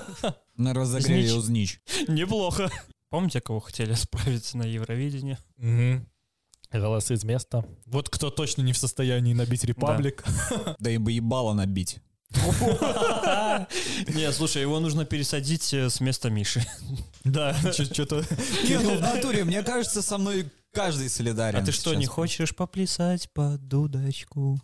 На 0.56 0.74
разогреве 0.74 1.40
Знич. 1.40 1.80
Неплохо. 2.08 2.70
Помните, 3.08 3.40
кого 3.40 3.60
хотели 3.60 3.94
отправить 3.94 4.56
на 4.58 4.64
Евровидении? 4.64 5.36
Галасы 6.72 7.14
ЗМеста. 7.14 7.64
Вот 7.86 8.08
кто 8.08 8.30
точно 8.30 8.62
не 8.62 8.72
в 8.72 8.76
состоянии 8.78 9.34
набить 9.34 9.64
Republic. 9.64 10.24
Да 10.78 10.90
и 10.94 10.98
бы 10.98 11.10
ебало 11.12 11.52
набить. 11.52 11.98
Не, 12.32 14.32
слушай, 14.32 14.62
его 14.62 14.80
нужно 14.80 15.04
пересадить 15.04 15.74
э, 15.74 15.90
с 15.90 16.00
места 16.00 16.30
Миши. 16.30 16.64
Да, 17.24 17.54
что-то... 17.72 18.24
Не, 18.68 18.78
ну 18.78 18.96
в 18.96 19.00
натуре, 19.00 19.44
мне 19.44 19.62
кажется, 19.62 20.00
со 20.00 20.16
мной 20.16 20.46
каждый 20.72 21.08
солидарен. 21.08 21.58
А 21.58 21.64
ты 21.64 21.72
что, 21.72 21.94
не 21.94 22.06
хочешь 22.06 22.54
поплясать 22.54 23.30
под 23.32 23.66
дудочку? 23.66 24.60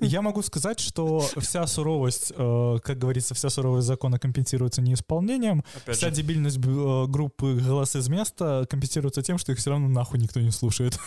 Я 0.00 0.22
могу 0.22 0.42
сказать, 0.42 0.78
что 0.80 1.20
вся 1.38 1.66
суровость, 1.66 2.32
э, 2.36 2.78
как 2.82 2.98
говорится, 2.98 3.34
вся 3.34 3.50
суровость 3.50 3.86
закона 3.86 4.18
компенсируется 4.18 4.82
неисполнением. 4.82 5.64
Опять 5.74 5.96
Вся 5.96 6.08
же, 6.10 6.16
дебильность 6.16 6.58
э, 6.58 7.06
группы 7.08 7.60
«Голос 7.60 7.96
из 7.96 8.08
места» 8.08 8.66
компенсируется 8.68 9.22
тем, 9.22 9.38
что 9.38 9.52
их 9.52 9.58
все 9.58 9.70
равно 9.70 9.88
нахуй 9.88 10.20
никто 10.20 10.40
не 10.40 10.50
слушает. 10.50 10.98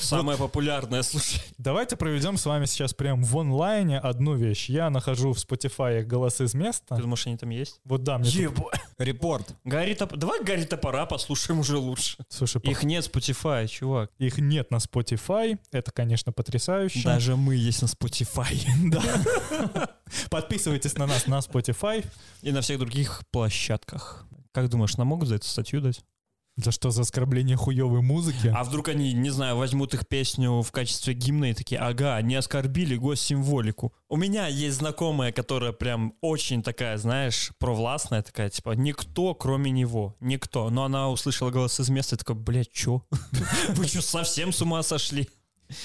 самое 0.00 0.38
популярное, 0.38 1.02
слушай. 1.02 1.42
Давайте 1.58 1.96
проведем 1.96 2.36
с 2.36 2.46
вами 2.46 2.66
сейчас 2.66 2.94
прям 2.94 3.22
в 3.22 3.36
онлайне 3.38 3.98
одну 3.98 4.34
вещь. 4.34 4.68
Я 4.68 4.90
нахожу 4.90 5.32
в 5.32 5.38
Spotify 5.38 6.04
«Голос 6.04 6.40
из 6.40 6.52
Ты 6.52 6.58
места». 6.58 6.96
думаешь, 6.96 7.26
они 7.26 7.36
там 7.36 7.50
есть? 7.50 7.80
Вот 7.84 8.04
да, 8.04 8.18
мне 8.18 8.30
Ебо. 8.30 8.70
Репорт. 9.00 9.54
Гарри 9.64 9.94
Топ... 9.94 10.14
Давай 10.14 10.44
Гарри 10.44 10.64
Топора 10.64 11.06
послушаем 11.06 11.60
уже 11.60 11.78
лучше. 11.78 12.18
Слушай, 12.28 12.60
Их 12.64 12.82
нет 12.82 13.04
Spotify, 13.10 13.66
чувак. 13.66 14.10
их 14.18 14.36
нет 14.36 14.70
на 14.70 14.76
Spotify. 14.76 15.58
Это, 15.72 15.90
конечно, 15.90 16.32
потрясающе. 16.32 17.02
Даже 17.02 17.34
мы 17.34 17.56
есть 17.56 17.80
на 17.82 17.86
Spotify. 17.86 18.58
Да. 18.90 19.90
Подписывайтесь 20.28 20.96
на 20.98 21.06
нас 21.06 21.26
на 21.26 21.38
Spotify. 21.38 22.04
И 22.42 22.52
на 22.52 22.60
всех 22.60 22.78
других 22.78 23.22
площадках. 23.30 24.26
Как 24.52 24.68
думаешь, 24.68 24.96
нам 24.98 25.06
могут 25.06 25.28
за 25.28 25.36
эту 25.36 25.46
статью 25.46 25.80
дать? 25.80 26.02
За 26.56 26.72
что? 26.72 26.90
За 26.90 27.02
оскорбление 27.02 27.56
хуевой 27.56 28.02
музыки? 28.02 28.52
А 28.54 28.64
вдруг 28.64 28.88
они, 28.88 29.12
не 29.12 29.30
знаю, 29.30 29.56
возьмут 29.56 29.94
их 29.94 30.06
песню 30.06 30.62
в 30.62 30.72
качестве 30.72 31.14
гимна 31.14 31.50
и 31.50 31.54
такие, 31.54 31.80
ага, 31.80 32.20
не 32.20 32.34
оскорбили 32.34 32.96
госсимволику. 32.96 33.92
У 34.08 34.16
меня 34.16 34.46
есть 34.46 34.78
знакомая, 34.78 35.32
которая 35.32 35.72
прям 35.72 36.14
очень 36.20 36.62
такая, 36.62 36.98
знаешь, 36.98 37.52
провластная 37.58 38.22
такая, 38.22 38.50
типа, 38.50 38.70
никто, 38.72 39.34
кроме 39.34 39.70
него, 39.70 40.16
никто. 40.20 40.68
Но 40.70 40.84
она 40.84 41.08
услышала 41.08 41.50
голос 41.50 41.80
из 41.80 41.88
места 41.88 42.16
и 42.16 42.18
такая, 42.18 42.36
блядь, 42.36 42.70
чё? 42.72 43.04
Вы 43.68 43.86
что, 43.86 44.02
совсем 44.02 44.52
с 44.52 44.60
ума 44.60 44.82
сошли? 44.82 45.28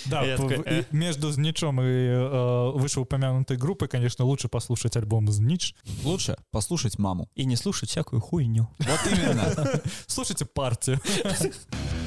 Да, 0.06 0.24
такой, 0.38 0.62
э. 0.66 0.84
между 0.92 1.32
Зничом 1.32 1.82
и 1.82 1.84
э, 1.84 2.72
вышеупомянутой 2.76 3.58
группой, 3.58 3.88
конечно, 3.88 4.26
лучше 4.26 4.48
послушать 4.48 4.96
альбом 4.98 5.32
Знич. 5.32 5.76
Лучше 6.04 6.38
послушать 6.52 7.00
маму. 7.00 7.30
И 7.36 7.46
не 7.46 7.56
слушать 7.56 7.90
всякую 7.90 8.22
хуйню. 8.22 8.68
Вот 8.80 9.00
именно. 9.12 9.82
Слушайте 10.08 10.46
партию. 10.46 11.00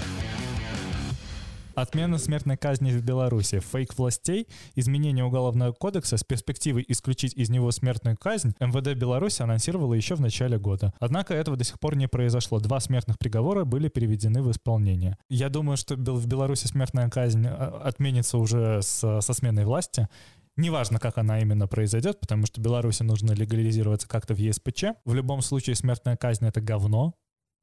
Отмена 1.81 2.19
смертной 2.19 2.57
казни 2.57 2.91
в 2.91 3.05
Беларуси, 3.05 3.61
фейк 3.61 3.97
властей, 3.97 4.49
изменение 4.75 5.25
Уголовного 5.25 5.71
кодекса 5.73 6.17
с 6.17 6.25
перспективой 6.25 6.85
исключить 6.89 7.35
из 7.35 7.51
него 7.51 7.71
смертную 7.71 8.17
казнь 8.17 8.53
МВД 8.59 8.99
Беларуси 8.99 9.43
анонсировало 9.43 9.95
еще 9.95 10.17
в 10.17 10.21
начале 10.21 10.59
года. 10.59 10.93
Однако 10.99 11.35
этого 11.35 11.57
до 11.57 11.63
сих 11.63 11.79
пор 11.79 11.95
не 11.95 12.09
произошло. 12.09 12.59
Два 12.59 12.81
смертных 12.81 13.17
приговора 13.17 13.65
были 13.65 13.89
переведены 13.89 14.43
в 14.43 14.51
исполнение. 14.51 15.19
Я 15.29 15.51
думаю, 15.51 15.77
что 15.77 15.95
в 15.95 16.27
Беларуси 16.27 16.67
смертная 16.67 17.09
казнь 17.11 17.47
а, 17.47 17.81
отменится 17.85 18.39
уже 18.39 18.83
с- 18.83 19.21
со 19.21 19.33
сменой 19.33 19.65
власти. 19.65 20.09
Неважно, 20.57 20.99
как 20.99 21.17
она 21.19 21.39
именно 21.39 21.69
произойдет, 21.69 22.19
потому 22.19 22.45
что 22.47 22.61
Беларуси 22.61 23.05
нужно 23.05 23.31
легализироваться 23.31 24.09
как-то 24.09 24.35
в 24.35 24.39
ЕСПЧ. 24.39 24.85
В 25.05 25.15
любом 25.15 25.43
случае, 25.43 25.77
смертная 25.77 26.17
казнь— 26.17 26.45
это 26.49 26.61
говно, 26.61 27.15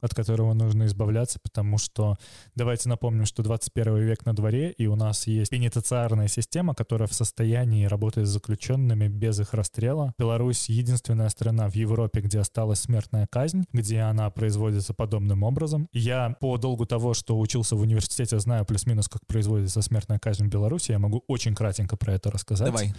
от 0.05 0.13
которого 0.13 0.53
нужно 0.53 0.85
избавляться, 0.85 1.39
потому 1.41 1.77
что 1.77 2.17
давайте 2.55 2.89
напомним, 2.89 3.25
что 3.25 3.43
21 3.43 3.97
век 3.97 4.25
на 4.25 4.33
дворе, 4.33 4.71
и 4.71 4.87
у 4.87 4.95
нас 4.95 5.27
есть 5.27 5.51
пенитенциарная 5.51 6.27
система, 6.27 6.73
которая 6.75 7.07
в 7.07 7.13
состоянии 7.13 7.85
работать 7.85 8.27
с 8.27 8.29
заключенными 8.29 9.07
без 9.07 9.39
их 9.39 9.53
расстрела. 9.53 10.13
Беларусь— 10.17 10.65
единственная 10.69 11.29
страна 11.29 11.69
в 11.69 11.75
Европе, 11.75 12.21
где 12.21 12.39
осталась 12.39 12.79
смертная 12.79 13.27
казнь, 13.27 13.65
где 13.73 14.01
она 14.01 14.29
производится 14.29 14.93
подобным 14.93 15.43
образом. 15.43 15.87
Я 15.91 16.35
по 16.39 16.57
долгу 16.57 16.85
того, 16.85 17.13
что 17.13 17.39
учился 17.39 17.75
в 17.75 17.81
университете, 17.81 18.39
знаю 18.39 18.65
плюс-минус, 18.65 19.07
как 19.07 19.25
производится 19.27 19.81
смертная 19.81 20.19
казнь 20.19 20.45
в 20.45 20.49
Беларуси, 20.49 20.91
я 20.91 20.99
могу 20.99 21.23
очень 21.27 21.55
кратенько 21.55 21.97
про 21.97 22.13
это 22.13 22.31
рассказать 22.31 22.67
Давай. 22.67 22.93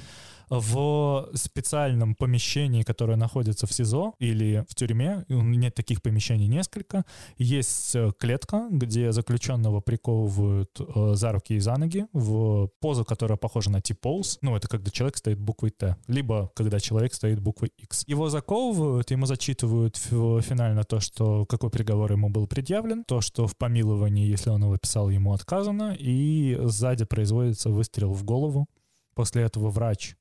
В 0.48 1.28
специальном 1.34 2.14
помещении, 2.14 2.82
которое 2.82 3.16
находится 3.16 3.66
в 3.66 3.72
СИЗО 3.72 4.14
или 4.18 4.64
в 4.68 4.74
тюрьме, 4.74 5.24
меня 5.28 5.70
таких 5.70 6.02
помещений 6.02 6.46
несколько, 6.46 7.04
есть 7.36 7.94
э, 7.94 8.12
клетка, 8.18 8.68
где 8.70 9.12
заключенного 9.12 9.80
приковывают 9.80 10.70
э, 10.78 11.14
за 11.14 11.32
руки 11.32 11.54
и 11.54 11.60
за 11.60 11.76
ноги 11.76 12.06
в 12.12 12.68
позу, 12.80 13.04
которая 13.04 13.38
похожа 13.38 13.70
на 13.70 13.80
T-pose. 13.80 14.38
Ну, 14.42 14.56
это 14.56 14.68
когда 14.68 14.90
человек 14.90 15.16
стоит 15.16 15.38
буквой 15.38 15.70
Т, 15.70 15.96
либо 16.06 16.50
когда 16.54 16.80
человек 16.80 17.14
стоит 17.14 17.40
буквой 17.40 17.72
X. 17.78 18.04
Его 18.06 18.28
заковывают, 18.28 19.10
ему 19.10 19.26
зачитывают 19.26 19.96
финально 19.96 20.84
то, 20.84 21.00
что 21.00 21.46
какой 21.46 21.70
приговор 21.70 22.12
ему 22.12 22.28
был 22.28 22.46
предъявлен, 22.46 23.04
то, 23.04 23.20
что 23.20 23.46
в 23.46 23.56
помиловании, 23.56 24.26
если 24.26 24.50
он 24.50 24.62
его 24.62 24.76
писал, 24.76 25.10
ему 25.10 25.32
отказано, 25.32 25.96
и 25.98 26.58
сзади 26.64 27.04
производится 27.04 27.70
выстрел 27.70 28.12
в 28.12 28.24
голову. 28.24 28.66
После 29.14 29.42
этого 29.42 29.70
врач 29.70 30.14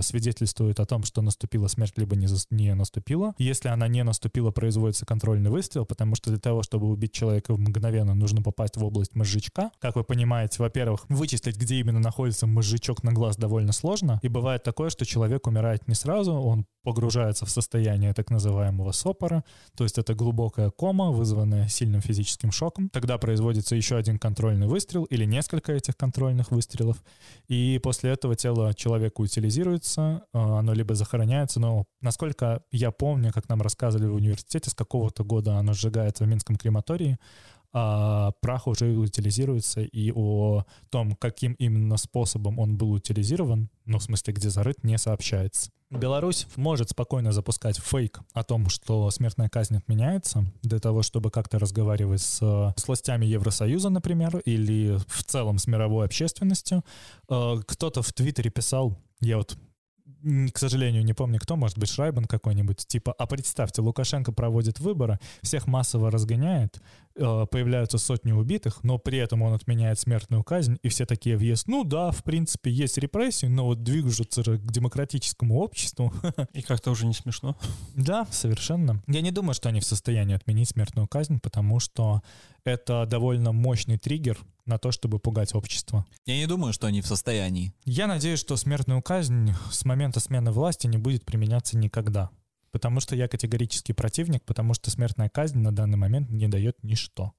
свидетельствует 0.00 0.80
о 0.80 0.86
том, 0.86 1.02
что 1.04 1.22
наступила 1.22 1.68
смерть, 1.68 1.94
либо 1.96 2.16
не, 2.16 2.26
зас- 2.26 2.46
не 2.50 2.74
наступила. 2.74 3.34
Если 3.38 3.68
она 3.68 3.88
не 3.88 4.04
наступила, 4.04 4.50
производится 4.50 5.06
контрольный 5.06 5.50
выстрел, 5.50 5.84
потому 5.84 6.14
что 6.14 6.30
для 6.30 6.38
того, 6.38 6.62
чтобы 6.62 6.88
убить 6.88 7.12
человека 7.12 7.56
мгновенно, 7.56 8.14
нужно 8.14 8.42
попасть 8.42 8.76
в 8.76 8.84
область 8.84 9.14
мозжечка. 9.14 9.70
Как 9.78 9.96
вы 9.96 10.04
понимаете, 10.04 10.62
во-первых, 10.62 11.04
вычислить, 11.08 11.56
где 11.56 11.76
именно 11.76 11.98
находится 11.98 12.46
мозжечок 12.46 13.02
на 13.02 13.12
глаз 13.12 13.36
довольно 13.36 13.72
сложно. 13.72 14.20
И 14.22 14.28
бывает 14.28 14.62
такое, 14.62 14.90
что 14.90 15.04
человек 15.04 15.46
умирает 15.46 15.88
не 15.88 15.94
сразу, 15.94 16.32
он 16.32 16.66
погружается 16.84 17.46
в 17.46 17.50
состояние 17.50 18.14
так 18.14 18.30
называемого 18.30 18.92
сопора, 18.92 19.42
то 19.76 19.82
есть 19.82 19.98
это 19.98 20.14
глубокая 20.14 20.70
кома, 20.70 21.10
вызванная 21.10 21.66
сильным 21.66 22.00
физическим 22.00 22.52
шоком. 22.52 22.90
Тогда 22.90 23.18
производится 23.18 23.74
еще 23.74 23.96
один 23.96 24.20
контрольный 24.20 24.68
выстрел 24.68 25.02
или 25.04 25.24
несколько 25.24 25.72
этих 25.72 25.96
контрольных 25.96 26.52
выстрелов, 26.52 27.02
и 27.48 27.80
после 27.82 28.10
этого 28.10 28.36
тело 28.36 28.72
человека 28.72 29.20
утилизируется, 29.20 29.55
э, 30.00 30.20
оно 30.32 30.72
либо 30.72 30.94
захороняется, 30.94 31.60
но 31.60 31.84
насколько 32.00 32.62
я 32.70 32.90
помню, 32.90 33.32
как 33.32 33.48
нам 33.48 33.62
рассказывали 33.62 34.06
в 34.06 34.14
университете, 34.14 34.70
с 34.70 34.74
какого-то 34.74 35.24
года 35.24 35.56
оно 35.56 35.72
сжигается 35.72 36.24
в 36.24 36.28
Минском 36.28 36.56
крематории, 36.56 37.18
а 37.72 38.32
прах 38.40 38.66
уже 38.66 38.96
утилизируется, 38.96 39.82
и 39.82 40.12
о 40.14 40.64
том, 40.90 41.16
каким 41.16 41.52
именно 41.54 41.96
способом 41.96 42.58
он 42.58 42.76
был 42.76 42.92
утилизирован, 42.92 43.68
ну, 43.84 43.98
в 43.98 44.02
смысле, 44.02 44.34
где 44.34 44.50
зарыт, 44.50 44.84
не 44.84 44.98
сообщается. 44.98 45.70
Беларусь 45.90 46.48
может 46.56 46.90
спокойно 46.90 47.30
запускать 47.30 47.78
фейк 47.78 48.20
о 48.32 48.42
том, 48.42 48.68
что 48.68 49.08
смертная 49.10 49.48
казнь 49.48 49.76
отменяется, 49.76 50.44
для 50.62 50.80
того, 50.80 51.02
чтобы 51.02 51.30
как-то 51.30 51.60
разговаривать 51.60 52.22
с, 52.22 52.38
с 52.76 52.88
властями 52.88 53.24
Евросоюза, 53.26 53.88
например, 53.88 54.38
или 54.38 54.98
в 55.06 55.22
целом 55.22 55.58
с 55.58 55.68
мировой 55.68 56.06
общественностью. 56.06 56.84
Э, 57.28 57.56
Кто-то 57.64 58.02
в 58.02 58.12
Твиттере 58.12 58.50
писал, 58.50 58.98
я 59.20 59.36
вот 59.36 59.56
к 60.52 60.58
сожалению, 60.58 61.04
не 61.04 61.12
помню 61.12 61.38
кто, 61.38 61.54
может 61.56 61.78
быть, 61.78 61.88
Шрайбан 61.88 62.24
какой-нибудь, 62.24 62.86
типа, 62.86 63.12
а 63.12 63.26
представьте, 63.26 63.80
Лукашенко 63.80 64.32
проводит 64.32 64.80
выборы, 64.80 65.20
всех 65.42 65.68
массово 65.68 66.10
разгоняет, 66.10 66.80
появляются 67.16 67.98
сотни 67.98 68.32
убитых, 68.32 68.84
но 68.84 68.98
при 68.98 69.18
этом 69.18 69.42
он 69.42 69.54
отменяет 69.54 69.98
смертную 69.98 70.44
казнь, 70.44 70.78
и 70.82 70.88
все 70.88 71.06
такие 71.06 71.36
въезд, 71.36 71.66
ну 71.66 71.84
да, 71.84 72.10
в 72.10 72.22
принципе, 72.22 72.70
есть 72.70 72.98
репрессии, 72.98 73.46
но 73.46 73.64
вот 73.66 73.82
движутся 73.82 74.42
к 74.42 74.70
демократическому 74.70 75.58
обществу. 75.58 76.12
И 76.52 76.62
как-то 76.62 76.90
уже 76.90 77.06
не 77.06 77.14
смешно. 77.14 77.56
Да, 77.94 78.26
совершенно. 78.30 79.02
Я 79.06 79.20
не 79.20 79.30
думаю, 79.30 79.54
что 79.54 79.68
они 79.68 79.80
в 79.80 79.84
состоянии 79.84 80.34
отменить 80.34 80.68
смертную 80.68 81.08
казнь, 81.08 81.40
потому 81.40 81.80
что 81.80 82.22
это 82.64 83.06
довольно 83.06 83.52
мощный 83.52 83.98
триггер 83.98 84.38
на 84.66 84.78
то, 84.78 84.90
чтобы 84.90 85.18
пугать 85.18 85.54
общество. 85.54 86.04
Я 86.26 86.36
не 86.36 86.46
думаю, 86.46 86.72
что 86.72 86.86
они 86.86 87.00
в 87.00 87.06
состоянии. 87.06 87.72
Я 87.84 88.06
надеюсь, 88.06 88.40
что 88.40 88.56
смертную 88.56 89.02
казнь 89.02 89.52
с 89.70 89.84
момента 89.84 90.20
смены 90.20 90.50
власти 90.50 90.86
не 90.86 90.98
будет 90.98 91.24
применяться 91.24 91.78
никогда. 91.78 92.30
Потому 92.76 93.00
что 93.00 93.16
я 93.16 93.26
категорический 93.26 93.94
противник, 93.94 94.44
потому 94.44 94.74
что 94.74 94.90
смертная 94.90 95.30
казнь 95.30 95.60
на 95.60 95.74
данный 95.74 95.96
момент 95.96 96.28
не 96.28 96.46
дает 96.46 96.76
ничто. 96.82 97.32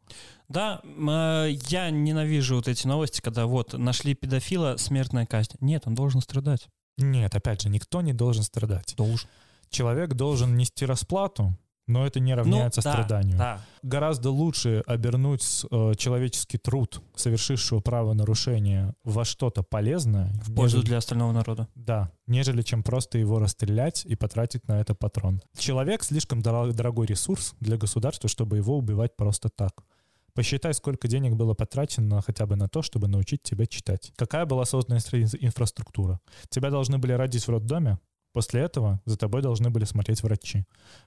Да, 0.49 0.81
э, 0.83 1.49
я 1.67 1.91
ненавижу 1.91 2.55
вот 2.55 2.67
эти 2.67 2.87
новости, 2.87 3.21
когда 3.21 3.45
вот 3.45 3.73
нашли 3.73 4.15
педофила, 4.15 4.77
смертная 4.77 5.27
казнь. 5.27 5.51
Нет, 5.59 5.83
он 5.85 5.93
должен 5.93 6.21
страдать. 6.21 6.69
Нет, 6.97 7.35
опять 7.35 7.61
же, 7.61 7.69
никто 7.69 8.01
не 8.01 8.13
должен 8.13 8.41
страдать. 8.41 8.95
Должен. 8.97 9.29
Человек 9.69 10.15
должен 10.15 10.57
нести 10.57 10.87
расплату, 10.87 11.55
но 11.87 12.05
это 12.05 12.19
не 12.19 12.35
равняется 12.35 12.81
Ну, 12.81 12.83
да, 12.83 12.91
страданию. 12.91 13.37
Да. 13.37 13.61
Гораздо 13.81 14.29
лучше 14.29 14.83
обернуть 14.85 15.65
э, 15.71 15.93
человеческий 15.97 16.57
труд, 16.57 17.01
совершившего 17.15 17.79
правонарушение, 17.79 18.93
во 19.03 19.23
что-то 19.25 19.63
полезное, 19.63 20.31
В 20.43 20.53
пользу 20.53 20.77
нежели- 20.77 20.89
для 20.89 20.97
остального 20.97 21.31
народа. 21.31 21.67
Да, 21.75 22.11
нежели 22.27 22.61
чем 22.61 22.83
просто 22.83 23.17
его 23.17 23.39
расстрелять 23.39 24.05
и 24.05 24.15
потратить 24.15 24.67
на 24.67 24.79
это 24.81 24.93
патрон. 24.95 25.41
Человек 25.57 26.03
слишком 26.03 26.41
дора- 26.41 26.71
дорогой 26.73 27.07
ресурс 27.07 27.55
для 27.59 27.77
государства, 27.77 28.29
чтобы 28.29 28.57
его 28.57 28.77
убивать 28.77 29.15
просто 29.15 29.49
так. 29.49 29.71
Посчитай, 30.33 30.73
сколько 30.75 31.07
денег 31.07 31.33
было 31.33 31.55
потрачено 31.55 32.21
хотя 32.21 32.45
бы 32.45 32.55
на 32.55 32.67
то, 32.69 32.83
чтобы 32.83 33.07
научить 33.07 33.41
тебя 33.41 33.65
читать. 33.65 34.11
Какая 34.15 34.45
была 34.45 34.65
создана 34.65 34.99
инфра- 34.99 35.37
инфраструктура? 35.39 36.19
Тебя 36.49 36.69
должны 36.69 36.99
были 36.99 37.13
родить 37.13 37.47
в 37.47 37.49
роддоме, 37.49 37.97
После 38.37 38.61
этого 38.61 39.01
за 39.05 39.17
тобой 39.17 39.41
должны 39.41 39.71
были 39.71 39.83
смотреть 39.85 40.21
врачи. 40.21 40.63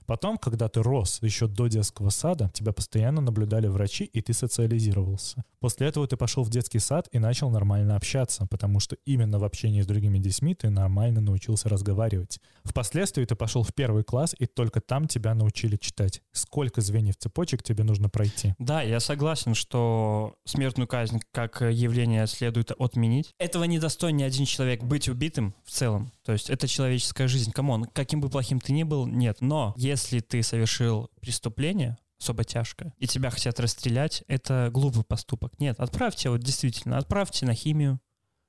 Потом, 0.07 0.37
когда 0.37 0.68
ты 0.68 0.83
рос 0.83 1.20
еще 1.22 1.47
до 1.47 1.68
детского 1.68 2.11
сада, 2.11 2.51
тебя 2.53 2.72
постоянно 2.72 3.20
наблюдали 3.20 3.68
врачи, 3.68 4.03
и 4.03 4.20
ты 4.20 4.33
социализировался. 4.33 5.45
После 5.61 5.87
этого 5.87 6.09
ты 6.09 6.16
пошел 6.16 6.43
в 6.43 6.51
детский 6.51 6.81
сад 6.81 7.09
и 7.12 7.20
начал 7.20 7.49
нормально 7.51 7.95
общаться, 7.95 8.49
потому 8.51 8.81
что 8.81 8.97
именно 9.07 9.39
в 9.39 9.45
общении 9.45 9.81
с 9.81 9.87
другими 9.87 10.18
детьми 10.18 10.57
ты 10.57 10.70
нормально 10.70 11.20
научился 11.20 11.68
разговаривать. 11.68 12.41
Впоследствии 12.64 13.24
ты 13.24 13.37
пошел 13.37 13.62
в 13.62 13.72
первый 13.74 14.03
класс, 14.03 14.35
и 14.37 14.47
только 14.47 14.81
там 14.81 15.07
тебя 15.07 15.33
научили 15.35 15.76
читать. 15.76 16.22
Сколько 16.33 16.81
звеньев 16.81 17.16
цепочек 17.16 17.62
тебе 17.62 17.85
нужно 17.85 18.09
пройти? 18.09 18.57
Да, 18.59 18.83
я 18.83 18.99
согласен, 18.99 19.55
что 19.55 20.35
смертную 20.45 20.89
казнь 20.89 21.20
как 21.31 21.61
явление 21.61 22.26
следует 22.26 22.72
отменить. 22.72 23.35
Этого 23.39 23.62
не 23.62 23.78
достоин 23.78 24.16
ни 24.16 24.24
один 24.24 24.47
человек 24.47 24.83
быть 24.83 25.09
убитым 25.09 25.55
в 25.64 25.70
целом. 25.70 26.11
То 26.31 26.35
есть 26.35 26.49
это 26.49 26.68
человеческая 26.68 27.26
жизнь. 27.26 27.51
Come 27.51 27.71
on, 27.71 27.87
каким 27.87 28.20
бы 28.20 28.28
плохим 28.28 28.61
ты 28.61 28.72
ни 28.72 28.85
был, 28.85 29.05
нет. 29.09 29.39
Но 29.41 29.74
если 29.76 30.20
ты 30.20 30.45
совершил 30.45 31.11
преступление, 31.20 31.99
особо 32.20 32.45
тяжкое, 32.45 32.95
и 32.99 33.09
тебя 33.09 33.31
хотят 33.31 33.59
расстрелять, 33.59 34.22
это 34.28 34.70
глупый 34.72 35.03
поступок. 35.03 35.59
Нет, 35.59 35.81
отправьте, 35.81 36.31
вот 36.31 36.39
действительно, 36.41 36.99
отправьте 36.99 37.47
на 37.47 37.55
химию, 37.55 37.99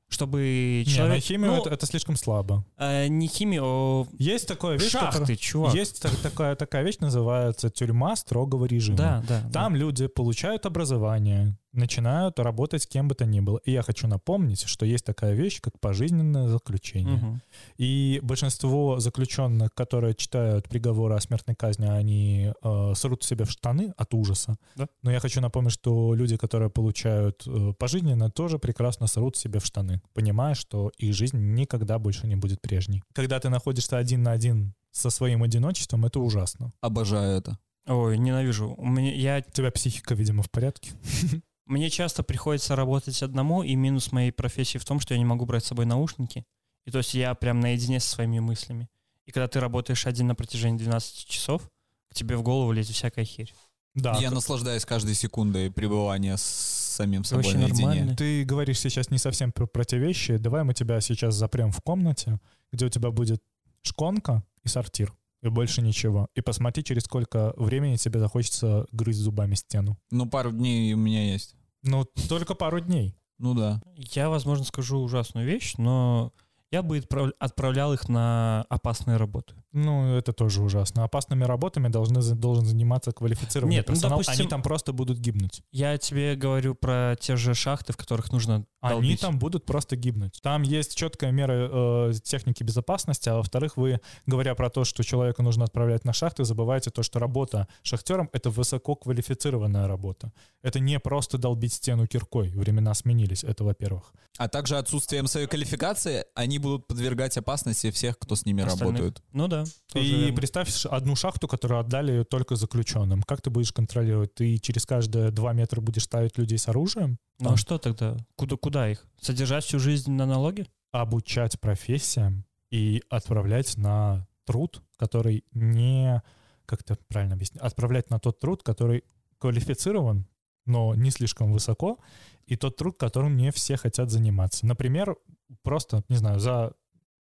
чтобы 0.09 0.83
Не, 0.85 0.93
человек... 0.93 1.15
на 1.15 1.21
химию 1.21 1.51
ну, 1.53 1.61
это, 1.61 1.71
это 1.71 1.85
слишком 1.87 2.17
слабо. 2.17 2.63
э, 2.77 3.07
не 3.07 3.27
химию, 3.27 3.63
а 3.63 4.07
Есть 4.19 4.47
такая 4.47 4.77
вещь, 4.77 4.91
шахты, 4.91 5.19
которая- 5.21 5.37
чувак. 5.37 5.73
Есть 5.73 6.03
так- 6.03 6.15
такая, 6.17 6.55
такая 6.55 6.83
вещь, 6.83 6.97
называется 6.99 7.71
тюрьма 7.71 8.15
строгого 8.15 8.65
режима. 8.65 8.97
Да, 8.97 9.23
да. 9.27 9.41
да. 9.41 9.49
Там 9.51 9.75
люди 9.75 10.05
получают 10.05 10.67
образование, 10.67 11.57
начинают 11.73 12.39
работать 12.39 12.87
кем 12.87 13.07
бы 13.07 13.15
то 13.15 13.25
ни 13.25 13.39
было. 13.39 13.59
И 13.65 13.71
я 13.71 13.81
хочу 13.81 14.07
напомнить, 14.07 14.63
что 14.67 14.85
есть 14.85 15.05
такая 15.05 15.33
вещь, 15.33 15.61
как 15.61 15.79
пожизненное 15.79 16.47
заключение. 16.47 17.17
Мгм. 17.17 17.41
И 17.77 18.19
большинство 18.23 18.99
заключенных, 18.99 19.73
которые 19.73 20.13
читают 20.15 20.67
приговоры 20.69 21.15
о 21.15 21.19
смертной 21.19 21.55
казни, 21.55 21.85
они 21.85 22.51
э, 22.61 22.93
срут 22.95 23.23
себе 23.23 23.45
в 23.45 23.51
штаны 23.51 23.93
от 23.97 24.13
ужаса. 24.13 24.57
Да. 24.75 24.87
Но 25.03 25.11
я 25.11 25.19
хочу 25.19 25.41
напомнить, 25.41 25.73
что 25.73 26.13
люди, 26.13 26.37
которые 26.37 26.69
получают 26.69 27.43
э, 27.47 27.73
пожизненно, 27.77 28.29
тоже 28.29 28.59
прекрасно 28.59 29.07
срут 29.07 29.37
себе 29.37 29.59
в 29.59 29.65
штаны, 29.65 30.01
понимая, 30.13 30.55
что 30.55 30.91
их 30.97 31.13
жизнь 31.13 31.37
никогда 31.37 31.99
больше 31.99 32.27
не 32.27 32.35
будет 32.35 32.61
прежней. 32.61 33.03
Когда 33.13 33.39
ты 33.39 33.49
находишься 33.49 33.97
один 33.97 34.23
на 34.23 34.31
один 34.31 34.73
со 34.91 35.09
своим 35.09 35.43
одиночеством, 35.43 36.05
это 36.05 36.19
ужасно. 36.19 36.73
Обожаю 36.81 37.37
это. 37.37 37.57
Ой, 37.87 38.17
ненавижу. 38.17 38.75
У 38.77 38.85
меня, 38.85 39.13
я, 39.13 39.43
У 39.47 39.51
тебя 39.51 39.71
психика, 39.71 40.13
видимо, 40.13 40.43
в 40.43 40.49
порядке. 40.49 40.91
мне 41.65 41.89
часто 41.89 42.23
приходится 42.23 42.75
работать 42.75 43.21
одному, 43.23 43.63
и 43.63 43.75
минус 43.75 44.11
моей 44.11 44.31
профессии 44.31 44.77
в 44.77 44.85
том, 44.85 44.99
что 44.99 45.13
я 45.13 45.17
не 45.19 45.25
могу 45.25 45.45
брать 45.45 45.63
с 45.63 45.67
собой 45.67 45.85
наушники. 45.85 46.43
И 46.85 46.91
то 46.91 46.97
есть 46.99 47.13
я 47.13 47.33
прям 47.35 47.59
наедине 47.59 47.99
со 47.99 48.09
своими 48.09 48.39
мыслями. 48.39 48.89
И 49.25 49.31
когда 49.31 49.47
ты 49.47 49.59
работаешь 49.59 50.05
один 50.07 50.27
на 50.27 50.35
протяжении 50.35 50.77
12 50.79 51.27
часов, 51.27 51.69
к 52.09 52.13
тебе 52.15 52.35
в 52.35 52.41
голову 52.43 52.71
лезет 52.71 52.95
всякая 52.95 53.23
херь. 53.23 53.53
Да, 53.93 54.17
Я 54.19 54.29
к- 54.29 54.33
наслаждаюсь 54.33 54.85
каждой 54.85 55.13
секундой 55.15 55.69
пребывания 55.71 56.37
с 56.37 56.41
самим 56.43 57.23
собой 57.23 57.43
Вообще 57.43 57.57
наедине. 57.57 57.85
нормально. 57.87 58.15
Ты 58.15 58.43
говоришь 58.43 58.79
сейчас 58.79 59.09
не 59.09 59.17
совсем 59.17 59.51
про, 59.51 59.65
про 59.67 59.83
те 59.85 59.97
вещи. 59.97 60.37
Давай 60.37 60.63
мы 60.63 60.73
тебя 60.73 60.99
сейчас 61.01 61.35
запрем 61.35 61.71
в 61.71 61.81
комнате, 61.81 62.39
где 62.71 62.85
у 62.85 62.89
тебя 62.89 63.11
будет 63.11 63.41
шконка 63.83 64.43
и 64.63 64.67
сортир. 64.67 65.13
И 65.41 65.49
больше 65.49 65.81
ничего. 65.81 66.27
И 66.35 66.41
посмотри, 66.41 66.83
через 66.83 67.03
сколько 67.03 67.53
времени 67.57 67.95
тебе 67.95 68.19
захочется 68.19 68.85
грызть 68.91 69.19
зубами 69.19 69.55
стену. 69.55 69.97
Ну, 70.11 70.27
пару 70.27 70.51
дней 70.51 70.93
у 70.93 70.97
меня 70.97 71.31
есть. 71.31 71.55
Ну, 71.83 72.05
только 72.29 72.53
пару 72.53 72.79
дней. 72.79 73.15
Ну 73.39 73.55
да. 73.55 73.81
Я, 73.95 74.29
возможно, 74.29 74.65
скажу 74.65 74.99
ужасную 74.99 75.47
вещь, 75.47 75.73
но 75.77 76.31
я 76.69 76.83
бы 76.83 76.99
отправ- 76.99 77.33
отправлял 77.39 77.91
их 77.93 78.07
на 78.07 78.65
опасные 78.69 79.17
работы. 79.17 79.55
Ну, 79.73 80.15
это 80.17 80.33
тоже 80.33 80.61
ужасно. 80.61 81.03
Опасными 81.05 81.43
работами 81.45 81.87
должны, 81.87 82.21
должен 82.35 82.65
заниматься 82.65 83.11
квалифицированный 83.11 83.75
Нет, 83.75 83.87
ну, 83.87 83.93
персонал. 83.93 84.19
допустим- 84.19 84.41
Они 84.41 84.49
там 84.49 84.61
просто 84.61 84.91
будут 84.91 85.17
гибнуть. 85.19 85.61
Я 85.71 85.97
тебе 85.97 86.35
говорю 86.35 86.75
про 86.75 87.15
те 87.19 87.37
же 87.37 87.53
шахты, 87.53 87.93
в 87.93 87.97
которых 87.97 88.31
нужно 88.33 88.65
Они 88.81 88.93
долбить. 88.95 89.21
там 89.21 89.39
будут 89.39 89.65
просто 89.65 89.95
гибнуть. 89.95 90.39
Там 90.41 90.63
есть 90.63 90.95
четкая 90.95 91.31
мера 91.31 91.69
э, 92.09 92.13
техники 92.23 92.63
безопасности, 92.63 93.29
а 93.29 93.35
во-вторых, 93.37 93.77
вы, 93.77 94.01
говоря 94.25 94.55
про 94.55 94.69
то, 94.69 94.83
что 94.83 95.03
человека 95.03 95.41
нужно 95.41 95.63
отправлять 95.63 96.03
на 96.03 96.11
шахты, 96.13 96.43
забываете 96.43 96.89
то, 96.89 97.01
что 97.03 97.19
работа 97.19 97.67
шахтером— 97.81 98.29
это 98.33 98.49
высококвалифицированная 98.49 99.87
работа. 99.87 100.31
Это 100.63 100.79
не 100.79 100.99
просто 100.99 101.37
долбить 101.37 101.73
стену 101.73 102.07
киркой. 102.07 102.49
Времена 102.51 102.93
сменились, 102.93 103.43
это 103.43 103.63
во-первых. 103.63 104.13
А 104.37 104.47
также 104.47 104.77
отсутствием 104.77 105.27
своей 105.27 105.47
квалификации 105.47 106.25
они 106.35 106.59
будут 106.59 106.87
подвергать 106.87 107.37
опасности 107.37 107.91
всех, 107.91 108.17
кто 108.19 108.35
с 108.35 108.45
ними 108.45 108.63
Остальных. 108.63 108.81
работают. 108.87 109.23
Ну 109.33 109.47
да. 109.47 109.60
Тоже 109.91 110.05
И 110.05 110.15
верно. 110.21 110.35
представь 110.35 110.85
одну 110.85 111.15
шахту, 111.15 111.47
которую 111.47 111.79
отдали 111.79 112.23
только 112.23 112.55
заключенным. 112.55 113.23
Как 113.23 113.41
ты 113.41 113.49
будешь 113.49 113.71
контролировать? 113.71 114.33
Ты 114.33 114.57
через 114.57 114.85
каждые 114.85 115.31
два 115.31 115.53
метра 115.53 115.81
будешь 115.81 116.03
ставить 116.03 116.37
людей 116.37 116.57
с 116.57 116.67
оружием? 116.67 117.17
Ну 117.39 117.53
а 117.53 117.57
что 117.57 117.77
тогда? 117.77 118.17
Куда, 118.35 118.55
куда 118.57 118.89
их? 118.89 119.05
Содержать 119.19 119.63
всю 119.63 119.79
жизнь 119.79 120.11
на 120.11 120.25
налоги? 120.25 120.67
обучать 120.91 121.59
профессиям 121.59 122.45
и 122.69 123.01
отправлять 123.09 123.77
на 123.77 124.27
труд, 124.45 124.81
который 124.97 125.45
не, 125.53 126.21
как 126.65 126.81
это 126.81 126.97
правильно 127.07 127.35
объяснить, 127.35 127.61
отправлять 127.61 128.09
на 128.09 128.19
тот 128.19 128.39
труд, 128.39 128.63
который 128.63 129.03
квалифицирован, 129.39 130.27
но 130.65 130.93
не 130.95 131.09
слишком 131.11 131.51
высоко, 131.51 131.97
и 132.45 132.55
тот 132.55 132.75
труд, 132.77 132.97
которым 132.97 133.37
не 133.37 133.51
все 133.51 133.77
хотят 133.77 134.11
заниматься. 134.11 134.65
Например, 134.65 135.15
просто, 135.63 136.03
не 136.09 136.17
знаю, 136.17 136.39
за 136.39 136.73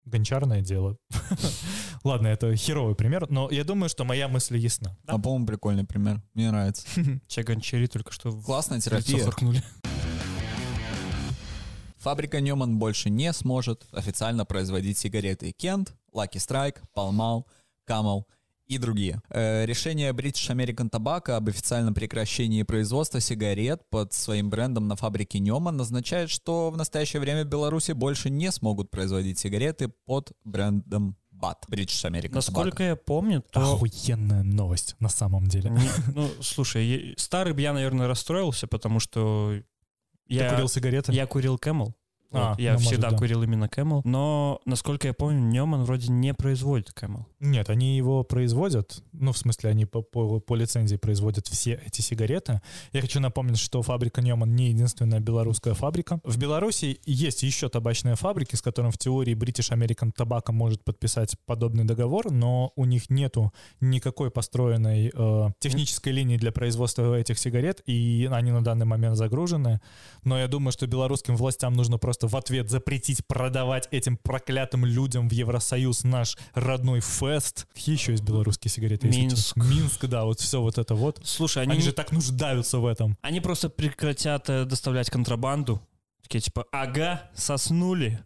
гончарное 0.05 0.61
дело. 0.61 0.97
Ладно, 2.03 2.27
это 2.27 2.55
херовый 2.55 2.95
пример, 2.95 3.29
но 3.29 3.49
я 3.49 3.63
думаю, 3.63 3.89
что 3.89 4.03
моя 4.03 4.27
мысль 4.27 4.57
ясна. 4.57 4.97
А, 5.07 5.17
по-моему, 5.17 5.45
прикольный 5.45 5.85
пример. 5.85 6.21
Мне 6.33 6.51
нравится. 6.51 6.85
Че 7.27 7.43
гончари 7.43 7.87
только 7.87 8.11
что 8.11 8.31
Классная 8.31 8.79
терапия. 8.79 9.31
Фабрика 11.97 12.41
Ньюман 12.41 12.77
больше 12.77 13.09
не 13.09 13.31
сможет 13.31 13.87
официально 13.93 14.45
производить 14.45 14.97
сигареты 14.97 15.53
Кент, 15.53 15.95
Lucky 16.13 16.35
Strike, 16.35 16.81
Mall, 16.95 17.43
Camel 17.87 18.23
и 18.67 18.77
другие. 18.77 19.21
Э, 19.29 19.65
решение 19.65 20.11
British 20.11 20.49
American 20.49 20.89
Tobacco 20.89 21.31
об 21.31 21.49
официальном 21.49 21.93
прекращении 21.93 22.63
производства 22.63 23.19
сигарет 23.19 23.81
под 23.89 24.13
своим 24.13 24.49
брендом 24.49 24.87
на 24.87 24.95
фабрике 24.95 25.39
Ньюман 25.39 25.79
означает, 25.79 26.29
что 26.29 26.71
в 26.71 26.77
настоящее 26.77 27.19
время 27.19 27.43
в 27.43 27.47
Беларуси 27.47 27.91
больше 27.91 28.29
не 28.29 28.51
смогут 28.51 28.89
производить 28.89 29.39
сигареты 29.39 29.91
под 30.05 30.31
брендом 30.43 31.17
BAT. 31.31 31.57
British 31.69 32.09
American 32.09 32.35
Насколько 32.35 32.83
Tobacco. 32.83 32.87
я 32.87 32.95
помню, 32.95 33.43
то... 33.51 33.73
Охуенная 33.73 34.43
новость 34.43 34.95
на 34.99 35.09
самом 35.09 35.47
деле. 35.47 35.69
Не- 35.71 36.13
ну, 36.15 36.29
слушай, 36.41 37.13
старый 37.17 37.53
бы 37.53 37.61
я, 37.61 37.73
наверное, 37.73 38.07
расстроился, 38.07 38.67
потому 38.67 38.99
что 38.99 39.55
Ты 40.27 40.35
я, 40.35 40.49
курил 40.49 40.69
сигареты? 40.69 41.11
я 41.11 41.25
курил 41.27 41.57
Camel. 41.57 41.93
А, 42.31 42.51
Вот, 42.51 42.59
я 42.59 42.71
ну, 42.71 42.77
может, 42.77 42.91
всегда 42.91 43.11
да. 43.11 43.17
курил 43.17 43.43
именно 43.43 43.65
Camel. 43.65 44.01
Но, 44.05 44.59
насколько 44.65 45.07
я 45.07 45.13
помню, 45.13 45.39
Ньоман 45.39 45.83
вроде 45.83 46.11
не 46.11 46.33
производит 46.33 46.91
Camel. 46.95 47.25
Нет, 47.43 47.69
они 47.69 47.97
его 47.97 48.23
производят, 48.23 49.03
ну, 49.11 49.33
в 49.33 49.37
смысле, 49.37 49.71
они 49.71 49.85
по, 49.85 50.01
по, 50.01 50.39
по 50.39 50.55
лицензии 50.55 50.95
производят 50.95 51.45
все 51.47 51.77
эти 51.85 51.99
сигареты. 51.99 52.61
Я 52.93 53.01
хочу 53.01 53.19
напомнить, 53.19 53.59
что 53.59 53.81
фабрика 53.81 54.21
Ньоман 54.21 54.55
не 54.55 54.69
единственная 54.69 55.19
белорусская 55.19 55.73
фабрика. 55.73 56.21
В 56.23 56.37
Беларуси 56.37 57.01
есть 57.05 57.43
еще 57.43 57.67
табачные 57.67 58.15
фабрики, 58.15 58.55
с 58.55 58.61
которыми 58.61 58.91
в 58.91 58.97
теории 58.97 59.35
British 59.35 59.75
American 59.77 60.13
Tobacco 60.17 60.53
может 60.53 60.85
подписать 60.85 61.35
подобный 61.45 61.83
договор, 61.83 62.31
но 62.31 62.71
у 62.77 62.85
них 62.85 63.09
нету 63.09 63.53
никакой 63.81 64.31
построенной 64.31 65.11
э, 65.13 65.49
технической 65.59 66.13
линии 66.13 66.37
для 66.37 66.53
производства 66.53 67.13
этих 67.13 67.37
сигарет, 67.39 67.81
и 67.85 68.29
они 68.31 68.51
на 68.51 68.63
данный 68.63 68.85
момент 68.85 69.17
загружены. 69.17 69.81
Но 70.23 70.39
я 70.39 70.47
думаю, 70.47 70.71
что 70.71 70.87
белорусским 70.87 71.35
властям 71.35 71.73
нужно 71.73 71.97
просто 71.97 72.29
в 72.29 72.37
ответ 72.37 72.69
запретить 72.69 73.27
продавать 73.27 73.89
этим 73.91 74.15
проклятым 74.15 74.85
людям 74.85 75.27
в 75.27 75.33
Евросоюз 75.33 76.05
наш 76.05 76.37
родной 76.53 77.01
фест. 77.33 77.67
Какие 77.73 77.95
еще 77.95 78.11
есть 78.11 78.23
белорусские 78.23 78.71
сигареты? 78.71 79.07
Минск. 79.07 79.55
Минск, 79.57 80.05
да, 80.05 80.25
вот 80.25 80.39
все 80.39 80.61
вот 80.61 80.77
это 80.77 80.95
вот. 80.95 81.19
Слушай, 81.23 81.63
они, 81.63 81.73
Они 81.73 81.81
же 81.81 81.91
так 81.91 82.11
нуждаются 82.11 82.77
в 82.79 82.85
этом. 82.85 83.17
они 83.21 83.39
просто 83.39 83.69
прекратят 83.69 84.49
э, 84.49 84.65
доставлять 84.65 85.09
контрабанду. 85.09 85.81
Такие 86.21 86.41
типа, 86.41 86.65
ага, 86.71 87.29
соснули. 87.35 88.19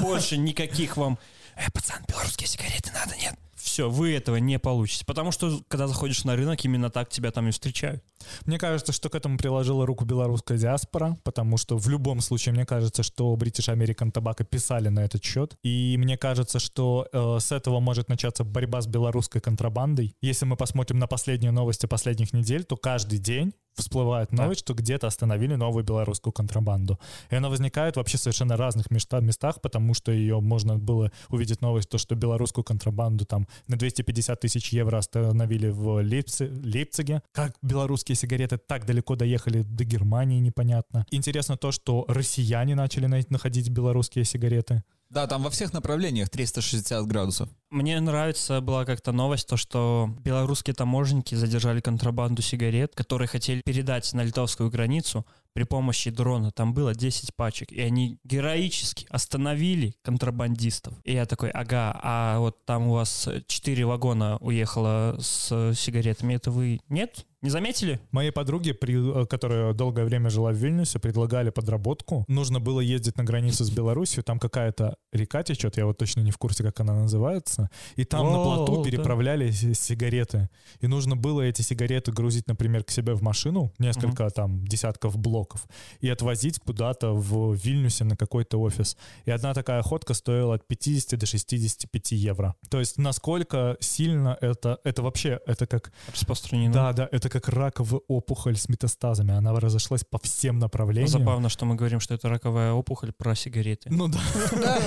Больше 0.00 0.36
никаких 0.36 0.96
вам... 0.96 1.18
Э, 1.56 1.70
пацан, 1.72 2.02
белорусские 2.08 2.46
сигареты 2.48 2.90
надо, 2.92 3.16
нет? 3.16 3.34
Все, 3.62 3.88
вы 3.88 4.12
этого 4.12 4.36
не 4.36 4.58
получите. 4.58 5.04
Потому 5.06 5.30
что, 5.30 5.62
когда 5.68 5.86
заходишь 5.86 6.24
на 6.24 6.34
рынок, 6.34 6.64
именно 6.64 6.90
так 6.90 7.08
тебя 7.08 7.30
там 7.30 7.46
и 7.48 7.52
встречают. 7.52 8.02
Мне 8.44 8.58
кажется, 8.58 8.92
что 8.92 9.08
к 9.08 9.14
этому 9.14 9.38
приложила 9.38 9.86
руку 9.86 10.04
белорусская 10.04 10.58
диаспора, 10.58 11.16
потому 11.22 11.56
что 11.56 11.78
в 11.78 11.88
любом 11.88 12.20
случае, 12.20 12.54
мне 12.54 12.66
кажется, 12.66 13.04
что 13.04 13.34
British 13.34 13.72
American 13.72 14.12
Tobacco 14.12 14.44
писали 14.44 14.88
на 14.88 15.00
этот 15.00 15.22
счет. 15.22 15.56
И 15.62 15.96
мне 15.96 16.18
кажется, 16.18 16.58
что 16.58 17.06
э, 17.12 17.38
с 17.38 17.52
этого 17.52 17.78
может 17.78 18.08
начаться 18.08 18.42
борьба 18.42 18.80
с 18.80 18.88
белорусской 18.88 19.40
контрабандой. 19.40 20.16
Если 20.20 20.44
мы 20.44 20.56
посмотрим 20.56 20.98
на 20.98 21.06
последние 21.06 21.52
новости 21.52 21.86
последних 21.86 22.32
недель, 22.32 22.64
то 22.64 22.76
каждый 22.76 23.20
день 23.20 23.54
всплывает 23.74 24.28
Да. 24.30 24.42
новость, 24.44 24.60
что 24.60 24.74
где-то 24.74 25.06
остановили 25.06 25.54
новую 25.54 25.84
белорусскую 25.84 26.32
контрабанду. 26.32 26.98
И 27.30 27.34
она 27.34 27.48
возникает 27.48 27.96
вообще 27.96 28.18
в 28.18 28.20
совершенно 28.20 28.56
разных 28.56 28.90
места- 28.90 29.20
местах, 29.20 29.60
потому 29.60 29.94
что 29.94 30.12
ее 30.12 30.40
можно 30.40 30.78
было 30.78 31.10
увидеть 31.28 31.60
новость, 31.62 31.88
то, 31.88 31.98
что 31.98 32.14
белорусскую 32.14 32.64
контрабанду 32.64 33.24
там 33.24 33.46
на 33.68 33.76
250 33.76 34.40
тысяч 34.40 34.72
евро 34.72 34.98
остановили 34.98 35.68
в 35.68 36.02
Лейпци- 36.02 36.50
Лейпциге. 36.64 37.22
Как 37.32 37.54
белорусские 37.62 38.16
сигареты 38.16 38.58
так 38.58 38.86
далеко 38.86 39.16
доехали 39.16 39.62
до 39.62 39.84
Германии, 39.84 40.40
непонятно. 40.40 41.06
Интересно 41.10 41.56
то, 41.56 41.72
что 41.72 42.04
россияне 42.08 42.74
начали 42.74 43.06
на- 43.06 43.20
находить 43.28 43.70
белорусские 43.70 44.24
сигареты. 44.24 44.82
Да, 45.12 45.26
там 45.26 45.42
во 45.42 45.50
всех 45.50 45.74
направлениях 45.74 46.30
360 46.30 47.06
градусов. 47.06 47.50
Мне 47.68 48.00
нравится 48.00 48.62
была 48.62 48.86
как-то 48.86 49.12
новость, 49.12 49.46
то, 49.46 49.58
что 49.58 50.08
белорусские 50.24 50.72
таможенники 50.72 51.34
задержали 51.34 51.82
контрабанду 51.82 52.40
сигарет, 52.40 52.94
которые 52.94 53.28
хотели 53.28 53.60
передать 53.62 54.10
на 54.14 54.24
литовскую 54.24 54.70
границу 54.70 55.26
при 55.54 55.64
помощи 55.64 56.10
дрона. 56.10 56.50
Там 56.50 56.74
было 56.74 56.94
10 56.94 57.34
пачек, 57.34 57.72
и 57.72 57.80
они 57.80 58.18
героически 58.24 59.06
остановили 59.10 59.94
контрабандистов. 60.02 60.94
И 61.04 61.12
я 61.12 61.26
такой, 61.26 61.50
ага, 61.50 61.98
а 62.02 62.38
вот 62.38 62.64
там 62.64 62.88
у 62.88 62.92
вас 62.94 63.28
4 63.46 63.84
вагона 63.84 64.38
уехало 64.40 65.16
с 65.20 65.72
сигаретами, 65.74 66.34
это 66.34 66.50
вы 66.50 66.80
нет? 66.88 67.26
Не 67.42 67.50
заметили? 67.50 67.98
Моей 68.12 68.30
подруге, 68.30 68.72
при- 68.72 69.22
э, 69.22 69.26
которая 69.26 69.72
долгое 69.72 70.04
время 70.04 70.30
жила 70.30 70.52
в 70.52 70.54
Вильнюсе, 70.54 71.00
предлагали 71.00 71.50
подработку. 71.50 72.24
Нужно 72.28 72.60
было 72.60 72.78
ездить 72.78 73.16
на 73.18 73.24
границу 73.24 73.64
с 73.64 73.70
Беларусью, 73.70 74.22
там 74.22 74.38
какая-то 74.38 74.94
река 75.12 75.42
течет, 75.42 75.76
я 75.76 75.86
вот 75.86 75.98
точно 75.98 76.20
не 76.20 76.30
в 76.30 76.38
курсе, 76.38 76.62
как 76.62 76.78
она 76.78 76.94
называется. 76.94 77.68
И 77.96 78.04
там 78.04 78.26
на 78.30 78.38
плоту 78.44 78.84
переправляли 78.84 79.50
си- 79.50 79.74
сигареты. 79.74 80.50
И 80.80 80.86
нужно 80.86 81.16
было 81.16 81.40
эти 81.42 81.62
сигареты 81.62 82.12
грузить, 82.12 82.46
например, 82.46 82.84
к 82.84 82.90
себе 82.92 83.12
в 83.14 83.22
машину, 83.22 83.72
несколько 83.80 84.30
там 84.30 84.64
десятков 84.64 85.18
блоков, 85.18 85.41
блоков 85.42 85.66
и 86.00 86.08
отвозить 86.08 86.58
куда-то 86.58 87.12
в 87.12 87.54
Вильнюсе 87.54 88.04
на 88.04 88.16
какой-то 88.16 88.60
офис. 88.60 88.96
И 89.24 89.30
одна 89.30 89.54
такая 89.54 89.82
ходка 89.82 90.14
стоила 90.14 90.54
от 90.54 90.66
50 90.66 91.18
до 91.18 91.26
65 91.26 92.12
евро. 92.12 92.54
То 92.70 92.78
есть 92.80 92.98
насколько 92.98 93.76
сильно 93.80 94.36
это, 94.40 94.78
это 94.84 95.02
вообще, 95.02 95.40
это 95.46 95.66
как... 95.66 95.92
Распространено. 96.12 96.72
Да, 96.72 96.92
да, 96.92 97.08
это 97.10 97.28
как 97.28 97.48
раковая 97.48 98.00
опухоль 98.08 98.56
с 98.56 98.68
метастазами. 98.68 99.34
Она 99.34 99.52
разошлась 99.52 100.04
по 100.04 100.18
всем 100.18 100.58
направлениям. 100.58 101.08
Забавно, 101.08 101.48
что 101.48 101.64
мы 101.64 101.74
говорим, 101.74 102.00
что 102.00 102.14
это 102.14 102.28
раковая 102.28 102.72
опухоль 102.72 103.12
про 103.12 103.34
сигареты. 103.34 103.90
Ну 103.90 104.08
да. 104.08 104.20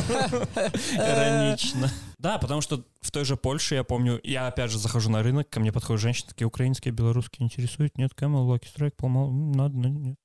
Иронично. 0.96 1.92
Да, 2.18 2.38
потому 2.38 2.62
что 2.62 2.84
в 3.02 3.12
той 3.12 3.26
же 3.26 3.36
Польше, 3.38 3.76
я 3.76 3.84
помню, 3.84 4.20
я 4.24 4.48
опять 4.48 4.72
же 4.72 4.80
захожу 4.80 5.10
на 5.10 5.22
рынок, 5.22 5.50
ко 5.50 5.60
мне 5.60 5.72
подходят 5.72 6.02
женщины, 6.02 6.30
такие 6.30 6.48
украинские, 6.48 6.94
белорусские 6.94 7.46
интересуют. 7.46 7.98
Нет, 7.98 8.12
Camel, 8.18 8.48
Lucky 8.48 8.68
Strike, 8.74 8.96
надо, 9.56 9.78
надо, 9.78 9.90
нет. 10.00 10.18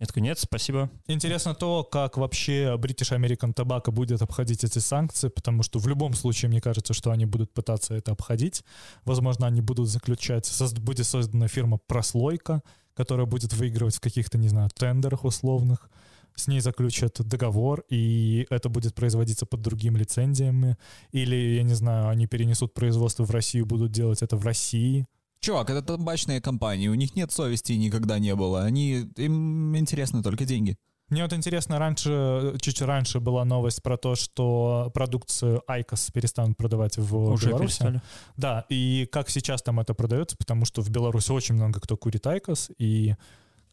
Я 0.00 0.06
такой, 0.06 0.22
нет, 0.22 0.38
спасибо. 0.38 0.90
Интересно 1.08 1.54
то, 1.54 1.84
как 1.84 2.16
вообще 2.16 2.74
British 2.78 3.14
American 3.14 3.54
Tobacco 3.54 3.90
будет 3.90 4.22
обходить 4.22 4.64
эти 4.64 4.78
санкции, 4.78 5.28
потому 5.28 5.62
что 5.62 5.78
в 5.78 5.86
любом 5.86 6.14
случае, 6.14 6.48
мне 6.48 6.62
кажется, 6.62 6.94
что 6.94 7.10
они 7.10 7.26
будут 7.26 7.52
пытаться 7.52 7.94
это 7.94 8.12
обходить. 8.12 8.64
Возможно, 9.04 9.46
они 9.46 9.60
будут 9.60 9.88
заключать, 9.88 10.46
соз- 10.46 10.80
будет 10.80 11.06
создана 11.06 11.48
фирма 11.48 11.78
«Прослойка», 11.86 12.62
которая 12.94 13.26
будет 13.26 13.52
выигрывать 13.52 13.96
в 13.96 14.00
каких-то, 14.00 14.38
не 14.38 14.48
знаю, 14.48 14.70
тендерах 14.74 15.24
условных. 15.24 15.90
С 16.34 16.48
ней 16.48 16.60
заключат 16.60 17.20
договор, 17.20 17.84
и 17.90 18.46
это 18.48 18.70
будет 18.70 18.94
производиться 18.94 19.44
под 19.44 19.60
другими 19.60 19.98
лицензиями. 19.98 20.78
Или, 21.12 21.56
я 21.56 21.62
не 21.62 21.74
знаю, 21.74 22.08
они 22.08 22.26
перенесут 22.26 22.72
производство 22.72 23.24
в 23.24 23.30
Россию, 23.30 23.66
будут 23.66 23.92
делать 23.92 24.22
это 24.22 24.38
в 24.38 24.46
России. 24.46 25.06
Чувак, 25.40 25.70
это 25.70 25.82
табачные 25.82 26.40
компании, 26.40 26.88
у 26.88 26.94
них 26.94 27.16
нет 27.16 27.32
совести 27.32 27.72
никогда 27.72 28.18
не 28.18 28.34
было. 28.34 28.62
Они, 28.62 29.10
им 29.16 29.76
интересны 29.76 30.22
только 30.22 30.44
деньги. 30.44 30.76
Мне 31.08 31.24
вот 31.24 31.32
интересно, 31.32 31.78
раньше, 31.80 32.54
чуть 32.60 32.80
раньше 32.82 33.18
была 33.18 33.44
новость 33.44 33.82
про 33.82 33.96
то, 33.96 34.14
что 34.14 34.92
продукцию 34.94 35.62
IQOS 35.66 36.10
перестанут 36.12 36.56
продавать 36.56 36.98
в 36.98 37.16
Уже 37.32 37.48
Беларуси. 37.48 37.78
перестали. 37.78 38.02
Да, 38.36 38.64
и 38.68 39.08
как 39.10 39.28
сейчас 39.28 39.60
там 39.62 39.80
это 39.80 39.92
продается, 39.92 40.36
потому 40.36 40.64
что 40.64 40.82
в 40.82 40.90
Беларуси 40.90 41.32
очень 41.32 41.56
много 41.56 41.80
кто 41.80 41.96
курит 41.96 42.26
IQOS, 42.28 42.70
и 42.78 43.16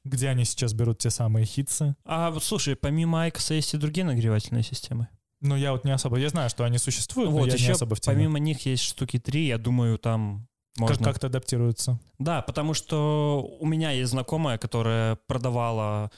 где 0.04 0.30
они 0.30 0.46
сейчас 0.46 0.74
берут 0.74 0.98
те 0.98 1.12
самые 1.12 1.46
хитсы. 1.46 1.96
А 2.06 2.32
вот 2.32 2.44
слушай, 2.44 2.76
помимо 2.76 3.24
Айкоса 3.24 3.54
есть 3.54 3.74
и 3.74 3.78
другие 3.78 4.06
нагревательные 4.06 4.64
системы. 4.64 5.08
Ну, 5.40 5.56
я 5.56 5.74
вот 5.74 5.86
не 5.86 5.92
особо, 5.92 6.18
я 6.18 6.30
знаю, 6.30 6.50
что 6.50 6.64
они 6.64 6.80
существуют, 6.80 7.30
но 7.30 7.38
вот 7.38 7.48
я 7.50 7.54
еще 7.54 7.68
не 7.68 7.72
особо 7.74 7.96
в 7.96 8.00
теме. 8.00 8.16
помимо 8.16 8.40
них 8.40 8.66
есть 8.66 8.82
штуки 8.82 9.20
три, 9.20 9.46
я 9.46 9.60
думаю, 9.60 10.00
там 10.00 10.48
Как, 10.78 10.90
можно... 10.90 11.06
как-то 11.06 11.28
адаптируются. 11.28 12.00
Да, 12.20 12.42
потому 12.44 12.74
что 12.74 13.58
у 13.60 13.66
меня 13.66 13.92
есть 13.92 14.12
знакомая, 14.12 14.58
которая 14.58 15.16
продавала 15.28 16.12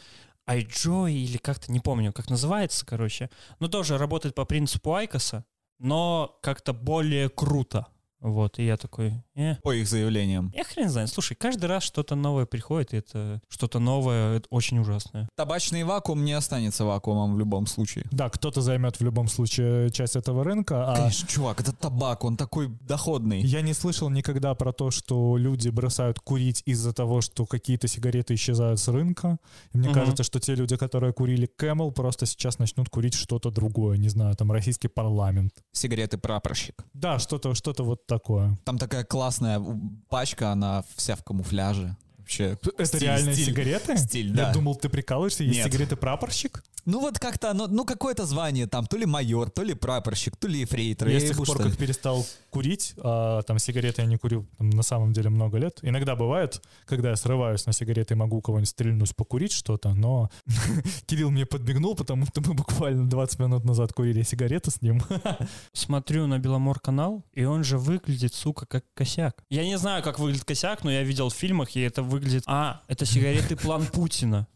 iJoy 0.48 1.12
или 1.14 1.38
как-то, 1.38 1.72
не 1.72 1.80
помню, 1.80 2.12
как 2.12 2.30
называется, 2.30 2.86
короче. 2.86 3.30
Но 3.60 3.68
тоже 3.68 3.98
работает 3.98 4.36
по 4.36 4.46
принципу 4.46 4.94
Айкоса, 4.94 5.46
но 5.78 6.38
как-то 6.42 6.74
более 6.74 7.30
круто. 7.30 7.88
Вот, 8.22 8.60
и 8.60 8.66
я 8.66 8.76
такой, 8.76 9.14
э, 9.36 9.56
По 9.64 9.72
их 9.74 9.88
заявлениям. 9.88 10.52
я 10.56 10.64
хрен 10.66 10.90
знает. 10.90 11.10
Слушай, 11.10 11.36
каждый 11.36 11.66
раз 11.68 11.84
что-то 11.84 12.16
новое 12.16 12.46
приходит, 12.46 12.94
и 12.94 12.98
это 12.98 13.42
что-то 13.48 13.80
новое, 13.80 14.38
это 14.38 14.48
очень 14.50 14.78
ужасное. 14.80 15.30
Табачный 15.36 15.84
вакуум 15.86 16.26
не 16.26 16.34
останется 16.34 16.84
вакуумом 16.84 17.36
в 17.36 17.40
любом 17.40 17.66
случае. 17.66 18.06
Да, 18.12 18.30
кто-то 18.30 18.62
займет 18.62 19.00
в 19.00 19.04
любом 19.04 19.30
случае 19.30 19.90
часть 19.92 20.18
этого 20.18 20.44
рынка, 20.44 20.92
а 20.92 20.96
Конечно, 20.98 21.28
чувак, 21.30 21.62
это 21.62 21.72
табак, 21.72 22.26
он 22.26 22.36
такой 22.36 22.68
доходный. 22.82 23.42
Я 23.42 23.62
не 23.62 23.74
слышал 23.74 24.10
никогда 24.10 24.54
про 24.54 24.74
то, 24.74 24.92
что 24.92 25.38
люди 25.38 25.70
бросают 25.70 26.20
курить 26.20 26.62
из-за 26.66 26.94
того, 26.94 27.22
что 27.22 27.46
какие-то 27.46 27.88
сигареты 27.88 28.34
исчезают 28.34 28.80
с 28.80 28.88
рынка. 28.90 29.38
И 29.74 29.78
мне 29.78 29.90
Мгм. 29.90 29.96
кажется, 29.98 30.24
что 30.24 30.40
те 30.42 30.56
люди, 30.56 30.76
которые 30.76 31.14
курили 31.14 31.50
Camel, 31.58 31.92
просто 31.94 32.26
сейчас 32.26 32.60
начнут 32.60 32.90
курить 32.90 33.14
что-то 33.14 33.50
другое. 33.50 33.98
Не 33.98 34.10
знаю, 34.10 34.36
там 34.36 34.52
российский 34.52 34.90
парламент. 34.90 35.54
Сигареты 35.72 36.18
прапорщик. 36.18 36.84
Да, 36.94 37.18
что-то 37.20 37.54
что 37.54 37.74
вот 37.80 38.06
такое. 38.10 38.58
Там 38.66 38.78
такая 38.78 39.06
классная 39.06 39.62
пачка, 40.10 40.52
она 40.52 40.84
вся 40.96 41.16
в 41.16 41.24
камуфляже. 41.24 41.96
Вообще. 42.30 42.58
Это 42.78 42.86
стиль, 42.86 43.02
реальные 43.02 43.34
стиль. 43.34 43.46
сигареты? 43.48 43.98
Стиль, 43.98 44.28
Я 44.30 44.36
да. 44.36 44.54
думал, 44.54 44.76
ты 44.76 44.88
прикалываешься, 44.88 45.44
есть 45.44 45.58
Нет. 45.58 45.66
сигареты 45.66 45.96
прапорщик? 45.96 46.64
Ну 46.86 47.00
вот 47.02 47.20
как-то 47.20 47.52
оно, 47.52 47.68
ну 47.68 47.86
какое-то 47.86 48.26
звание 48.26 48.66
там, 48.68 48.86
то 48.86 48.98
ли 48.98 49.06
майор, 49.06 49.50
то 49.50 49.64
ли 49.64 49.74
прапорщик, 49.74 50.36
то 50.38 50.48
ли 50.48 50.64
эфрейтор. 50.64 51.08
Я 51.08 51.16
Я 51.16 51.20
с 51.20 51.24
тех 51.24 51.38
пор, 51.38 51.58
как 51.58 51.76
перестал 51.78 52.26
курить, 52.50 52.94
а, 52.98 53.42
там 53.44 53.60
сигареты 53.60 54.02
я 54.02 54.08
не 54.08 54.18
курю 54.18 54.48
там, 54.58 54.70
на 54.70 54.84
самом 54.84 55.12
деле 55.14 55.30
много 55.30 55.58
лет. 55.58 55.80
Иногда 55.82 56.16
бывает, 56.16 56.62
когда 56.86 57.10
я 57.10 57.16
срываюсь 57.16 57.66
на 57.66 57.74
сигареты 57.74 58.14
и 58.14 58.18
могу 58.18 58.38
у 58.38 58.42
кого-нибудь 58.42 58.70
стрельнуть, 58.70 59.16
покурить 59.16 59.52
что-то, 59.52 59.94
но 59.94 60.30
Кирилл 61.06 61.32
мне 61.32 61.46
подмигнул, 61.46 61.96
потому 61.96 62.26
что 62.26 62.42
мы 62.42 62.54
буквально 62.54 63.10
20 63.10 63.40
минут 63.40 63.66
назад 63.66 63.94
курили 63.94 64.24
сигареты 64.24 64.72
с 64.72 64.82
ним. 64.82 65.02
Смотрю 65.74 66.28
на 66.28 66.40
Беломор 66.40 66.80
канал, 66.80 67.26
и 67.34 67.44
он 67.44 67.64
же 67.64 67.78
выглядит, 67.78 68.34
сука, 68.34 68.66
как 68.66 68.86
косяк. 68.94 69.44
Я 69.50 69.64
не 69.64 69.78
знаю, 69.78 70.02
как 70.04 70.20
выглядит 70.20 70.46
косяк, 70.46 70.84
но 70.84 70.92
я 70.92 71.04
видел 71.04 71.30
в 71.30 71.34
фильмах, 71.34 71.76
и 71.76 71.82
это 71.82 72.02
выглядит... 72.02 72.19
А, 72.48 72.82
это 72.88 73.06
сигареты 73.06 73.56
план 73.56 73.86
Путина. 73.86 74.48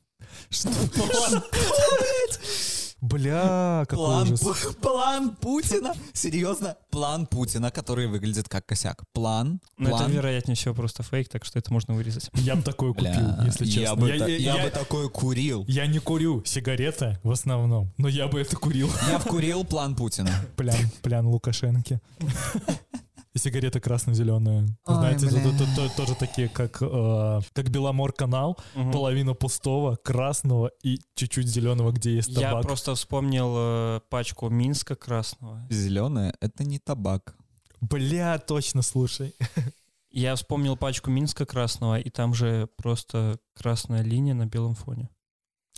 Что? 0.49 0.70
Бля, 3.01 3.84
какой 3.89 4.05
План, 4.05 4.24
ужас. 4.32 4.41
План 4.82 5.36
Путина? 5.36 5.93
Серьезно? 6.14 6.78
План 6.89 7.26
Путина, 7.28 7.70
который 7.70 8.07
выглядит 8.07 8.47
как 8.47 8.66
косяк. 8.66 9.03
План, 9.11 9.59
это, 9.78 9.89
план. 9.89 10.09
вероятнее 10.11 10.55
всего, 10.55 10.74
просто 10.74 11.03
фейк, 11.03 11.28
так 11.28 11.43
что 11.43 11.59
это 11.59 11.74
можно 11.74 11.95
вырезать. 11.95 12.30
Я 12.36 12.55
бы 12.55 12.61
такое 12.61 12.93
купил, 12.93 13.11
Бля, 13.11 13.43
если 13.45 13.66
честно. 13.66 13.82
Я 13.82 13.95
бы, 13.95 14.07
Я- 14.09 14.20
та- 14.20 14.28
я- 14.28 14.38
я 14.38 14.55
я- 14.55 14.64
бы 14.64 14.70
такое 14.70 15.09
курил. 15.09 15.66
Я 15.68 15.86
не 15.86 15.99
курю 15.99 16.43
сигареты 16.45 17.20
в 17.24 17.32
основном, 17.32 17.91
но 17.97 18.07
я 18.07 18.30
бы 18.30 18.39
это 18.39 18.55
курил. 18.55 18.89
Я 19.09 19.20
вкурил 19.20 19.66
план 19.66 19.95
Путина. 19.97 20.32
Плян, 20.55 20.89
плян 21.01 21.28
Лукашенки. 21.28 21.99
И 23.34 23.39
сигареты 23.39 23.79
красно-зеленые. 23.79 24.67
Знаете, 24.86 25.27
бля. 25.27 25.39
это, 25.41 25.57
то- 25.57 25.75
то- 25.75 25.95
тоже 25.97 26.15
такие, 26.15 26.47
как, 26.49 26.77
э, 26.81 27.39
как 27.53 27.69
Беломор 27.71 28.13
канал, 28.13 28.59
Мгм. 28.75 28.91
половина 28.91 29.34
пустого, 29.34 29.95
красного 29.95 30.69
и 30.84 30.99
чуть-чуть 31.15 31.47
зеленого, 31.47 31.91
где 31.91 32.13
есть 32.15 32.29
Я 32.29 32.49
табак. 32.49 32.63
просто 32.63 32.93
вспомнил 32.93 33.53
э, 33.57 33.99
пачку 34.09 34.49
Минска 34.49 34.95
красного. 34.95 35.65
Зеленое— 35.71 36.36
это 36.41 36.63
не 36.63 36.77
табак. 36.77 37.36
Бля, 37.81 38.38
точно, 38.38 38.84
слушай. 38.84 39.34
Я 40.11 40.36
вспомнил 40.36 40.77
пачку 40.77 41.09
Минска 41.09 41.45
красного, 41.47 41.99
и 41.99 42.11
там 42.11 42.36
же 42.36 42.67
просто 42.77 43.39
красная 43.55 44.03
линия 44.03 44.36
на 44.36 44.45
белом 44.45 44.75
фоне. 44.75 45.09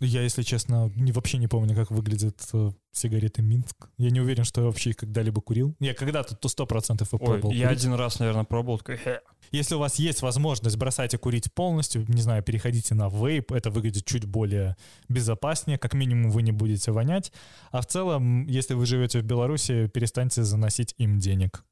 Я, 0.02 0.22
если 0.22 0.42
честно, 0.42 0.92
не, 0.96 1.12
вообще 1.14 1.38
не 1.38 1.48
помню, 1.48 1.74
как 1.74 1.90
выглядят 1.90 2.38
э, 2.52 2.72
сигареты 2.92 3.42
Минск. 3.42 3.88
Я 3.98 4.10
не 4.10 4.20
уверен, 4.20 4.44
что 4.44 4.62
я 4.62 4.68
вообще 4.68 4.90
их 4.90 4.98
когда-либо 4.98 5.40
курил. 5.42 5.74
Я 5.80 5.94
когда-то 5.94 6.36
то 6.36 6.50
сто 6.50 6.66
процентов 6.66 7.14
и 7.14 7.16
Ой, 7.16 7.20
пробовал 7.20 7.52
я 7.54 7.68
курить. 7.68 7.80
один 7.80 7.94
раз, 7.94 8.20
наверное, 8.20 8.44
пробовал. 8.44 8.80
Такой, 8.80 8.98
«Хе». 8.98 9.22
Если 9.52 9.76
у 9.76 9.80
вас 9.80 9.96
есть 10.00 10.22
возможность, 10.22 10.76
бросайте 10.76 11.18
курить 11.18 11.54
полностью, 11.54 12.04
не 12.10 12.22
знаю, 12.22 12.44
переходите 12.44 12.94
на 12.94 13.08
вейп, 13.08 13.54
это 13.54 13.70
выглядит 13.70 14.04
чуть 14.06 14.26
более 14.26 14.76
безопаснее, 15.08 15.78
как 15.78 15.94
минимум 15.94 16.32
вы 16.32 16.42
не 16.42 16.52
будете 16.52 16.92
вонять, 16.92 17.32
а 17.72 17.82
в 17.82 17.86
целом, 17.86 18.48
если 18.48 18.74
вы 18.74 18.86
живете 18.86 19.20
в 19.20 19.24
Беларуси, 19.24 19.88
перестаньте 19.88 20.44
заносить 20.44 20.94
им 20.98 21.20
денег. 21.20 21.64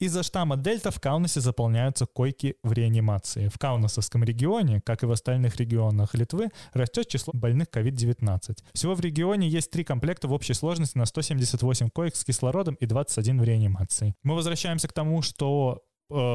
Из-за 0.00 0.22
штамма 0.22 0.56
Дельта 0.56 0.90
в 0.90 0.98
Каунасе 0.98 1.42
заполняются 1.42 2.06
койки 2.06 2.56
в 2.62 2.72
реанимации. 2.72 3.48
В 3.48 3.58
Каунасовском 3.58 4.24
регионе, 4.24 4.80
как 4.80 5.02
и 5.02 5.06
в 5.06 5.12
остальных 5.12 5.56
регионах 5.56 6.14
Литвы, 6.14 6.48
растет 6.72 7.06
число 7.06 7.34
больных 7.34 7.68
COVID-19. 7.68 8.56
Всего 8.72 8.94
в 8.94 9.00
регионе 9.00 9.46
есть 9.46 9.70
три 9.70 9.84
комплекта 9.84 10.26
в 10.26 10.32
общей 10.32 10.54
сложности 10.54 10.96
на 10.96 11.04
178 11.04 11.90
коек 11.90 12.16
с 12.16 12.24
кислородом 12.24 12.76
и 12.76 12.86
21 12.86 13.42
в 13.42 13.44
реанимации. 13.44 14.14
Мы 14.22 14.36
возвращаемся 14.36 14.88
к 14.88 14.94
тому, 14.94 15.20
что 15.20 15.82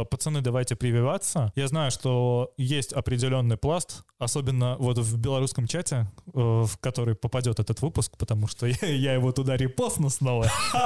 пацаны, 0.09 0.41
давайте 0.41 0.76
прививаться. 0.76 1.51
Я 1.55 1.67
знаю, 1.67 1.91
что 1.91 2.53
есть 2.57 2.93
определенный 2.93 3.57
пласт, 3.57 4.03
особенно 4.17 4.76
вот 4.78 4.97
в 4.97 5.17
белорусском 5.17 5.67
чате, 5.67 6.11
э, 6.28 6.32
в 6.34 6.78
который 6.80 7.15
попадет 7.15 7.59
этот 7.59 7.82
выпуск, 7.82 8.17
потому 8.17 8.47
что 8.47 8.65
я, 8.82 9.13
его 9.13 9.32
туда 9.32 9.57
репостну 9.57 10.09
снова. 10.09 10.49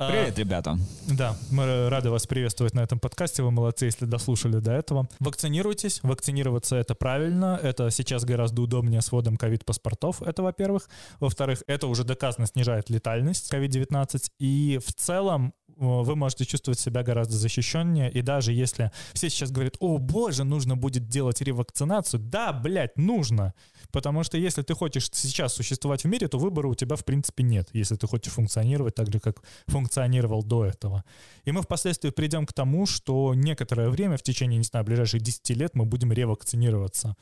А, 0.00 0.12
Привет, 0.12 0.38
ребята. 0.38 0.78
да, 1.08 1.36
мы 1.50 1.88
рады 1.88 2.10
вас 2.10 2.24
приветствовать 2.24 2.72
на 2.72 2.84
этом 2.84 3.00
подкасте. 3.00 3.42
Вы 3.42 3.50
молодцы, 3.50 3.86
если 3.86 4.04
дослушали 4.04 4.60
до 4.60 4.70
этого. 4.70 5.08
Вакцинируйтесь. 5.18 5.98
Вакцинироваться 6.04 6.76
это 6.76 6.94
правильно. 6.94 7.58
Это 7.60 7.90
сейчас 7.90 8.24
гораздо 8.24 8.62
удобнее 8.62 9.00
с 9.00 9.10
вводом 9.10 9.36
ковид-паспортов. 9.36 10.22
Это, 10.22 10.44
во-первых. 10.44 10.88
Во-вторых, 11.18 11.64
это 11.66 11.88
уже 11.88 12.04
доказано 12.04 12.46
снижает 12.46 12.90
летальность 12.90 13.52
COVID-19. 13.52 14.30
И 14.38 14.78
в 14.78 14.92
целом 14.92 15.52
вы 15.78 16.16
можете 16.16 16.44
чувствовать 16.44 16.78
себя 16.78 17.02
гораздо 17.02 17.34
защищеннее. 17.78 18.10
И 18.10 18.22
даже 18.22 18.52
если 18.52 18.90
все 19.12 19.30
сейчас 19.30 19.50
говорят, 19.50 19.76
о 19.80 19.98
боже, 19.98 20.44
нужно 20.44 20.76
будет 20.76 21.08
делать 21.08 21.40
ревакцинацию, 21.42 22.20
да, 22.20 22.52
блядь, 22.52 22.96
нужно. 22.96 23.54
Потому 23.92 24.24
что 24.24 24.38
если 24.38 24.62
ты 24.62 24.74
хочешь 24.74 25.08
сейчас 25.12 25.54
существовать 25.54 26.04
в 26.04 26.08
мире, 26.08 26.28
то 26.28 26.38
выбора 26.38 26.68
у 26.68 26.74
тебя 26.74 26.96
в 26.96 27.04
принципе 27.04 27.42
нет, 27.42 27.68
если 27.72 27.96
ты 27.96 28.06
хочешь 28.06 28.32
функционировать 28.32 28.94
так 28.94 29.12
же, 29.12 29.20
как 29.20 29.42
функционировал 29.66 30.42
до 30.42 30.64
этого. 30.64 31.04
И 31.44 31.52
мы 31.52 31.62
впоследствии 31.62 32.10
придем 32.10 32.46
к 32.46 32.52
тому, 32.52 32.86
что 32.86 33.34
некоторое 33.34 33.88
время, 33.88 34.16
в 34.16 34.22
течение, 34.22 34.58
не 34.58 34.64
знаю, 34.64 34.84
ближайших 34.84 35.20
10 35.20 35.50
лет 35.50 35.74
мы 35.74 35.84
будем 35.84 36.12
ревакцинироваться 36.12 37.16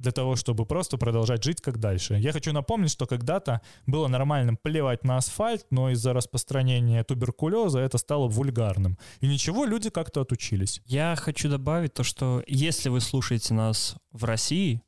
для 0.00 0.12
того, 0.12 0.34
чтобы 0.34 0.64
просто 0.66 0.96
продолжать 0.96 1.44
жить 1.44 1.60
как 1.60 1.78
дальше. 1.78 2.14
Я 2.14 2.32
хочу 2.32 2.52
напомнить, 2.52 2.90
что 2.90 3.06
когда-то 3.06 3.60
было 3.86 4.08
нормальным 4.08 4.56
плевать 4.56 5.04
на 5.04 5.18
асфальт, 5.18 5.66
но 5.70 5.90
из-за 5.90 6.12
распространения 6.12 7.04
туберкулеза 7.04 7.78
это 7.80 7.98
стало 7.98 8.26
вульгарным. 8.26 8.98
И 9.20 9.28
ничего, 9.28 9.64
люди 9.66 9.90
как-то 9.90 10.22
отучились. 10.22 10.80
Я 10.86 11.14
хочу 11.16 11.48
добавить 11.48 11.94
то, 11.94 12.02
что 12.02 12.42
если 12.46 12.88
вы 12.88 13.00
слушаете 13.00 13.54
нас 13.54 13.96
в 14.10 14.24
России, 14.24 14.82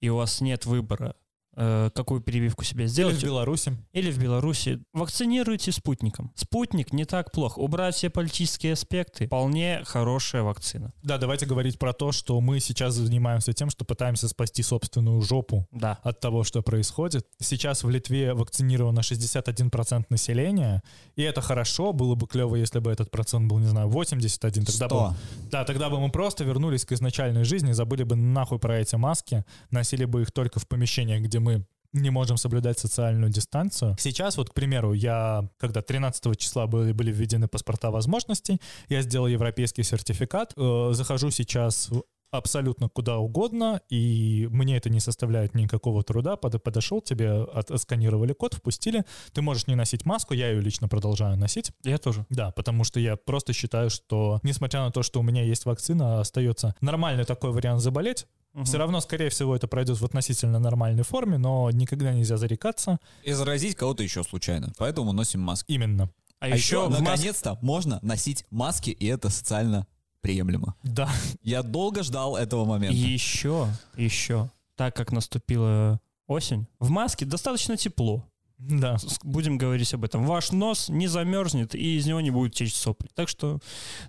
и 0.00 0.08
у 0.08 0.16
вас 0.16 0.40
нет 0.40 0.66
выбора, 0.66 1.14
какую 1.54 2.20
прививку 2.20 2.64
себе 2.64 2.86
сделать. 2.86 3.16
Или 3.16 3.22
в 3.22 3.24
Беларуси. 3.24 3.76
Или 3.92 4.10
в 4.10 4.18
Беларуси. 4.18 4.80
Вакцинируйте 4.92 5.72
спутником. 5.72 6.32
Спутник 6.34 6.92
не 6.92 7.04
так 7.04 7.32
плохо. 7.32 7.58
Убрать 7.58 7.94
все 7.94 8.10
политические 8.10 8.72
аспекты. 8.72 9.26
Вполне 9.26 9.82
хорошая 9.84 10.42
вакцина. 10.42 10.92
Да, 11.02 11.18
давайте 11.18 11.46
говорить 11.46 11.78
про 11.78 11.92
то, 11.92 12.12
что 12.12 12.40
мы 12.40 12.60
сейчас 12.60 12.94
занимаемся 12.94 13.52
тем, 13.52 13.70
что 13.70 13.84
пытаемся 13.84 14.28
спасти 14.28 14.62
собственную 14.62 15.20
жопу 15.22 15.66
да. 15.70 15.98
от 16.02 16.20
того, 16.20 16.44
что 16.44 16.62
происходит. 16.62 17.26
Сейчас 17.40 17.84
в 17.84 17.90
Литве 17.90 18.34
вакцинировано 18.34 19.00
61% 19.00 20.04
населения, 20.08 20.82
и 21.16 21.22
это 21.22 21.40
хорошо. 21.40 21.92
Было 21.92 22.14
бы 22.14 22.26
клево, 22.26 22.56
если 22.56 22.78
бы 22.78 22.90
этот 22.90 23.10
процент 23.10 23.48
был, 23.48 23.58
не 23.58 23.66
знаю, 23.66 23.88
81. 23.88 24.64
Тогда 24.64 24.88
100. 24.88 24.88
бы, 24.88 25.16
да, 25.50 25.64
тогда 25.64 25.90
бы 25.90 26.00
мы 26.00 26.10
просто 26.10 26.44
вернулись 26.44 26.84
к 26.84 26.92
изначальной 26.92 27.44
жизни, 27.44 27.72
забыли 27.72 28.02
бы 28.02 28.16
нахуй 28.16 28.58
про 28.58 28.78
эти 28.78 28.96
маски, 28.96 29.44
носили 29.70 30.04
бы 30.04 30.22
их 30.22 30.32
только 30.32 30.60
в 30.60 30.66
помещениях, 30.66 31.22
где 31.22 31.38
мы 31.44 31.64
не 31.92 32.10
можем 32.10 32.36
соблюдать 32.36 32.78
социальную 32.78 33.30
дистанцию. 33.30 33.96
Сейчас 33.98 34.36
вот, 34.36 34.50
к 34.50 34.54
примеру, 34.54 34.92
я, 34.94 35.48
когда 35.58 35.80
13 35.80 36.36
числа 36.36 36.66
были, 36.66 36.92
были 36.92 37.12
введены 37.12 37.46
паспорта 37.46 37.90
возможностей, 37.90 38.60
я 38.88 39.02
сделал 39.02 39.28
европейский 39.28 39.84
сертификат, 39.84 40.54
э, 40.56 40.90
захожу 40.92 41.30
сейчас 41.30 41.90
абсолютно 42.36 42.88
куда 42.88 43.18
угодно, 43.18 43.80
и 43.88 44.48
мне 44.50 44.76
это 44.76 44.90
не 44.90 45.00
составляет 45.00 45.54
никакого 45.54 46.02
труда. 46.02 46.36
Под, 46.36 46.62
подошел, 46.62 47.00
тебе 47.00 47.30
от, 47.30 47.70
отсканировали 47.70 48.32
код, 48.32 48.54
впустили. 48.54 49.04
Ты 49.32 49.42
можешь 49.42 49.66
не 49.66 49.74
носить 49.74 50.04
маску, 50.04 50.34
я 50.34 50.50
ее 50.50 50.60
лично 50.60 50.88
продолжаю 50.88 51.36
носить. 51.36 51.70
Я 51.84 51.98
тоже. 51.98 52.26
Да, 52.30 52.50
потому 52.50 52.84
что 52.84 52.98
я 52.98 53.16
просто 53.16 53.52
считаю, 53.52 53.88
что, 53.88 54.40
несмотря 54.42 54.80
на 54.80 54.90
то, 54.90 55.02
что 55.02 55.20
у 55.20 55.22
меня 55.22 55.44
есть 55.44 55.64
вакцина, 55.64 56.20
остается 56.20 56.74
нормальный 56.80 57.24
такой 57.24 57.52
вариант 57.52 57.80
заболеть, 57.82 58.26
Мгм. 58.54 58.64
все 58.64 58.78
равно, 58.78 59.00
скорее 59.00 59.30
всего, 59.30 59.54
это 59.54 59.66
пройдет 59.68 60.00
в 60.00 60.04
относительно 60.04 60.58
нормальной 60.58 61.02
форме, 61.02 61.38
но 61.38 61.70
никогда 61.72 62.12
нельзя 62.14 62.36
зарекаться. 62.36 62.98
И 63.24 63.32
заразить 63.32 63.76
кого-то 63.76 64.02
еще 64.02 64.22
случайно. 64.24 64.72
Поэтому 64.78 65.12
носим 65.12 65.40
маски. 65.40 65.70
Именно. 65.72 66.04
А, 66.40 66.46
А 66.46 66.48
еще, 66.48 66.56
еще, 66.56 66.76
Мос- 66.88 67.00
наконец-то, 67.00 67.58
можно 67.62 67.98
носить 68.02 68.44
маски, 68.50 68.90
и 68.90 69.06
это 69.06 69.28
социально 69.28 69.86
приемлемо. 70.20 70.74
Да. 70.82 71.10
Я 71.42 71.62
долго 71.62 72.02
ждал 72.02 72.36
этого 72.36 72.64
момента. 72.64 72.96
еще, 72.96 73.68
еще, 73.96 74.50
так 74.76 74.94
как 74.96 75.10
наступила 75.12 76.00
осень, 76.26 76.66
в 76.78 76.90
маске 76.90 77.24
достаточно 77.26 77.76
тепло. 77.76 78.24
Да. 78.58 78.96
Будем 79.22 79.58
говорить 79.58 79.92
об 79.94 80.04
этом. 80.04 80.24
Ваш 80.26 80.52
нос 80.52 80.88
не 80.88 81.06
замерзнет, 81.08 81.74
и 81.74 81.96
из 81.98 82.06
него 82.06 82.20
не 82.20 82.30
будет 82.30 82.54
течь 82.54 82.74
сопли. 82.74 83.08
Так 83.14 83.28
что 83.28 83.58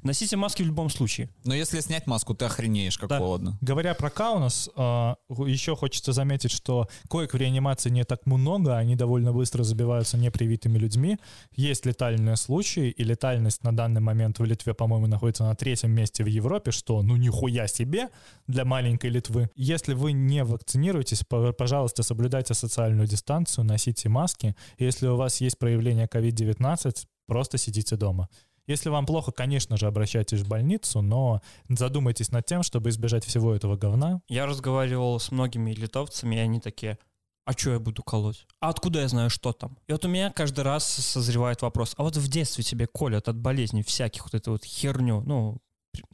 носите 0.04 0.38
маски 0.38 0.62
в 0.64 0.68
любом 0.68 0.90
случае. 0.90 1.30
Но 1.44 1.54
если 1.56 1.80
снять 1.80 2.08
маску, 2.08 2.34
ты 2.36 2.46
охренеешь, 2.46 2.98
как 2.98 3.10
Да. 3.10 3.18
холодно. 3.20 3.58
Говоря 3.62 3.94
про 3.96 4.10
Каунас, 4.10 4.70
а, 4.76 5.16
еще 5.30 5.76
хочется 5.76 6.14
заметить, 6.14 6.52
что 6.52 6.88
коек 7.10 7.34
в 7.34 7.38
реанимации 7.38 7.90
не 7.90 8.04
так 8.06 8.26
много, 8.26 8.78
они 8.78 8.96
довольно 8.96 9.34
быстро 9.34 9.64
забиваются 9.64 10.18
непривитыми 10.18 10.78
людьми. 10.78 11.18
Есть 11.56 11.86
летальные 11.86 12.36
случаи, 12.38 12.90
и 12.92 13.04
летальность 13.04 13.64
на 13.64 13.76
данный 13.76 14.02
момент 14.02 14.40
в 14.40 14.44
Литве, 14.46 14.74
по-моему, 14.74 15.08
находится 15.08 15.44
на 15.44 15.56
третьем 15.56 15.92
месте 15.92 16.24
в 16.24 16.28
Европе, 16.28 16.72
что 16.72 17.02
ну 17.02 17.16
нихуя 17.18 17.68
себе 17.68 18.10
для 18.48 18.64
маленькой 18.64 19.10
Литвы. 19.10 19.50
Если 19.56 19.94
вы 19.94 20.12
не 20.14 20.44
вакцинируетесь, 20.44 21.24
по- 21.28 21.52
пожалуйста, 21.52 22.04
соблюдайте 22.04 22.54
социальную 22.54 23.08
дистанцию, 23.08 23.66
носите 23.66 24.08
маски. 24.36 24.56
Если 24.78 25.08
у 25.08 25.16
вас 25.16 25.42
есть 25.42 25.58
проявление 25.58 26.08
COVID-19, 26.08 27.06
просто 27.28 27.58
сидите 27.58 27.96
дома. 27.96 28.30
Если 28.68 28.90
вам 28.90 29.06
плохо, 29.06 29.32
конечно 29.32 29.78
же, 29.78 29.86
обращайтесь 29.86 30.40
в 30.42 30.48
больницу, 30.48 31.02
но 31.02 31.42
задумайтесь 31.70 32.32
над 32.32 32.46
тем, 32.46 32.64
чтобы 32.64 32.90
избежать 32.90 33.24
всего 33.24 33.54
этого 33.54 33.78
говна. 33.78 34.22
Я 34.28 34.48
разговаривал 34.48 35.20
с 35.20 35.32
многими 35.32 35.72
литовцами, 35.72 36.36
и 36.36 36.40
они 36.40 36.60
такие, 36.60 36.98
а 37.46 37.52
что 37.52 37.74
я 37.74 37.80
буду 37.80 38.02
колоть? 38.02 38.48
А 38.60 38.70
откуда 38.70 39.02
я 39.02 39.08
знаю, 39.08 39.30
что 39.30 39.54
там? 39.54 39.78
И 39.88 39.92
вот 39.92 40.04
у 40.06 40.08
меня 40.08 40.32
каждый 40.32 40.64
раз 40.64 40.84
созревает 40.84 41.62
вопрос, 41.62 41.94
а 41.98 42.04
вот 42.04 42.18
в 42.18 42.28
детстве 42.28 42.64
тебе 42.64 42.88
колят 42.88 43.30
от 43.30 43.38
болезней 43.38 43.84
всяких 43.84 44.24
вот 44.24 44.34
эту 44.34 44.52
вот 44.54 44.66
херню, 44.66 45.22
ну, 45.22 45.58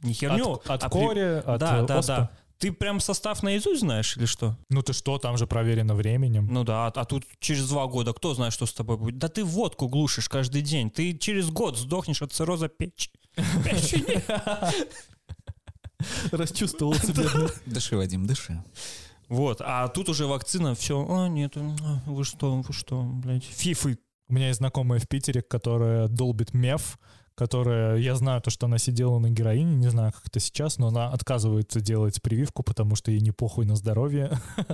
не 0.02 0.12
херню, 0.12 0.52
от 0.52 0.68
от 0.68 0.84
а 0.84 0.90
при- 0.90 0.98
кори, 1.06 1.38
от 1.44 1.58
да, 1.58 1.78
э, 1.78 1.86
да, 1.86 1.98
оспы. 1.98 2.12
да. 2.12 2.30
Ты 2.62 2.70
прям 2.70 3.00
состав 3.00 3.42
наизусть 3.42 3.80
знаешь 3.80 4.16
или 4.16 4.24
что? 4.24 4.56
Ну 4.68 4.82
ты 4.82 4.92
что, 4.92 5.18
там 5.18 5.36
же 5.36 5.48
проверено 5.48 5.96
временем. 5.96 6.46
Ну 6.48 6.62
да, 6.62 6.86
а, 6.86 6.92
а 6.94 7.04
тут 7.04 7.24
через 7.40 7.68
два 7.68 7.88
года 7.88 8.12
кто 8.12 8.34
знает, 8.34 8.52
что 8.52 8.66
с 8.66 8.72
тобой 8.72 8.96
будет? 8.98 9.18
Да 9.18 9.26
ты 9.26 9.42
водку 9.42 9.88
глушишь 9.88 10.28
каждый 10.28 10.62
день. 10.62 10.88
Ты 10.88 11.18
через 11.18 11.50
год 11.50 11.76
сдохнешь 11.76 12.22
от 12.22 12.32
цирроза 12.32 12.68
печи. 12.68 13.10
Печени. 13.64 14.22
Расчувствовал 16.30 16.94
себя. 16.94 17.24
Дыши, 17.66 17.96
Вадим, 17.96 18.26
дыши. 18.26 18.62
Вот, 19.28 19.60
а 19.60 19.88
тут 19.88 20.08
уже 20.08 20.28
вакцина, 20.28 20.76
все, 20.76 21.04
а, 21.10 21.26
нет, 21.26 21.56
а, 21.56 22.02
вы 22.06 22.22
что, 22.22 22.60
вы 22.60 22.72
что, 22.72 23.02
блядь, 23.02 23.42
фифы. 23.42 23.98
У 24.28 24.34
меня 24.34 24.46
есть 24.48 24.58
знакомая 24.58 25.00
в 25.00 25.08
Питере, 25.08 25.42
которая 25.42 26.06
долбит 26.06 26.54
меф, 26.54 26.96
которая, 27.34 27.96
я 27.98 28.14
знаю 28.16 28.40
то, 28.40 28.50
что 28.50 28.66
она 28.66 28.78
сидела 28.78 29.18
на 29.18 29.30
героине, 29.30 29.74
не 29.76 29.88
знаю, 29.90 30.12
как 30.12 30.26
это 30.26 30.40
сейчас, 30.40 30.78
но 30.78 30.88
она 30.88 31.10
отказывается 31.10 31.80
делать 31.80 32.20
прививку, 32.22 32.62
потому 32.62 32.94
что 32.96 33.10
ей 33.10 33.20
не 33.20 33.30
похуй 33.32 33.64
на 33.66 33.76
здоровье. 33.76 34.38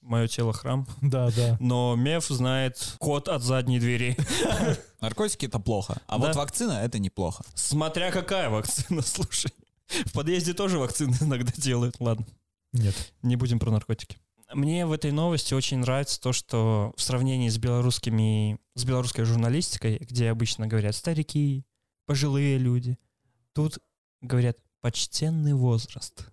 Мое 0.00 0.26
тело 0.26 0.52
храм. 0.52 0.86
Да, 1.00 1.30
да. 1.30 1.56
Но 1.60 1.94
Меф 1.94 2.26
знает 2.26 2.96
код 2.98 3.28
от 3.28 3.42
задней 3.42 3.78
двери. 3.78 4.16
Наркотики 5.00 5.46
это 5.46 5.60
плохо. 5.60 6.00
А 6.08 6.18
Да. 6.18 6.26
вот 6.26 6.36
вакцина 6.36 6.72
это 6.82 6.98
неплохо. 6.98 7.44
Смотря 7.54 8.10
какая 8.10 8.50
вакцина, 8.50 9.02
слушай. 9.06 9.52
В 10.06 10.12
подъезде 10.12 10.54
тоже 10.54 10.78
вакцины 10.78 11.14
иногда 11.20 11.52
делают. 11.56 11.96
Ладно, 12.00 12.26
Нет. 12.72 12.94
не 13.22 13.36
будем 13.36 13.58
про 13.60 13.70
наркотики. 13.70 14.16
Мне 14.52 14.86
в 14.86 14.92
этой 14.92 15.12
новости 15.12 15.54
очень 15.54 15.78
нравится 15.78 16.20
то, 16.20 16.32
что 16.32 16.92
в 16.96 17.02
сравнении 17.02 17.48
с 17.48 17.56
белорусскими, 17.56 18.58
с 18.74 18.84
белорусской 18.84 19.24
журналистикой, 19.24 19.98
где 19.98 20.30
обычно 20.30 20.66
говорят 20.66 20.94
старики, 20.94 21.64
пожилые 22.06 22.58
люди, 22.58 22.98
тут 23.52 23.78
говорят 24.20 24.58
почтенный 24.80 25.54
возраст. 25.54 26.26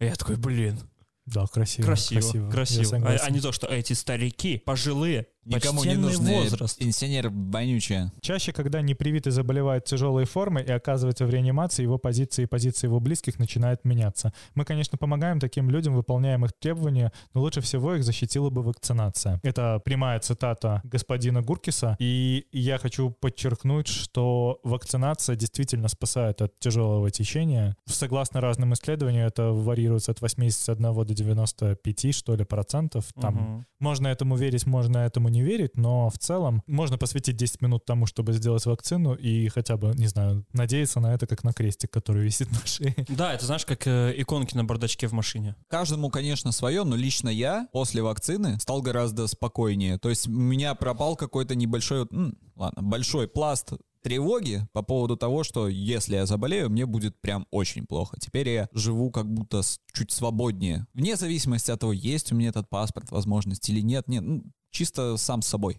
И 0.00 0.04
я 0.04 0.14
такой, 0.16 0.36
блин, 0.36 0.78
Да, 1.26 1.46
красиво. 1.46 1.86
красиво, 1.86 2.50
красиво. 2.50 2.96
Я 2.96 3.16
А, 3.16 3.26
а 3.26 3.30
не 3.30 3.40
то, 3.40 3.52
что 3.52 3.66
эти 3.66 3.92
старики, 3.92 4.58
пожилые, 4.58 5.28
Никому 5.44 5.84
не 5.84 5.94
нужны 5.96 6.40
возраст. 6.42 6.78
пенсионер 6.78 7.28
вонючая. 7.30 8.12
Чаще, 8.20 8.52
когда 8.52 8.80
непривитый 8.82 9.32
заболевает 9.32 9.84
тяжелой 9.84 10.24
формой 10.24 10.64
и 10.64 10.70
оказывается 10.70 11.26
в 11.26 11.30
реанимации, 11.30 11.82
его 11.82 11.98
позиции 11.98 12.42
и 12.44 12.46
позиции 12.46 12.86
его 12.86 13.00
близких 13.00 13.38
начинают 13.38 13.84
меняться. 13.84 14.32
Мы, 14.54 14.64
конечно, 14.64 14.98
помогаем 14.98 15.40
таким 15.40 15.70
людям, 15.70 15.94
выполняем 15.94 16.44
их 16.44 16.52
требования, 16.58 17.12
но 17.34 17.40
лучше 17.40 17.60
всего 17.60 17.94
их 17.94 18.04
защитила 18.04 18.50
бы 18.50 18.62
вакцинация. 18.62 19.40
Это 19.42 19.80
прямая 19.84 20.18
цитата 20.20 20.80
господина 20.84 21.42
Гуркиса, 21.42 21.96
и 21.98 22.46
я 22.52 22.78
хочу 22.78 23.10
подчеркнуть, 23.10 23.88
что 23.88 24.60
вакцинация 24.64 25.36
действительно 25.36 25.88
спасает 25.88 26.42
от 26.42 26.58
тяжелого 26.58 27.10
течения. 27.10 27.76
Согласно 27.86 28.40
разным 28.40 28.72
исследованиям, 28.74 29.26
это 29.26 29.50
варьируется 29.52 30.12
от 30.12 30.20
81 30.20 31.04
до 31.04 31.14
95, 31.14 32.14
что 32.14 32.34
ли, 32.34 32.44
процентов. 32.44 33.06
Там 33.20 33.34
Мгм. 33.34 33.66
можно 33.80 34.08
этому 34.08 34.36
верить, 34.36 34.66
можно 34.66 34.98
этому 34.98 35.28
не 35.34 35.42
верить, 35.42 35.76
но 35.76 36.08
в 36.08 36.18
целом 36.18 36.62
можно 36.66 36.96
посвятить 36.96 37.36
10 37.36 37.60
минут 37.60 37.84
тому, 37.84 38.06
чтобы 38.06 38.32
сделать 38.32 38.64
вакцину 38.64 39.14
и 39.14 39.48
хотя 39.48 39.76
бы, 39.76 39.92
не 39.96 40.06
знаю, 40.06 40.46
надеяться 40.52 41.00
на 41.00 41.12
это, 41.12 41.26
как 41.26 41.44
на 41.44 41.52
крестик, 41.52 41.90
который 41.90 42.24
висит 42.24 42.50
на 42.50 42.66
шее. 42.66 42.94
Да, 43.08 43.34
это 43.34 43.44
знаешь, 43.44 43.66
как 43.66 43.86
э, 43.86 44.14
иконки 44.16 44.56
на 44.56 44.64
бардачке 44.64 45.06
в 45.08 45.12
машине. 45.12 45.56
Каждому, 45.68 46.08
конечно, 46.08 46.52
свое, 46.52 46.84
но 46.84 46.96
лично 46.96 47.28
я 47.28 47.68
после 47.72 48.02
вакцины 48.02 48.58
стал 48.60 48.80
гораздо 48.80 49.26
спокойнее. 49.26 49.98
То 49.98 50.08
есть 50.08 50.26
у 50.26 50.30
меня 50.30 50.74
пропал 50.74 51.16
какой-то 51.16 51.54
небольшой, 51.54 52.06
м, 52.10 52.38
ладно, 52.56 52.82
большой 52.82 53.28
пласт 53.28 53.72
тревоги 54.04 54.66
по 54.72 54.82
поводу 54.82 55.16
того, 55.16 55.42
что 55.44 55.66
если 55.66 56.16
я 56.16 56.26
заболею, 56.26 56.70
мне 56.70 56.84
будет 56.86 57.18
прям 57.20 57.46
очень 57.50 57.86
плохо. 57.86 58.18
Теперь 58.20 58.48
я 58.50 58.68
живу 58.72 59.10
как 59.10 59.26
будто 59.32 59.62
чуть 59.92 60.12
свободнее. 60.12 60.86
Вне 60.92 61.16
зависимости 61.16 61.70
от 61.70 61.80
того, 61.80 61.92
есть 61.92 62.30
у 62.30 62.36
меня 62.36 62.50
этот 62.50 62.68
паспорт, 62.68 63.10
возможность 63.10 63.68
или 63.70 63.80
нет. 63.80 64.06
Нет, 64.06 64.22
ну, 64.22 64.44
чисто 64.74 65.16
сам 65.16 65.40
с 65.40 65.46
собой. 65.46 65.76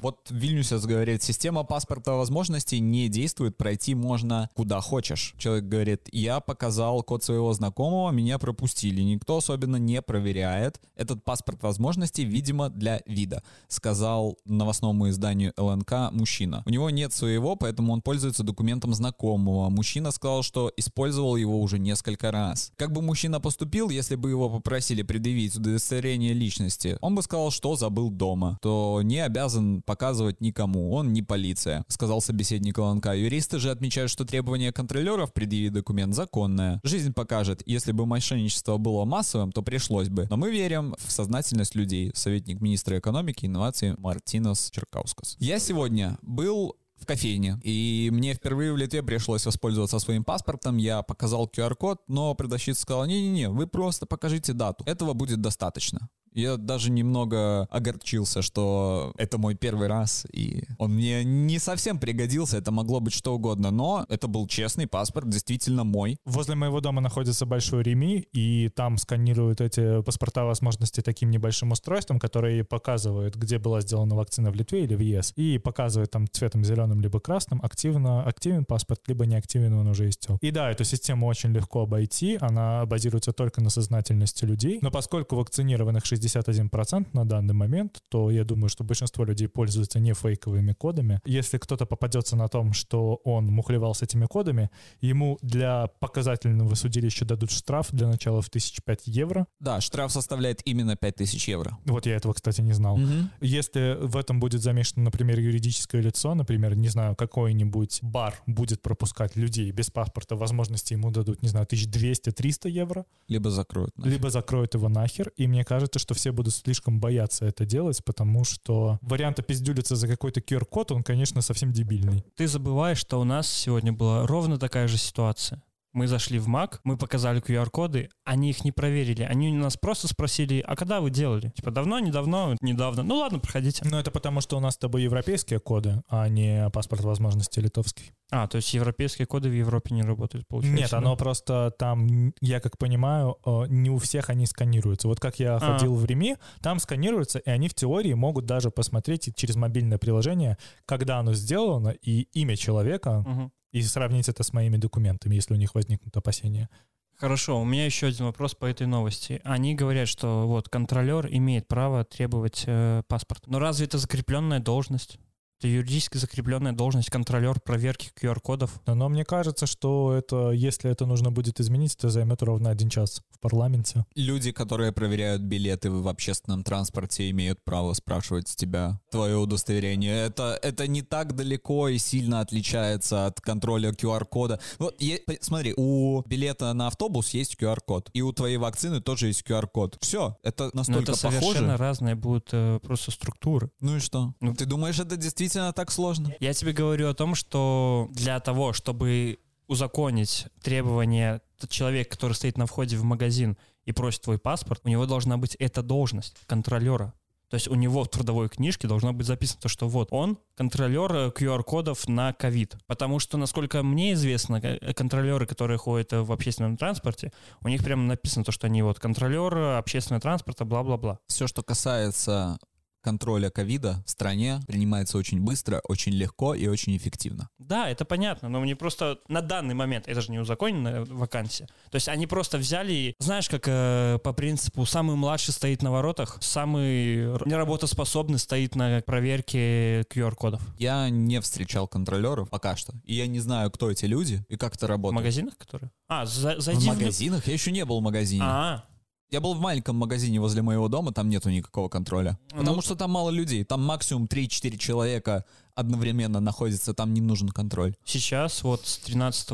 Вот 0.00 0.30
Вильнюсец 0.30 0.84
говорит, 0.84 1.22
система 1.24 1.64
паспорта 1.64 2.12
возможностей 2.12 2.78
не 2.78 3.08
действует, 3.08 3.56
пройти 3.56 3.96
можно 3.96 4.48
куда 4.54 4.80
хочешь. 4.80 5.34
Человек 5.38 5.64
говорит, 5.64 6.08
я 6.12 6.38
показал 6.38 7.02
код 7.02 7.24
своего 7.24 7.52
знакомого, 7.52 8.12
меня 8.12 8.38
пропустили, 8.38 9.02
никто 9.02 9.38
особенно 9.38 9.76
не 9.76 10.00
проверяет. 10.00 10.80
Этот 10.94 11.24
паспорт 11.24 11.62
возможностей, 11.62 12.24
видимо, 12.24 12.70
для 12.70 13.00
вида, 13.06 13.42
сказал 13.66 14.38
новостному 14.44 15.08
изданию 15.08 15.52
ЛНК 15.56 16.12
мужчина. 16.12 16.62
У 16.64 16.70
него 16.70 16.90
нет 16.90 17.12
своего, 17.12 17.56
поэтому 17.56 17.92
он 17.92 18.00
пользуется 18.00 18.44
документом 18.44 18.94
знакомого. 18.94 19.68
Мужчина 19.68 20.12
сказал, 20.12 20.42
что 20.44 20.72
использовал 20.76 21.34
его 21.34 21.60
уже 21.60 21.80
несколько 21.80 22.30
раз. 22.30 22.72
Как 22.76 22.92
бы 22.92 23.02
мужчина 23.02 23.40
поступил, 23.40 23.90
если 23.90 24.14
бы 24.14 24.30
его 24.30 24.48
попросили 24.48 25.02
предъявить 25.02 25.56
удостоверение 25.56 26.34
личности? 26.34 26.98
Он 27.00 27.16
бы 27.16 27.22
сказал, 27.22 27.50
что 27.50 27.74
забыл 27.74 28.10
дома, 28.10 28.58
то 28.62 29.00
не 29.02 29.18
обязан 29.18 29.82
показывать 29.88 30.42
никому, 30.42 30.92
он 30.92 31.14
не 31.14 31.22
полиция, 31.22 31.82
сказал 31.88 32.20
собеседник 32.20 32.76
ЛНК. 32.76 33.06
Юристы 33.14 33.58
же 33.58 33.70
отмечают, 33.70 34.10
что 34.10 34.26
требование 34.26 34.70
контролеров 34.70 35.32
предъявить 35.32 35.72
документ 35.72 36.14
законное. 36.14 36.78
Жизнь 36.84 37.14
покажет, 37.14 37.62
если 37.64 37.92
бы 37.92 38.04
мошенничество 38.04 38.76
было 38.76 39.06
массовым, 39.06 39.50
то 39.50 39.62
пришлось 39.62 40.10
бы. 40.10 40.26
Но 40.28 40.36
мы 40.36 40.50
верим 40.50 40.94
в 40.98 41.10
сознательность 41.10 41.74
людей, 41.74 42.12
советник 42.14 42.60
министра 42.60 42.98
экономики 42.98 43.46
и 43.46 43.48
инноваций 43.48 43.94
Мартинос 43.96 44.70
Черкаускас. 44.70 45.36
Я 45.38 45.58
сегодня 45.58 46.18
был 46.20 46.76
в 46.98 47.06
кофейне. 47.06 47.58
И 47.62 48.10
мне 48.12 48.34
впервые 48.34 48.72
в 48.72 48.76
Литве 48.76 49.02
пришлось 49.02 49.46
воспользоваться 49.46 49.98
своим 50.00 50.24
паспортом. 50.24 50.76
Я 50.76 51.02
показал 51.02 51.46
QR-код, 51.46 52.02
но 52.08 52.34
продавщица 52.34 52.82
сказала, 52.82 53.04
не-не-не, 53.04 53.48
вы 53.48 53.66
просто 53.66 54.04
покажите 54.04 54.52
дату. 54.52 54.84
Этого 54.84 55.14
будет 55.14 55.40
достаточно. 55.40 56.10
Я 56.38 56.56
даже 56.56 56.92
немного 56.92 57.64
огорчился, 57.64 58.42
что 58.42 59.12
это 59.18 59.38
мой 59.38 59.56
первый 59.56 59.88
раз, 59.88 60.24
и 60.32 60.62
он 60.78 60.94
мне 60.94 61.24
не 61.24 61.58
совсем 61.58 61.98
пригодился, 61.98 62.58
это 62.58 62.70
могло 62.70 63.00
быть 63.00 63.12
что 63.12 63.34
угодно, 63.34 63.72
но 63.72 64.06
это 64.08 64.28
был 64.28 64.46
честный 64.46 64.86
паспорт, 64.86 65.28
действительно 65.28 65.82
мой. 65.82 66.16
Возле 66.24 66.54
моего 66.54 66.80
дома 66.80 67.00
находится 67.00 67.44
большой 67.44 67.82
Реми, 67.82 68.28
и 68.32 68.68
там 68.68 68.98
сканируют 68.98 69.60
эти 69.60 70.00
паспорта 70.02 70.44
возможности 70.44 71.00
таким 71.00 71.32
небольшим 71.32 71.72
устройством, 71.72 72.20
которое 72.20 72.62
показывает, 72.62 73.34
где 73.34 73.58
была 73.58 73.80
сделана 73.80 74.14
вакцина 74.14 74.52
в 74.52 74.54
Литве 74.54 74.84
или 74.84 74.94
в 74.94 75.00
ЕС, 75.00 75.32
и 75.34 75.58
показывает 75.58 76.12
там 76.12 76.30
цветом 76.30 76.64
зеленым 76.64 77.00
либо 77.00 77.18
красным, 77.18 77.60
активно 77.64 78.22
активен 78.22 78.64
паспорт, 78.64 79.00
либо 79.08 79.26
не 79.26 79.34
активен, 79.34 79.74
он 79.74 79.88
уже 79.88 80.08
истек. 80.08 80.38
И 80.40 80.52
да, 80.52 80.70
эту 80.70 80.84
систему 80.84 81.26
очень 81.26 81.50
легко 81.50 81.80
обойти, 81.80 82.38
она 82.40 82.86
базируется 82.86 83.32
только 83.32 83.60
на 83.60 83.70
сознательности 83.70 84.44
людей, 84.44 84.78
но 84.82 84.92
поскольку 84.92 85.34
вакцинированных 85.34 86.06
60 86.06 86.27
61% 86.28 87.08
на 87.12 87.24
данный 87.24 87.54
момент, 87.54 88.02
то 88.08 88.30
я 88.30 88.44
думаю, 88.44 88.68
что 88.68 88.84
большинство 88.84 89.24
людей 89.24 89.48
пользуются 89.48 89.98
не 90.00 90.14
фейковыми 90.14 90.72
кодами. 90.72 91.20
Если 91.24 91.58
кто-то 91.58 91.86
попадется 91.86 92.36
на 92.36 92.48
том, 92.48 92.72
что 92.72 93.20
он 93.24 93.46
мухлевал 93.46 93.94
с 93.94 94.02
этими 94.02 94.26
кодами, 94.26 94.70
ему 95.00 95.38
для 95.42 95.88
показательного 96.00 96.74
судилища 96.74 97.24
дадут 97.24 97.50
штраф 97.50 97.88
для 97.90 98.08
начала 98.08 98.42
в 98.42 98.48
1005 98.48 99.02
евро. 99.06 99.46
Да, 99.60 99.80
штраф 99.80 100.12
составляет 100.12 100.62
именно 100.64 100.96
5000 100.96 101.48
евро. 101.48 101.78
Вот 101.84 102.06
я 102.06 102.16
этого, 102.16 102.32
кстати, 102.32 102.60
не 102.60 102.72
знал. 102.72 102.94
Угу. 102.94 103.30
Если 103.40 103.96
в 104.00 104.16
этом 104.16 104.40
будет 104.40 104.62
замешано, 104.62 105.04
например, 105.04 105.38
юридическое 105.40 106.00
лицо, 106.00 106.34
например, 106.34 106.76
не 106.76 106.88
знаю, 106.88 107.16
какой-нибудь 107.16 108.00
бар 108.02 108.34
будет 108.46 108.82
пропускать 108.82 109.36
людей 109.36 109.70
без 109.70 109.90
паспорта, 109.90 110.36
возможности 110.36 110.92
ему 110.92 111.10
дадут, 111.10 111.42
не 111.42 111.48
знаю, 111.48 111.66
1200-300 111.66 112.68
евро. 112.68 113.04
Либо 113.28 113.50
закроют. 113.50 113.96
Нахер. 113.96 114.12
Либо 114.12 114.30
закроют 114.30 114.74
его 114.74 114.88
нахер. 114.88 115.32
И 115.36 115.46
мне 115.46 115.64
кажется, 115.64 115.98
что 115.98 116.07
все 116.14 116.32
будут 116.32 116.54
слишком 116.54 117.00
бояться 117.00 117.44
это 117.46 117.64
делать, 117.64 118.02
потому 118.04 118.44
что 118.44 118.98
вариант 119.02 119.38
опиздюлиться 119.38 119.96
за 119.96 120.08
какой-то 120.08 120.40
QR-код, 120.40 120.92
он, 120.92 121.02
конечно, 121.02 121.40
совсем 121.42 121.72
дебильный. 121.72 122.24
Ты 122.36 122.46
забываешь, 122.46 122.98
что 122.98 123.20
у 123.20 123.24
нас 123.24 123.48
сегодня 123.48 123.92
была 123.92 124.26
ровно 124.26 124.58
такая 124.58 124.88
же 124.88 124.98
ситуация. 124.98 125.62
Мы 125.98 126.06
зашли 126.06 126.38
в 126.38 126.46
Mac, 126.46 126.78
мы 126.84 126.96
показали 126.96 127.42
QR-коды, 127.42 128.08
они 128.24 128.50
их 128.50 128.64
не 128.64 128.70
проверили. 128.70 129.24
Они 129.24 129.50
у 129.50 129.60
нас 129.60 129.76
просто 129.76 130.06
спросили, 130.06 130.62
а 130.64 130.76
когда 130.76 131.00
вы 131.00 131.10
делали? 131.10 131.50
Типа, 131.56 131.72
давно, 131.72 131.98
недавно, 131.98 132.54
недавно. 132.60 133.02
Ну 133.02 133.16
ладно, 133.16 133.40
проходите. 133.40 133.84
Ну 133.84 133.98
это 133.98 134.12
потому, 134.12 134.40
что 134.40 134.56
у 134.56 134.60
нас 134.60 134.74
с 134.74 134.78
тобой 134.78 135.02
европейские 135.02 135.58
коды, 135.58 136.00
а 136.08 136.28
не 136.28 136.70
паспорт 136.70 137.02
возможности 137.02 137.58
литовский. 137.58 138.12
А, 138.30 138.46
то 138.46 138.56
есть 138.58 138.72
европейские 138.74 139.26
коды 139.26 139.48
в 139.48 139.52
Европе 139.52 139.92
не 139.92 140.02
работают, 140.02 140.46
получается? 140.46 140.82
Нет, 140.82 140.92
оно 140.92 141.16
просто 141.16 141.74
там, 141.76 142.32
я 142.40 142.60
как 142.60 142.78
понимаю, 142.78 143.38
э, 143.44 143.64
не 143.68 143.90
у 143.90 143.98
всех 143.98 144.30
они 144.30 144.46
сканируются. 144.46 145.08
Вот 145.08 145.18
как 145.18 145.40
я 145.40 145.56
а. 145.56 145.58
ходил 145.58 145.96
в 145.96 146.04
Реми, 146.04 146.36
там 146.60 146.78
сканируются, 146.78 147.40
и 147.40 147.50
они 147.50 147.68
в 147.68 147.74
теории 147.74 148.12
могут 148.12 148.46
даже 148.46 148.70
посмотреть 148.70 149.34
через 149.34 149.56
мобильное 149.56 149.98
приложение, 149.98 150.58
когда 150.86 151.18
оно 151.18 151.32
сделано, 151.32 151.88
и 151.88 152.28
имя 152.34 152.54
человека, 152.54 153.24
угу 153.26 153.50
и 153.72 153.82
сравнить 153.82 154.28
это 154.28 154.42
с 154.42 154.52
моими 154.52 154.76
документами, 154.76 155.34
если 155.34 155.54
у 155.54 155.56
них 155.56 155.74
возникнут 155.74 156.16
опасения. 156.16 156.68
Хорошо, 157.16 157.60
у 157.60 157.64
меня 157.64 157.84
еще 157.84 158.06
один 158.06 158.26
вопрос 158.26 158.54
по 158.54 158.66
этой 158.66 158.86
новости. 158.86 159.40
Они 159.42 159.74
говорят, 159.74 160.06
что 160.06 160.46
вот 160.46 160.68
контролер 160.68 161.26
имеет 161.28 161.66
право 161.66 162.04
требовать 162.04 162.62
э, 162.66 163.02
паспорт. 163.08 163.44
Но 163.48 163.58
разве 163.58 163.86
это 163.86 163.98
закрепленная 163.98 164.60
должность? 164.60 165.18
Это 165.58 165.66
юридически 165.66 166.18
закрепленная 166.18 166.72
должность 166.72 167.10
контролер 167.10 167.58
проверки 167.58 168.10
QR-кодов. 168.20 168.80
Но 168.86 169.08
мне 169.08 169.24
кажется, 169.24 169.66
что 169.66 170.14
это, 170.14 170.52
если 170.52 170.88
это 170.88 171.04
нужно 171.04 171.32
будет 171.32 171.58
изменить, 171.58 171.96
это 171.96 172.10
займет 172.10 172.44
ровно 172.44 172.70
один 172.70 172.88
час 172.88 173.22
в 173.32 173.40
парламенте. 173.40 174.06
Люди, 174.14 174.52
которые 174.52 174.92
проверяют 174.92 175.42
билеты 175.42 175.90
в 175.90 176.06
общественном 176.06 176.62
транспорте, 176.62 177.28
имеют 177.30 177.64
право 177.64 177.92
спрашивать 177.94 178.46
с 178.46 178.54
тебя 178.54 179.00
твое 179.10 179.36
удостоверение. 179.36 180.26
Это, 180.26 180.56
это 180.62 180.86
не 180.86 181.02
так 181.02 181.34
далеко 181.34 181.88
и 181.88 181.98
сильно 181.98 182.38
отличается 182.40 183.26
от 183.26 183.40
контроля 183.40 183.90
QR-кода. 183.90 184.60
Вот, 184.78 184.94
е, 185.02 185.22
смотри, 185.40 185.74
у 185.76 186.22
билета 186.22 186.72
на 186.72 186.86
автобус 186.86 187.30
есть 187.30 187.56
QR-код, 187.60 188.10
и 188.12 188.22
у 188.22 188.32
твоей 188.32 188.58
вакцины 188.58 189.00
тоже 189.00 189.26
есть 189.26 189.42
QR-код. 189.42 189.98
Все, 190.02 190.36
это 190.44 190.70
настолько 190.72 190.92
Но 190.92 191.02
это 191.02 191.12
похоже. 191.20 191.40
совершенно 191.40 191.76
разные 191.76 192.14
будут 192.14 192.50
э, 192.52 192.78
просто 192.80 193.10
структуры. 193.10 193.70
Ну 193.80 193.96
и 193.96 193.98
что? 193.98 194.34
Ну, 194.38 194.54
Ты 194.54 194.64
думаешь, 194.64 195.00
это 195.00 195.16
действительно 195.16 195.47
действительно 195.48 195.72
так 195.72 195.90
сложно? 195.90 196.34
Я 196.40 196.52
тебе 196.52 196.72
говорю 196.72 197.08
о 197.08 197.14
том, 197.14 197.34
что 197.34 198.08
для 198.12 198.38
того, 198.40 198.72
чтобы 198.72 199.38
узаконить 199.66 200.46
требования 200.62 201.42
человека, 201.68 202.10
который 202.10 202.34
стоит 202.34 202.56
на 202.56 202.66
входе 202.66 202.96
в 202.96 203.04
магазин 203.04 203.56
и 203.84 203.92
просит 203.92 204.22
твой 204.22 204.38
паспорт, 204.38 204.80
у 204.84 204.88
него 204.88 205.06
должна 205.06 205.36
быть 205.36 205.54
эта 205.56 205.82
должность 205.82 206.36
контролера. 206.46 207.14
То 207.50 207.54
есть 207.54 207.66
у 207.66 207.74
него 207.74 208.04
в 208.04 208.08
трудовой 208.08 208.50
книжке 208.50 208.86
должно 208.86 209.14
быть 209.14 209.26
записано, 209.26 209.62
то, 209.62 209.68
что 209.68 209.88
вот 209.88 210.08
он 210.10 210.38
контролер 210.54 211.28
QR-кодов 211.28 212.06
э, 212.06 212.10
на 212.12 212.34
ковид. 212.34 212.76
Потому 212.86 213.18
что, 213.18 213.38
насколько 213.38 213.82
мне 213.82 214.12
известно, 214.12 214.56
э, 214.56 214.92
контролеры, 214.92 215.46
которые 215.46 215.78
ходят 215.78 216.12
в 216.12 216.30
общественном 216.30 216.76
транспорте, 216.76 217.32
у 217.62 217.68
них 217.68 217.82
прямо 217.82 218.02
написано 218.02 218.44
то, 218.44 218.52
что 218.52 218.66
они 218.66 218.82
вот 218.82 219.00
контролеры 219.00 219.78
общественного 219.78 220.20
транспорта, 220.20 220.66
бла-бла-бла. 220.66 221.20
Все, 221.26 221.46
что 221.46 221.62
касается 221.62 222.58
контроля 223.02 223.50
ковида 223.50 224.02
в 224.06 224.10
стране 224.10 224.60
принимается 224.66 225.18
очень 225.18 225.40
быстро, 225.40 225.80
очень 225.84 226.12
легко 226.12 226.54
и 226.54 226.66
очень 226.66 226.96
эффективно. 226.96 227.48
Да, 227.58 227.88
это 227.88 228.04
понятно, 228.04 228.48
но 228.48 228.60
мне 228.60 228.76
просто 228.76 229.18
на 229.28 229.40
данный 229.40 229.74
момент, 229.74 230.08
это 230.08 230.20
же 230.20 230.30
не 230.30 230.38
узаконенная 230.38 231.04
вакансия, 231.04 231.66
то 231.90 231.96
есть 231.96 232.08
они 232.08 232.26
просто 232.26 232.58
взяли, 232.58 233.14
знаешь, 233.18 233.48
как 233.48 233.64
э, 233.66 234.18
по 234.22 234.32
принципу, 234.32 234.84
самый 234.86 235.16
младший 235.16 235.54
стоит 235.54 235.82
на 235.82 235.90
воротах, 235.90 236.38
самый 236.40 237.16
неработоспособный 237.46 238.38
стоит 238.38 238.74
на 238.74 239.00
проверке 239.00 240.02
QR-кодов. 240.02 240.60
Я 240.78 241.08
не 241.10 241.40
встречал 241.40 241.88
контролеров 241.88 242.50
пока 242.50 242.76
что, 242.76 242.94
и 243.04 243.14
я 243.14 243.26
не 243.26 243.40
знаю, 243.40 243.70
кто 243.70 243.90
эти 243.90 244.04
люди 244.04 244.44
и 244.48 244.56
как 244.56 244.74
это 244.74 244.86
работает. 244.86 245.20
В 245.20 245.22
магазинах, 245.22 245.56
которые? 245.56 245.90
А, 246.08 246.26
за, 246.26 246.60
зайди 246.60 246.86
в 246.86 246.94
магазинах? 246.94 247.44
В... 247.44 247.46
Я 247.46 247.52
еще 247.52 247.70
не 247.70 247.84
был 247.84 248.00
в 248.00 248.02
магазине. 248.02 248.42
А, 248.44 248.84
я 249.30 249.40
был 249.40 249.54
в 249.54 249.60
маленьком 249.60 249.96
магазине 249.96 250.40
возле 250.40 250.62
моего 250.62 250.88
дома, 250.88 251.12
там 251.12 251.28
нету 251.28 251.50
никакого 251.50 251.88
контроля. 251.88 252.38
Ну, 252.52 252.58
потому 252.60 252.82
что 252.82 252.96
там 252.96 253.10
мало 253.10 253.30
людей. 253.30 253.64
Там 253.64 253.84
максимум 253.84 254.24
3-4 254.24 254.76
человека 254.78 255.44
одновременно 255.74 256.40
находится, 256.40 256.94
там 256.94 257.12
не 257.12 257.20
нужен 257.20 257.48
контроль. 257.50 257.94
Сейчас 258.04 258.62
вот 258.62 258.86
с 258.86 258.98
13 258.98 259.48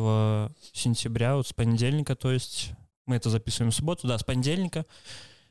сентября, 0.73 1.37
вот 1.37 1.49
с 1.49 1.53
понедельника, 1.53 2.15
то 2.15 2.31
есть 2.31 2.71
мы 3.07 3.17
это 3.17 3.31
записываем 3.31 3.71
в 3.71 3.75
субботу, 3.75 4.07
да, 4.07 4.17
с 4.17 4.25
понедельника 4.25 4.87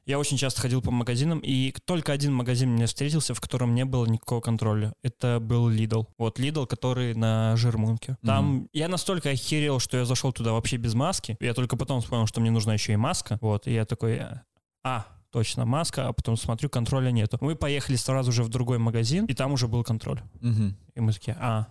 я 0.05 0.19
очень 0.19 0.37
часто 0.37 0.61
ходил 0.61 0.81
по 0.81 0.91
магазинам, 0.91 1.39
и 1.39 1.73
только 1.85 2.11
один 2.11 2.33
магазин 2.33 2.73
мне 2.73 2.85
встретился, 2.85 3.33
в 3.33 3.41
котором 3.41 3.73
не 3.73 3.85
было 3.85 4.05
никакого 4.05 4.41
контроля. 4.41 4.93
Это 5.01 5.39
был 5.39 5.69
Lidl. 5.69 6.07
Вот 6.17 6.39
Lidl, 6.39 6.67
который 6.67 7.13
на 7.13 7.55
Жермунке. 7.55 8.17
Там 8.23 8.63
mm-hmm. 8.63 8.69
я 8.73 8.87
настолько 8.87 9.29
охерел, 9.29 9.79
что 9.79 9.97
я 9.97 10.05
зашел 10.05 10.33
туда 10.33 10.51
вообще 10.51 10.77
без 10.77 10.93
маски. 10.93 11.37
Я 11.39 11.53
только 11.53 11.77
потом 11.77 12.01
вспомнил, 12.01 12.27
что 12.27 12.41
мне 12.41 12.51
нужна 12.51 12.73
еще 12.73 12.93
и 12.93 12.97
маска. 12.97 13.37
Вот, 13.41 13.67
и 13.67 13.73
я 13.73 13.85
такой, 13.85 14.21
а, 14.83 15.05
точно 15.31 15.65
маска, 15.65 16.07
а 16.07 16.13
потом 16.13 16.37
смотрю, 16.37 16.69
контроля 16.69 17.11
нету. 17.11 17.37
Мы 17.41 17.55
поехали 17.55 17.95
сразу 17.95 18.31
же 18.31 18.43
в 18.43 18.49
другой 18.49 18.77
магазин, 18.77 19.25
и 19.25 19.33
там 19.33 19.53
уже 19.53 19.67
был 19.67 19.83
контроль. 19.83 20.21
Угу. 20.41 20.73
И 20.95 20.99
мы 20.99 21.13
такие, 21.13 21.37
а, 21.39 21.67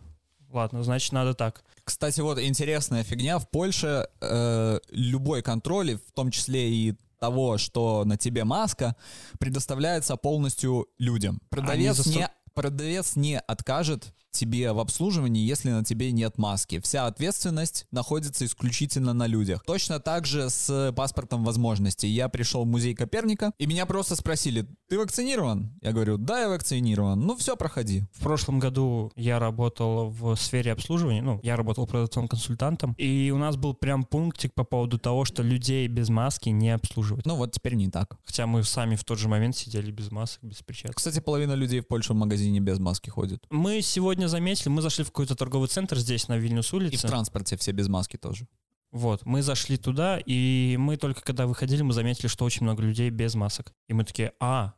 ладно, 0.48 0.82
значит, 0.82 1.12
надо 1.12 1.34
так. 1.34 1.62
Кстати, 1.84 2.20
вот 2.20 2.38
интересная 2.38 3.04
фигня. 3.04 3.38
В 3.38 3.48
Польше 3.48 4.08
э, 4.20 4.78
любой 4.90 5.42
контроль, 5.42 5.96
в 5.96 6.12
том 6.12 6.30
числе 6.30 6.70
и 6.70 6.96
того, 7.22 7.56
что 7.56 8.04
на 8.04 8.16
тебе 8.16 8.42
маска, 8.42 8.96
предоставляется 9.38 10.16
полностью 10.16 10.88
людям. 10.98 11.40
Продавец 11.50 12.04
не 12.06 12.28
Продавец 12.54 13.16
не 13.16 13.38
откажет 13.38 14.12
тебе 14.32 14.72
в 14.72 14.80
обслуживании, 14.80 15.46
если 15.46 15.70
на 15.70 15.84
тебе 15.84 16.10
нет 16.10 16.38
маски. 16.38 16.80
Вся 16.80 17.06
ответственность 17.06 17.86
находится 17.90 18.44
исключительно 18.44 19.12
на 19.12 19.26
людях. 19.26 19.62
Точно 19.66 20.00
так 20.00 20.26
же 20.26 20.50
с 20.50 20.92
паспортом 20.96 21.44
возможностей. 21.44 22.08
Я 22.08 22.28
пришел 22.28 22.64
в 22.64 22.66
музей 22.66 22.94
Коперника, 22.94 23.52
и 23.58 23.66
меня 23.66 23.86
просто 23.86 24.16
спросили, 24.16 24.66
ты 24.88 24.98
вакцинирован? 24.98 25.72
Я 25.80 25.92
говорю, 25.92 26.18
да, 26.18 26.40
я 26.40 26.48
вакцинирован. 26.48 27.20
Ну 27.20 27.36
все, 27.36 27.56
проходи. 27.56 28.04
В 28.12 28.22
прошлом 28.22 28.58
году 28.58 29.12
я 29.16 29.38
работал 29.38 30.10
в 30.10 30.34
сфере 30.36 30.72
обслуживания, 30.72 31.22
ну, 31.22 31.40
я 31.42 31.56
работал 31.56 31.86
продавцом 31.86 32.28
консультантом, 32.28 32.94
и 32.98 33.30
у 33.30 33.38
нас 33.38 33.56
был 33.56 33.74
прям 33.74 34.04
пунктик 34.04 34.54
по 34.54 34.64
поводу 34.64 34.98
того, 34.98 35.24
что 35.24 35.42
людей 35.42 35.86
без 35.88 36.08
маски 36.08 36.48
не 36.48 36.70
обслуживать. 36.70 37.26
Ну 37.26 37.36
вот 37.36 37.52
теперь 37.52 37.74
не 37.74 37.88
так. 37.88 38.16
Хотя 38.24 38.46
мы 38.46 38.64
сами 38.64 38.96
в 38.96 39.04
тот 39.04 39.18
же 39.18 39.28
момент 39.28 39.56
сидели 39.56 39.90
без 39.90 40.10
масок, 40.10 40.42
без 40.42 40.62
перчаток. 40.62 40.96
Кстати, 40.96 41.20
половина 41.20 41.52
людей 41.52 41.80
в 41.80 41.86
Польше 41.86 42.12
в 42.12 42.16
магазине 42.16 42.60
без 42.60 42.78
маски 42.78 43.10
ходит. 43.10 43.44
Мы 43.50 43.82
сегодня 43.82 44.21
заметили, 44.28 44.68
мы 44.68 44.82
зашли 44.82 45.04
в 45.04 45.08
какой-то 45.08 45.34
торговый 45.36 45.68
центр 45.68 45.98
здесь, 45.98 46.28
на 46.28 46.36
Вильнюс 46.36 46.68
И 46.68 46.70
в 46.70 46.74
улице. 46.74 47.06
транспорте 47.08 47.56
все 47.56 47.72
без 47.72 47.88
маски 47.88 48.16
тоже. 48.16 48.46
Вот, 48.90 49.24
мы 49.24 49.42
зашли 49.42 49.78
туда, 49.78 50.18
и 50.24 50.76
мы 50.78 50.96
только 50.98 51.22
когда 51.22 51.46
выходили, 51.46 51.80
мы 51.82 51.92
заметили, 51.94 52.26
что 52.26 52.44
очень 52.44 52.64
много 52.64 52.82
людей 52.82 53.08
без 53.10 53.34
масок. 53.34 53.72
И 53.88 53.94
мы 53.94 54.04
такие, 54.04 54.32
а, 54.38 54.74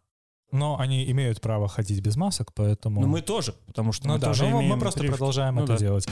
Но 0.52 0.78
они 0.78 1.10
имеют 1.10 1.40
право 1.40 1.66
ходить 1.66 2.00
без 2.00 2.14
масок, 2.16 2.52
поэтому... 2.54 3.00
ну 3.00 3.08
мы 3.08 3.22
тоже, 3.22 3.54
потому 3.66 3.92
что 3.92 4.06
Ну 4.06 4.14
мы 4.14 4.20
да, 4.20 4.28
тоже 4.28 4.44
ну, 4.44 4.50
мы 4.58 4.62
имеем 4.62 4.78
просто 4.78 5.00
прививки. 5.00 5.18
продолжаем 5.18 5.56
Ну 5.56 5.64
это 5.64 5.72
да. 5.72 5.78
делать. 5.78 6.06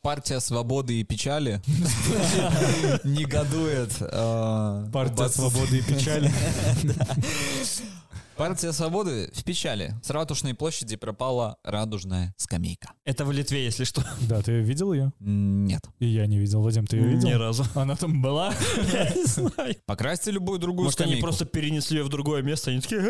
Партия 0.00 0.38
свободы 0.38 1.00
и 1.00 1.04
печали 1.04 1.60
негодует. 3.04 3.90
э, 4.00 4.88
Партия 4.92 5.24
об 5.24 5.30
свободы 5.32 5.78
и 5.78 5.82
печали. 5.82 6.30
Партия 8.38 8.72
свободы 8.72 9.28
в 9.34 9.42
печали. 9.42 9.96
С 10.00 10.10
ратушной 10.10 10.54
площади 10.54 10.94
пропала 10.94 11.56
радужная 11.64 12.32
скамейка. 12.36 12.92
Это 13.04 13.24
в 13.24 13.32
Литве, 13.32 13.64
если 13.64 13.82
что. 13.82 14.04
Да, 14.28 14.40
ты 14.42 14.60
видел 14.60 14.92
ее? 14.92 15.12
Нет. 15.18 15.82
И 15.98 16.06
я 16.06 16.24
не 16.26 16.38
видел. 16.38 16.62
Вадим, 16.62 16.86
ты 16.86 16.98
ее 16.98 17.14
Ни 17.14 17.14
видел? 17.16 17.38
разу. 17.38 17.64
Она 17.74 17.96
там 17.96 18.22
была? 18.22 18.54
Я 18.92 19.12
не 19.12 19.24
знаю. 19.24 19.74
Покрасьте 19.86 20.30
любую 20.30 20.60
другую 20.60 20.84
Может, 20.84 21.00
они 21.00 21.16
просто 21.16 21.46
перенесли 21.46 21.98
ее 21.98 22.04
в 22.04 22.08
другое 22.10 22.42
место, 22.42 22.70
они 22.70 22.80
такие! 22.80 23.00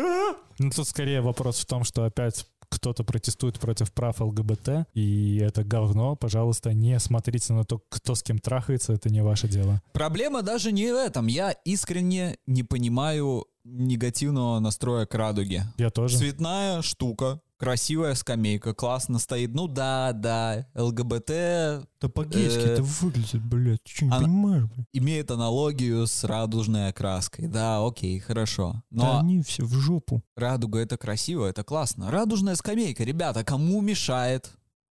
Ну, 0.57 0.71
тут 0.71 0.87
скорее 0.87 1.21
вопрос 1.21 1.59
в 1.59 1.65
том, 1.67 1.83
что 1.83 2.05
опять 2.05 2.47
кто-то 2.69 3.03
протестует 3.03 3.59
против 3.59 3.91
прав 3.91 4.21
ЛГБТ, 4.21 4.87
и 4.93 5.37
это 5.37 5.63
говно. 5.63 6.15
Пожалуйста, 6.15 6.73
не 6.73 6.99
смотрите 6.99 7.53
на 7.53 7.65
то, 7.65 7.81
кто 7.89 8.15
с 8.15 8.23
кем 8.23 8.39
трахается, 8.39 8.93
это 8.93 9.09
не 9.09 9.21
ваше 9.21 9.47
дело. 9.47 9.81
Проблема 9.93 10.41
даже 10.41 10.71
не 10.71 10.91
в 10.91 10.95
этом. 10.95 11.27
Я 11.27 11.51
искренне 11.65 12.37
не 12.47 12.63
понимаю 12.63 13.45
негативного 13.63 14.59
настроя 14.59 15.05
к 15.05 15.13
радуге. 15.15 15.63
Я 15.77 15.89
тоже. 15.89 16.17
Цветная 16.17 16.81
штука, 16.81 17.41
красивая 17.59 18.15
скамейка, 18.15 18.73
классно 18.73 19.19
стоит. 19.19 19.53
Ну 19.53 19.67
да, 19.67 20.13
да, 20.13 20.65
ЛГБТ 20.75 21.27
Да 22.01 22.07
по-гейски 22.13 22.57
Э, 22.59 22.73
это 22.73 22.83
выглядит, 22.83 23.43
блядь, 23.43 23.83
ты 23.83 23.91
что, 23.91 24.05
не 24.05 24.11
она- 24.11 24.21
понимаешь, 24.21 24.63
блядь? 24.63 24.87
имеет 24.93 25.29
аналогию 25.31 26.07
с 26.07 26.23
радужной 26.23 26.87
окраской. 26.89 27.47
Да, 27.47 27.85
окей, 27.85 28.17
хорошо. 28.19 28.81
Да 28.89 29.03
Но 29.03 29.19
они 29.19 29.41
все 29.43 29.63
в 29.63 29.73
жопу. 29.73 30.23
радуга 30.37 30.79
это 30.79 30.97
красиво, 30.97 31.45
это 31.45 31.63
классно. 31.63 32.09
Радужная 32.09 32.55
скамейка, 32.55 33.03
ребята, 33.03 33.43
кому 33.43 33.81
мешает 33.81 34.51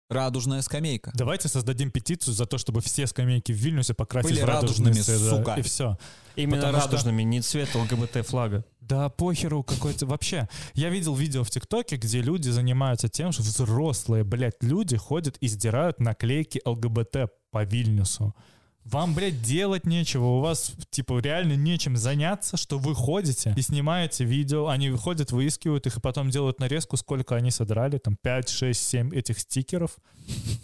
радужная 0.10 0.62
скамейка? 0.62 1.12
Давайте 1.16 1.48
создадим 1.48 1.92
петицию 1.92 2.34
за 2.34 2.46
то, 2.48 2.58
чтобы 2.58 2.82
все 2.82 3.06
скамейки 3.06 3.52
в 3.52 3.56
Вильнюсе 3.56 3.94
покрасить 3.94 4.32
Были 4.32 4.42
в 4.42 4.46
радужные 4.46 4.88
радужными, 4.94 5.04
цвета, 5.04 5.38
сука. 5.38 5.54
И 5.56 5.62
все. 5.62 5.98
Именно 6.36 6.58
Потому 6.58 6.78
что- 6.80 6.90
радужными, 6.92 7.24
не 7.24 7.42
цвет 7.42 7.74
ЛГБТ 7.76 8.26
флага. 8.26 8.66
Да 8.88 9.10
похеру 9.10 9.64
какой-то 9.64 10.06
вообще. 10.06 10.48
Я 10.76 10.90
видел 10.90 11.16
видео 11.16 11.44
в 11.44 11.50
ТикТоке, 11.50 11.98
где 11.98 12.22
люди 12.22 12.50
занимаются 12.50 13.10
тем, 13.10 13.32
что 13.32 13.42
взрослые, 13.42 14.24
блядь, 14.24 14.62
люди 14.62 14.96
ходят 14.96 15.38
и 15.38 15.48
сдирают 15.48 16.00
наклейки 16.00 16.62
ЛГБТ 16.64 17.32
по 17.50 17.64
Вильнюсу. 17.64 18.36
Вам, 18.84 19.16
блядь, 19.16 19.42
делать 19.42 19.88
нечего, 19.88 20.26
у 20.26 20.40
вас, 20.42 20.74
типа, 20.92 21.20
реально 21.20 21.54
нечем 21.54 21.98
заняться, 21.98 22.56
что 22.58 22.78
вы 22.78 22.94
ходите 22.94 23.56
и 23.58 23.62
снимаете 23.64 24.26
видео, 24.26 24.68
они 24.68 24.92
выходят, 24.92 25.32
выискивают 25.32 25.88
их 25.88 25.98
и 25.98 26.00
потом 26.00 26.30
делают 26.30 26.60
нарезку, 26.60 26.96
сколько 26.96 27.36
они 27.36 27.50
содрали, 27.50 27.98
там 27.98 28.16
5, 28.22 28.50
6, 28.50 28.80
7 28.80 29.16
этих 29.16 29.40
стикеров. 29.40 29.98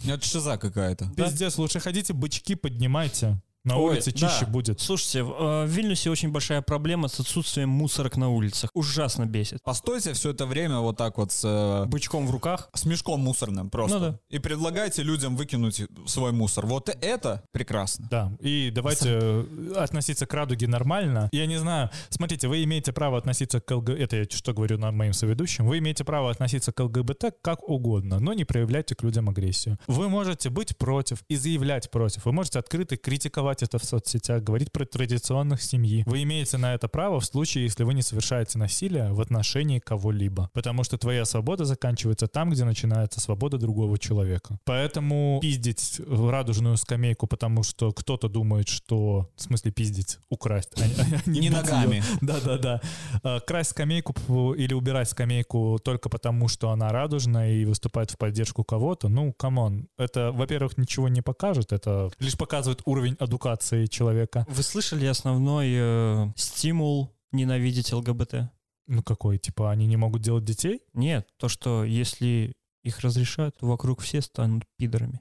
Это 0.06 0.24
шиза 0.24 0.56
какая-то. 0.56 1.10
Пиздец, 1.16 1.58
лучше 1.58 1.80
ходите, 1.80 2.12
бычки 2.12 2.54
поднимайте. 2.54 3.42
На 3.64 3.76
Ой, 3.78 3.92
улице 3.92 4.12
да. 4.12 4.18
чище 4.18 4.46
будет. 4.46 4.80
Слушайте, 4.80 5.22
в 5.22 5.30
э, 5.30 5.66
в 5.66 5.68
Вильнюсе 5.68 6.10
очень 6.10 6.30
большая 6.30 6.62
проблема 6.62 7.06
с 7.06 7.20
отсутствием 7.20 7.68
мусорок 7.68 8.16
на 8.16 8.28
улицах. 8.28 8.70
Ужасно 8.74 9.24
бесит. 9.26 9.62
Постойте 9.62 10.14
все 10.14 10.30
это 10.30 10.46
время 10.46 10.78
вот 10.78 10.96
так 10.96 11.16
вот 11.16 11.30
с, 11.30 11.42
э, 11.44 11.86
Бычком 11.86 12.26
в 12.26 12.30
руках. 12.32 12.68
с 12.74 12.84
мешком 12.84 13.20
мусорным 13.20 13.70
просто. 13.70 13.98
Ну 13.98 14.04
да. 14.04 14.18
И 14.30 14.40
предлагайте 14.40 15.04
людям 15.04 15.36
выкинуть 15.36 15.82
свой 16.06 16.32
мусор. 16.32 16.66
Вот 16.66 16.88
это 16.88 17.44
прекрасно. 17.52 18.08
Да, 18.10 18.32
и 18.40 18.70
давайте 18.74 19.10
э, 19.12 19.74
относиться 19.76 20.26
к 20.26 20.34
радуге 20.34 20.66
нормально. 20.66 21.28
Я 21.32 21.46
не 21.46 21.58
знаю, 21.58 21.90
смотрите, 22.08 22.48
вы 22.48 22.64
имеете 22.64 22.92
право 22.92 23.16
относиться 23.18 23.60
к 23.60 23.70
ЛГБТ, 23.70 24.00
это 24.00 24.16
я 24.16 24.24
что 24.28 24.52
говорю 24.54 24.78
на 24.78 24.90
моим 24.90 25.12
соведущим, 25.12 25.66
вы 25.66 25.78
имеете 25.78 26.04
право 26.04 26.30
относиться 26.30 26.72
к 26.72 26.80
ЛГБТ 26.80 27.36
как 27.42 27.68
угодно, 27.68 28.18
но 28.18 28.32
не 28.32 28.44
проявляйте 28.44 28.96
к 28.96 29.04
людям 29.04 29.28
агрессию. 29.28 29.78
Вы 29.86 30.08
можете 30.08 30.50
быть 30.50 30.76
против 30.76 31.22
и 31.28 31.36
заявлять 31.36 31.90
против, 31.90 32.24
вы 32.24 32.32
можете 32.32 32.58
открыто 32.58 32.96
критиковать 32.96 33.51
это 33.60 33.78
в 33.78 33.84
соцсетях, 33.84 34.44
говорить 34.44 34.70
про 34.70 34.84
традиционных 34.86 35.60
семьи. 35.60 36.04
Вы 36.06 36.22
имеете 36.22 36.58
на 36.58 36.74
это 36.74 36.86
право 36.86 37.18
в 37.18 37.24
случае, 37.24 37.64
если 37.64 37.82
вы 37.82 37.94
не 37.94 38.02
совершаете 38.02 38.56
насилие 38.58 39.12
в 39.12 39.20
отношении 39.20 39.80
кого-либо. 39.80 40.48
Потому 40.52 40.84
что 40.84 40.96
твоя 40.96 41.24
свобода 41.24 41.64
заканчивается 41.64 42.28
там, 42.28 42.50
где 42.50 42.64
начинается 42.64 43.20
свобода 43.20 43.58
другого 43.58 43.98
человека. 43.98 44.58
Поэтому 44.64 45.40
пиздить 45.42 46.00
радужную 46.06 46.76
скамейку, 46.76 47.26
потому 47.26 47.64
что 47.64 47.90
кто-то 47.92 48.28
думает, 48.28 48.68
что... 48.68 49.28
В 49.36 49.42
смысле 49.42 49.72
пиздить, 49.72 50.18
украсть. 50.28 50.70
а- 50.80 50.84
а- 50.84 51.20
а 51.26 51.30
Не 51.30 51.40
бить 51.48 51.50
ногами. 51.52 52.02
Да-да-да. 52.20 52.80
А, 53.24 53.40
Красть 53.40 53.70
скамейку 53.70 54.14
или 54.54 54.74
убирать 54.74 55.08
скамейку 55.10 55.80
только 55.82 56.08
потому, 56.08 56.46
что 56.48 56.70
она 56.70 56.90
радужная 56.90 57.52
и 57.54 57.64
выступает 57.64 58.10
в 58.12 58.18
поддержку 58.18 58.62
кого-то, 58.62 59.08
ну, 59.08 59.32
come 59.32 59.64
on. 59.64 59.88
Это, 59.98 60.30
во-первых, 60.32 60.78
ничего 60.78 61.08
не 61.08 61.22
покажет, 61.22 61.72
это 61.72 62.10
лишь 62.20 62.36
показывает 62.36 62.82
уровень 62.84 63.16
адукации 63.42 63.86
человека. 63.86 64.46
Вы 64.48 64.62
слышали 64.62 65.06
основной 65.06 65.72
э, 65.74 66.32
стимул 66.36 67.12
ненавидеть 67.32 67.92
ЛГБТ? 67.92 68.50
Ну, 68.86 69.02
какой? 69.02 69.38
Типа, 69.38 69.70
они 69.70 69.86
не 69.86 69.96
могут 69.96 70.22
делать 70.22 70.44
детей? 70.44 70.82
Нет, 70.94 71.28
то, 71.38 71.48
что 71.48 71.84
если 71.84 72.54
их 72.84 73.00
разрешают, 73.00 73.56
то 73.58 73.66
вокруг 73.66 74.00
все 74.00 74.20
станут 74.20 74.64
пидорами. 74.76 75.20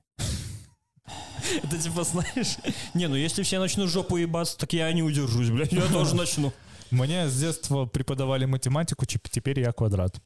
Это 1.63 1.77
типа, 1.77 2.03
знаешь... 2.03 2.57
Не, 2.93 3.07
ну 3.07 3.15
если 3.15 3.43
все 3.43 3.59
начнут 3.59 3.89
жопу 3.89 4.17
ебаться, 4.17 4.57
так 4.57 4.73
я 4.73 4.91
не 4.93 5.03
удержусь, 5.03 5.49
блядь, 5.49 5.71
я 5.71 5.87
тоже 5.87 6.15
начну. 6.15 6.53
Мне 6.91 7.27
с 7.27 7.39
детства 7.39 7.85
преподавали 7.85 8.45
математику, 8.45 9.05
теперь 9.05 9.59
я 9.59 9.71
квадрат. 9.71 10.19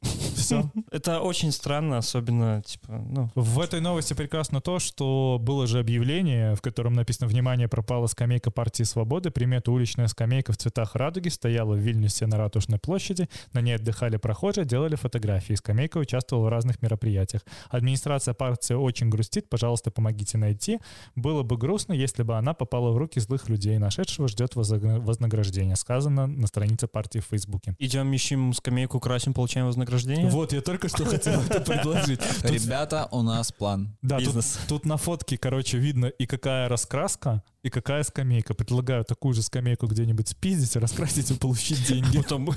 Все. 0.46 0.70
Это 0.90 1.20
очень 1.20 1.52
странно, 1.52 1.98
особенно, 1.98 2.62
типа, 2.62 3.04
ну... 3.08 3.30
В 3.34 3.60
этой 3.60 3.80
новости 3.80 4.14
прекрасно 4.14 4.60
то, 4.60 4.78
что 4.78 5.38
было 5.40 5.66
же 5.66 5.78
объявление, 5.78 6.54
в 6.54 6.62
котором 6.62 6.94
написано 6.94 7.28
«Внимание, 7.28 7.68
пропала 7.68 8.06
скамейка 8.06 8.50
партии 8.50 8.84
Свободы». 8.84 9.30
Примета 9.30 9.72
уличная 9.72 10.08
скамейка 10.08 10.52
в 10.52 10.56
цветах 10.56 10.94
радуги 10.94 11.28
стояла 11.28 11.74
в 11.74 11.78
Вильнюсе 11.78 12.26
на 12.26 12.36
Ратушной 12.36 12.78
площади. 12.78 13.28
На 13.52 13.60
ней 13.60 13.74
отдыхали 13.74 14.16
прохожие, 14.16 14.64
делали 14.64 14.94
фотографии. 14.94 15.54
Скамейка 15.54 15.98
участвовала 15.98 16.46
в 16.46 16.48
разных 16.48 16.82
мероприятиях. 16.82 17.42
Администрация 17.70 18.34
партии 18.34 18.74
очень 18.74 19.10
грустит. 19.10 19.48
Пожалуйста, 19.48 19.90
помогите 19.90 20.38
найти. 20.38 20.78
Было 21.14 21.42
бы 21.42 21.56
грустно, 21.56 21.92
если 21.92 22.22
бы 22.22 22.36
она 22.36 22.54
попала 22.54 22.92
в 22.92 22.96
руки 22.96 23.20
злых 23.20 23.48
людей. 23.48 23.78
Нашедшего 23.78 24.28
ждет 24.28 24.54
вознаграждение. 24.54 25.76
Сказано 25.76 26.26
на 26.26 26.46
странице 26.46 26.86
партии 26.86 27.18
в 27.18 27.26
Фейсбуке. 27.26 27.74
Идем, 27.78 28.12
ищем 28.12 28.52
скамейку, 28.52 29.00
красим, 29.00 29.34
получаем 29.34 29.66
вознаграждение. 29.66 30.30
Вот, 30.36 30.52
я 30.52 30.60
только 30.60 30.88
что 30.90 31.06
хотел 31.06 31.40
это 31.40 31.62
предложить. 31.62 32.20
Тут 32.42 32.50
Ребята, 32.50 33.08
у 33.10 33.22
нас 33.22 33.52
план. 33.52 33.96
Да, 34.02 34.18
тут, 34.18 34.26
Бизнес. 34.26 34.58
тут 34.68 34.84
на 34.84 34.98
фотке, 34.98 35.38
короче, 35.38 35.78
видно 35.78 36.06
и 36.06 36.26
какая 36.26 36.68
раскраска, 36.68 37.42
и 37.62 37.70
какая 37.70 38.02
скамейка. 38.02 38.52
Предлагаю 38.52 39.02
такую 39.04 39.32
же 39.32 39.40
скамейку 39.40 39.86
где-нибудь 39.86 40.28
спиздить, 40.28 40.76
раскрасить 40.76 41.30
и 41.30 41.34
получить 41.34 41.88
деньги. 41.88 42.18
Потом 42.18 42.54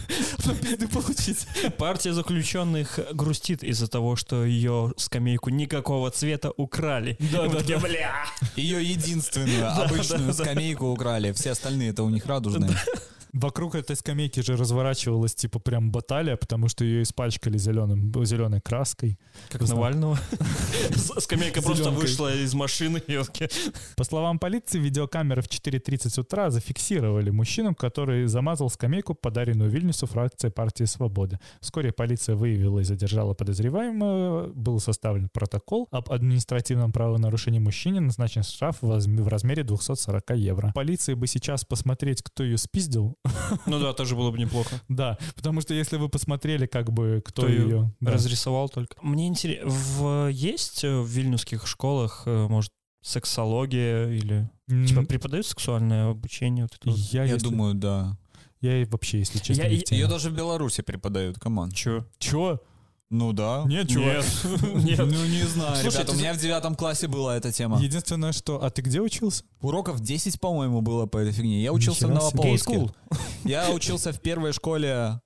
пизды 0.61 0.89
получить. 0.89 1.47
партия 1.77 2.11
заключенных 2.11 2.99
грустит 3.13 3.63
из-за 3.63 3.87
того, 3.87 4.17
что 4.17 4.43
ее 4.43 4.93
скамейку 4.97 5.49
никакого 5.49 6.11
цвета 6.11 6.51
украли. 6.57 7.15
Да, 7.31 7.47
да, 7.47 7.61
да. 7.65 7.79
бля. 7.79 8.25
Ее 8.57 8.83
единственную 8.83 9.71
обычную 9.71 10.33
скамейку 10.33 10.87
украли. 10.87 11.31
Все 11.31 11.51
остальные 11.51 11.91
это 11.91 12.03
у 12.03 12.09
них 12.09 12.25
радужные. 12.25 12.75
Вокруг 13.33 13.75
этой 13.75 13.95
скамейки 13.95 14.39
же 14.39 14.55
разворачивалась 14.55 15.35
типа 15.35 15.59
прям 15.59 15.91
баталия, 15.91 16.35
потому 16.35 16.67
что 16.67 16.83
ее 16.83 17.03
испачкали 17.03 17.57
зеленым, 17.57 18.11
зеленой 18.25 18.61
краской. 18.61 19.19
Как 19.49 19.61
Знаю. 19.61 19.75
Навального. 19.75 20.19
Скамейка 21.19 21.61
просто 21.61 21.91
вышла 21.91 22.33
из 22.33 22.53
машины. 22.53 23.01
По 23.95 24.03
словам 24.03 24.39
полиции, 24.39 24.79
видеокамеры 24.79 25.41
в 25.41 25.47
4.30 25.47 26.19
утра 26.19 26.49
зафиксировали 26.49 27.29
мужчину, 27.29 27.75
который 27.75 28.25
замазал 28.27 28.69
скамейку, 28.69 29.13
подаренную 29.13 29.69
Вильнюсу 29.69 30.07
фракцией 30.07 30.51
партии 30.51 30.85
«Свобода». 30.85 31.39
Вскоре 31.61 31.91
полиция 31.91 32.35
выявила 32.35 32.79
и 32.79 32.83
задержала 32.83 33.33
подозреваемого. 33.33 34.47
Был 34.53 34.79
составлен 34.79 35.29
протокол 35.29 35.87
об 35.91 36.11
административном 36.11 36.91
правонарушении 36.91 37.59
мужчине, 37.59 37.99
назначен 37.99 38.43
штраф 38.43 38.77
в 38.81 39.27
размере 39.27 39.63
240 39.63 40.31
евро. 40.31 40.71
Полиции 40.73 41.13
бы 41.13 41.27
сейчас 41.27 41.63
посмотреть, 41.63 42.23
кто 42.23 42.43
ее 42.43 42.57
спиздил. 42.57 43.18
Ну 43.65 43.79
да, 43.79 43.93
тоже 43.93 44.15
было 44.15 44.31
бы 44.31 44.37
неплохо. 44.37 44.81
Да, 44.89 45.17
потому 45.35 45.61
что 45.61 45.73
если 45.73 45.97
вы 45.97 46.09
посмотрели, 46.09 46.65
как 46.65 46.91
бы, 46.91 47.21
кто, 47.25 47.47
ее... 47.47 47.93
да. 47.99 48.11
Разрисовал 48.11 48.69
только. 48.69 48.95
Мне 49.01 49.27
интересно, 49.27 50.27
есть 50.29 50.83
э, 50.83 50.99
в 50.99 51.07
вильнюсских 51.07 51.67
школах, 51.67 52.23
э, 52.25 52.47
может, 52.47 52.71
сексология 53.01 54.09
или... 54.09 54.49
Типа 54.87 55.03
преподают 55.03 55.47
сексуальное 55.47 56.09
обучение? 56.11 56.65
Вот 56.65 56.75
это 56.79 56.89
вот? 56.89 56.97
Я, 57.11 57.23
Я 57.23 57.33
если- 57.33 57.47
думаю, 57.49 57.73
да. 57.75 58.17
Я 58.61 58.81
и 58.81 58.85
вообще, 58.85 59.19
если 59.19 59.39
честно, 59.39 59.63
Я-. 59.63 59.69
Ее 59.69 60.07
даже 60.07 60.29
в 60.29 60.35
Беларуси 60.35 60.81
преподают, 60.81 61.39
come 61.39 61.57
on. 61.57 61.71
Чё? 61.71 62.05
Чё? 62.19 62.59
Ну 63.09 63.33
да. 63.33 63.63
Нет, 63.65 63.89
чувак. 63.89 64.23
Нет. 64.75 64.99
Ну 65.09 65.25
не 65.25 65.43
знаю, 65.43 65.75
Слушай, 65.77 65.95
ребята, 65.95 66.11
у 66.11 66.15
меня 66.15 66.33
в 66.33 66.37
девятом 66.37 66.75
классе 66.75 67.07
была 67.07 67.35
эта 67.35 67.51
тема. 67.51 67.79
Единственное, 67.81 68.31
что... 68.31 68.63
А 68.63 68.69
ты 68.69 68.83
где 68.83 69.01
учился? 69.01 69.43
Уроков 69.61 69.99
10, 69.99 70.39
по-моему, 70.39 70.81
было 70.81 71.07
по 71.07 71.17
этой 71.17 71.31
фигне. 71.31 71.63
Я 71.63 71.73
учился 71.73 72.07
в. 72.07 72.11
Новополоцке. 72.11 72.89
Я 73.43 73.71
учился 73.71 74.11
в 74.13 74.19
первой 74.19 74.53
школе, 74.53 75.21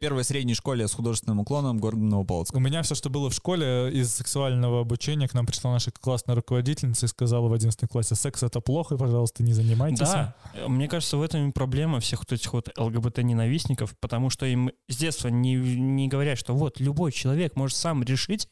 первой 0.00 0.24
средней 0.24 0.54
школе 0.54 0.88
с 0.88 0.94
художественным 0.94 1.40
уклоном 1.40 1.78
города 1.78 2.02
Новополоцк. 2.02 2.54
У 2.54 2.58
меня 2.58 2.82
все, 2.82 2.94
что 2.94 3.10
было 3.10 3.28
в 3.28 3.34
школе 3.34 3.90
из 3.92 4.10
сексуального 4.10 4.80
обучения, 4.80 5.28
к 5.28 5.34
нам 5.34 5.44
пришла 5.44 5.72
наша 5.72 5.90
классная 5.90 6.34
руководительница 6.34 7.04
и 7.04 7.08
сказала 7.08 7.48
в 7.48 7.52
11 7.52 7.86
классе, 7.86 8.14
секс 8.14 8.42
это 8.42 8.60
плохо, 8.60 8.96
пожалуйста, 8.96 9.42
не 9.42 9.52
занимайтесь. 9.52 10.00
Да, 10.00 10.34
мне 10.66 10.88
кажется, 10.88 11.18
в 11.18 11.22
этом 11.22 11.50
и 11.50 11.52
проблема 11.52 12.00
всех 12.00 12.20
вот 12.20 12.32
этих 12.32 12.50
вот 12.54 12.70
ЛГБТ-ненавистников, 12.78 13.94
потому 14.00 14.30
что 14.30 14.46
им 14.46 14.70
с 14.88 14.96
детства 14.96 15.28
не, 15.28 15.56
не 15.56 16.08
говорят, 16.08 16.38
что 16.38 16.54
вот 16.54 16.80
любой 16.80 17.12
человек 17.12 17.54
может 17.54 17.76
сам 17.76 18.02
решить, 18.02 18.48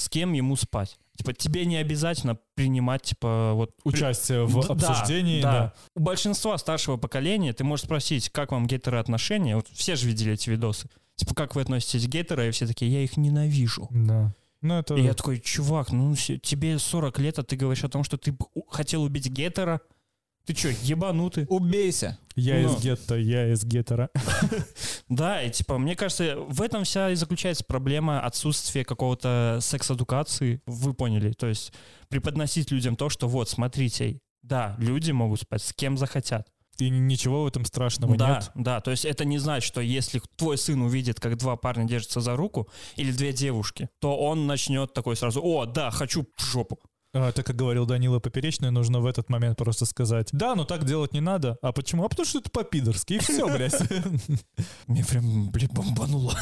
с 0.00 0.08
кем 0.08 0.32
ему 0.32 0.56
спать. 0.56 0.98
Типа 1.16 1.34
тебе 1.34 1.66
не 1.66 1.76
обязательно 1.76 2.38
принимать, 2.54 3.02
типа 3.02 3.52
вот... 3.54 3.72
Участие 3.84 4.46
в 4.46 4.66
да, 4.66 4.88
обсуждении, 4.88 5.42
да. 5.42 5.52
да. 5.52 5.74
У 5.94 6.00
большинства 6.00 6.56
старшего 6.56 6.96
поколения 6.96 7.52
ты 7.52 7.62
можешь 7.62 7.84
спросить, 7.84 8.30
как 8.30 8.52
вам 8.52 8.66
гетероотношения. 8.66 9.56
Вот 9.56 9.68
все 9.68 9.96
же 9.96 10.06
видели 10.06 10.32
эти 10.32 10.48
видосы. 10.48 10.88
Типа, 11.16 11.34
как 11.34 11.54
вы 11.54 11.60
относитесь 11.60 12.06
к 12.06 12.08
гетеро? 12.08 12.48
И 12.48 12.50
все 12.50 12.66
такие, 12.66 12.90
я 12.90 13.02
их 13.04 13.18
ненавижу. 13.18 13.88
Да. 13.90 14.34
Ну, 14.62 14.78
это... 14.78 14.94
И 14.94 15.02
я 15.02 15.12
такой, 15.12 15.40
чувак, 15.40 15.92
ну 15.92 16.14
тебе 16.14 16.78
40 16.78 17.18
лет, 17.18 17.38
а 17.38 17.42
ты 17.42 17.56
говоришь 17.56 17.84
о 17.84 17.88
том, 17.88 18.02
что 18.02 18.16
ты 18.16 18.34
хотел 18.70 19.02
убить 19.02 19.28
гетера? 19.28 19.82
Ты 20.46 20.56
что, 20.56 20.68
ебанутый? 20.68 21.46
Убейся. 21.48 22.18
Я 22.34 22.60
ну. 22.60 22.74
из 22.74 22.82
гетто, 22.82 23.16
я 23.16 23.52
из 23.52 23.64
гетера. 23.64 24.10
Да, 25.08 25.42
и 25.42 25.50
типа, 25.50 25.76
мне 25.78 25.96
кажется, 25.96 26.36
в 26.36 26.62
этом 26.62 26.84
вся 26.84 27.10
и 27.10 27.16
заключается 27.16 27.64
проблема 27.64 28.20
отсутствия 28.20 28.84
какого-то 28.84 29.58
секс-эдукации. 29.60 30.62
Вы 30.66 30.94
поняли? 30.94 31.32
То 31.32 31.48
есть 31.48 31.72
преподносить 32.08 32.70
людям 32.70 32.94
то, 32.94 33.08
что 33.08 33.26
вот, 33.26 33.48
смотрите, 33.48 34.20
да, 34.42 34.76
люди 34.78 35.10
могут 35.10 35.40
спать 35.40 35.62
с 35.62 35.72
кем 35.72 35.98
захотят. 35.98 36.48
И 36.78 36.88
ничего 36.88 37.42
в 37.42 37.46
этом 37.46 37.64
страшного 37.64 38.16
да, 38.16 38.36
нет. 38.36 38.50
да, 38.54 38.80
то 38.80 38.90
есть 38.90 39.04
это 39.04 39.24
не 39.24 39.38
значит, 39.38 39.66
что 39.66 39.80
если 39.80 40.22
твой 40.36 40.56
сын 40.56 40.80
увидит, 40.80 41.20
как 41.20 41.36
два 41.36 41.56
парня 41.56 41.84
держатся 41.84 42.20
за 42.20 42.36
руку, 42.36 42.68
или 42.96 43.12
две 43.12 43.32
девушки, 43.32 43.90
то 43.98 44.16
он 44.16 44.46
начнет 44.46 44.94
такой 44.94 45.16
сразу, 45.16 45.42
о, 45.42 45.66
да, 45.66 45.90
хочу 45.90 46.26
в 46.36 46.42
жопу. 46.42 46.78
А, 47.12 47.32
так 47.32 47.44
как 47.44 47.56
говорил 47.56 47.86
Данила 47.86 48.20
Поперечный, 48.20 48.70
нужно 48.70 49.00
в 49.00 49.06
этот 49.06 49.28
момент 49.28 49.58
просто 49.58 49.84
сказать, 49.84 50.28
да, 50.32 50.54
но 50.54 50.64
так 50.64 50.84
делать 50.84 51.12
не 51.12 51.20
надо. 51.20 51.58
А 51.60 51.72
почему? 51.72 52.04
А 52.04 52.08
потому 52.08 52.24
что 52.26 52.38
это 52.38 52.50
по-пидорски, 52.50 53.14
и 53.14 53.18
все, 53.18 53.46
блядь. 53.48 53.80
Мне 54.86 55.04
прям, 55.04 55.50
блин, 55.50 55.70
бомбануло. 55.72 56.34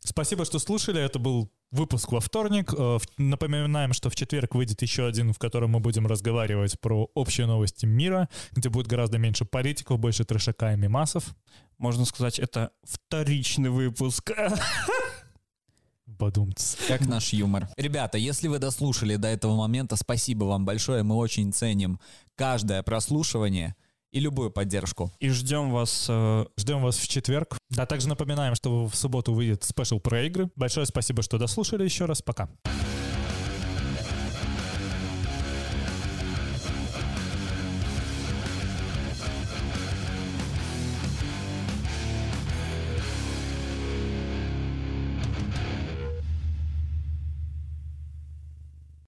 Спасибо, 0.00 0.44
что 0.44 0.58
слушали. 0.58 1.00
Это 1.02 1.18
был 1.18 1.50
выпуск 1.70 2.12
во 2.12 2.20
вторник. 2.20 2.72
Э, 2.76 2.98
Напоминаем, 3.18 3.92
что 3.92 4.08
в 4.08 4.14
четверг 4.14 4.54
выйдет 4.54 4.80
еще 4.82 5.06
один, 5.06 5.32
в 5.32 5.38
котором 5.38 5.70
мы 5.70 5.80
будем 5.80 6.06
разговаривать 6.06 6.78
про 6.80 7.10
общие 7.14 7.46
новости 7.46 7.86
мира, 7.86 8.28
где 8.52 8.68
будет 8.68 8.86
гораздо 8.86 9.18
меньше 9.18 9.44
политиков, 9.44 9.98
больше 9.98 10.24
трешака 10.24 10.74
и 10.74 10.76
мимасов. 10.76 11.34
Можно 11.78 12.04
сказать, 12.04 12.38
это 12.38 12.70
вторичный 12.84 13.70
выпуск. 13.70 14.30
Подумайте. 16.18 16.64
Как 16.88 17.06
наш 17.06 17.32
юмор. 17.32 17.68
Ребята, 17.76 18.18
если 18.18 18.48
вы 18.48 18.58
дослушали 18.58 19.16
до 19.16 19.28
этого 19.28 19.56
момента, 19.56 19.96
спасибо 19.96 20.44
вам 20.44 20.64
большое. 20.64 21.02
Мы 21.02 21.16
очень 21.16 21.52
ценим 21.52 22.00
каждое 22.34 22.82
прослушивание 22.82 23.74
и 24.12 24.20
любую 24.20 24.50
поддержку. 24.50 25.12
И 25.20 25.28
ждем 25.28 25.70
вас 25.70 26.06
э, 26.08 26.46
Ждем 26.56 26.82
вас 26.82 26.96
в 26.96 27.06
четверг. 27.08 27.58
Да, 27.70 27.86
также 27.86 28.08
напоминаем, 28.08 28.54
что 28.54 28.86
в 28.86 28.94
субботу 28.94 29.34
выйдет 29.34 29.64
спешл 29.64 30.00
про 30.00 30.22
игры. 30.24 30.50
Большое 30.56 30.86
спасибо, 30.86 31.22
что 31.22 31.38
дослушали 31.38 31.84
еще 31.84 32.06
раз. 32.06 32.22
Пока. 32.22 32.48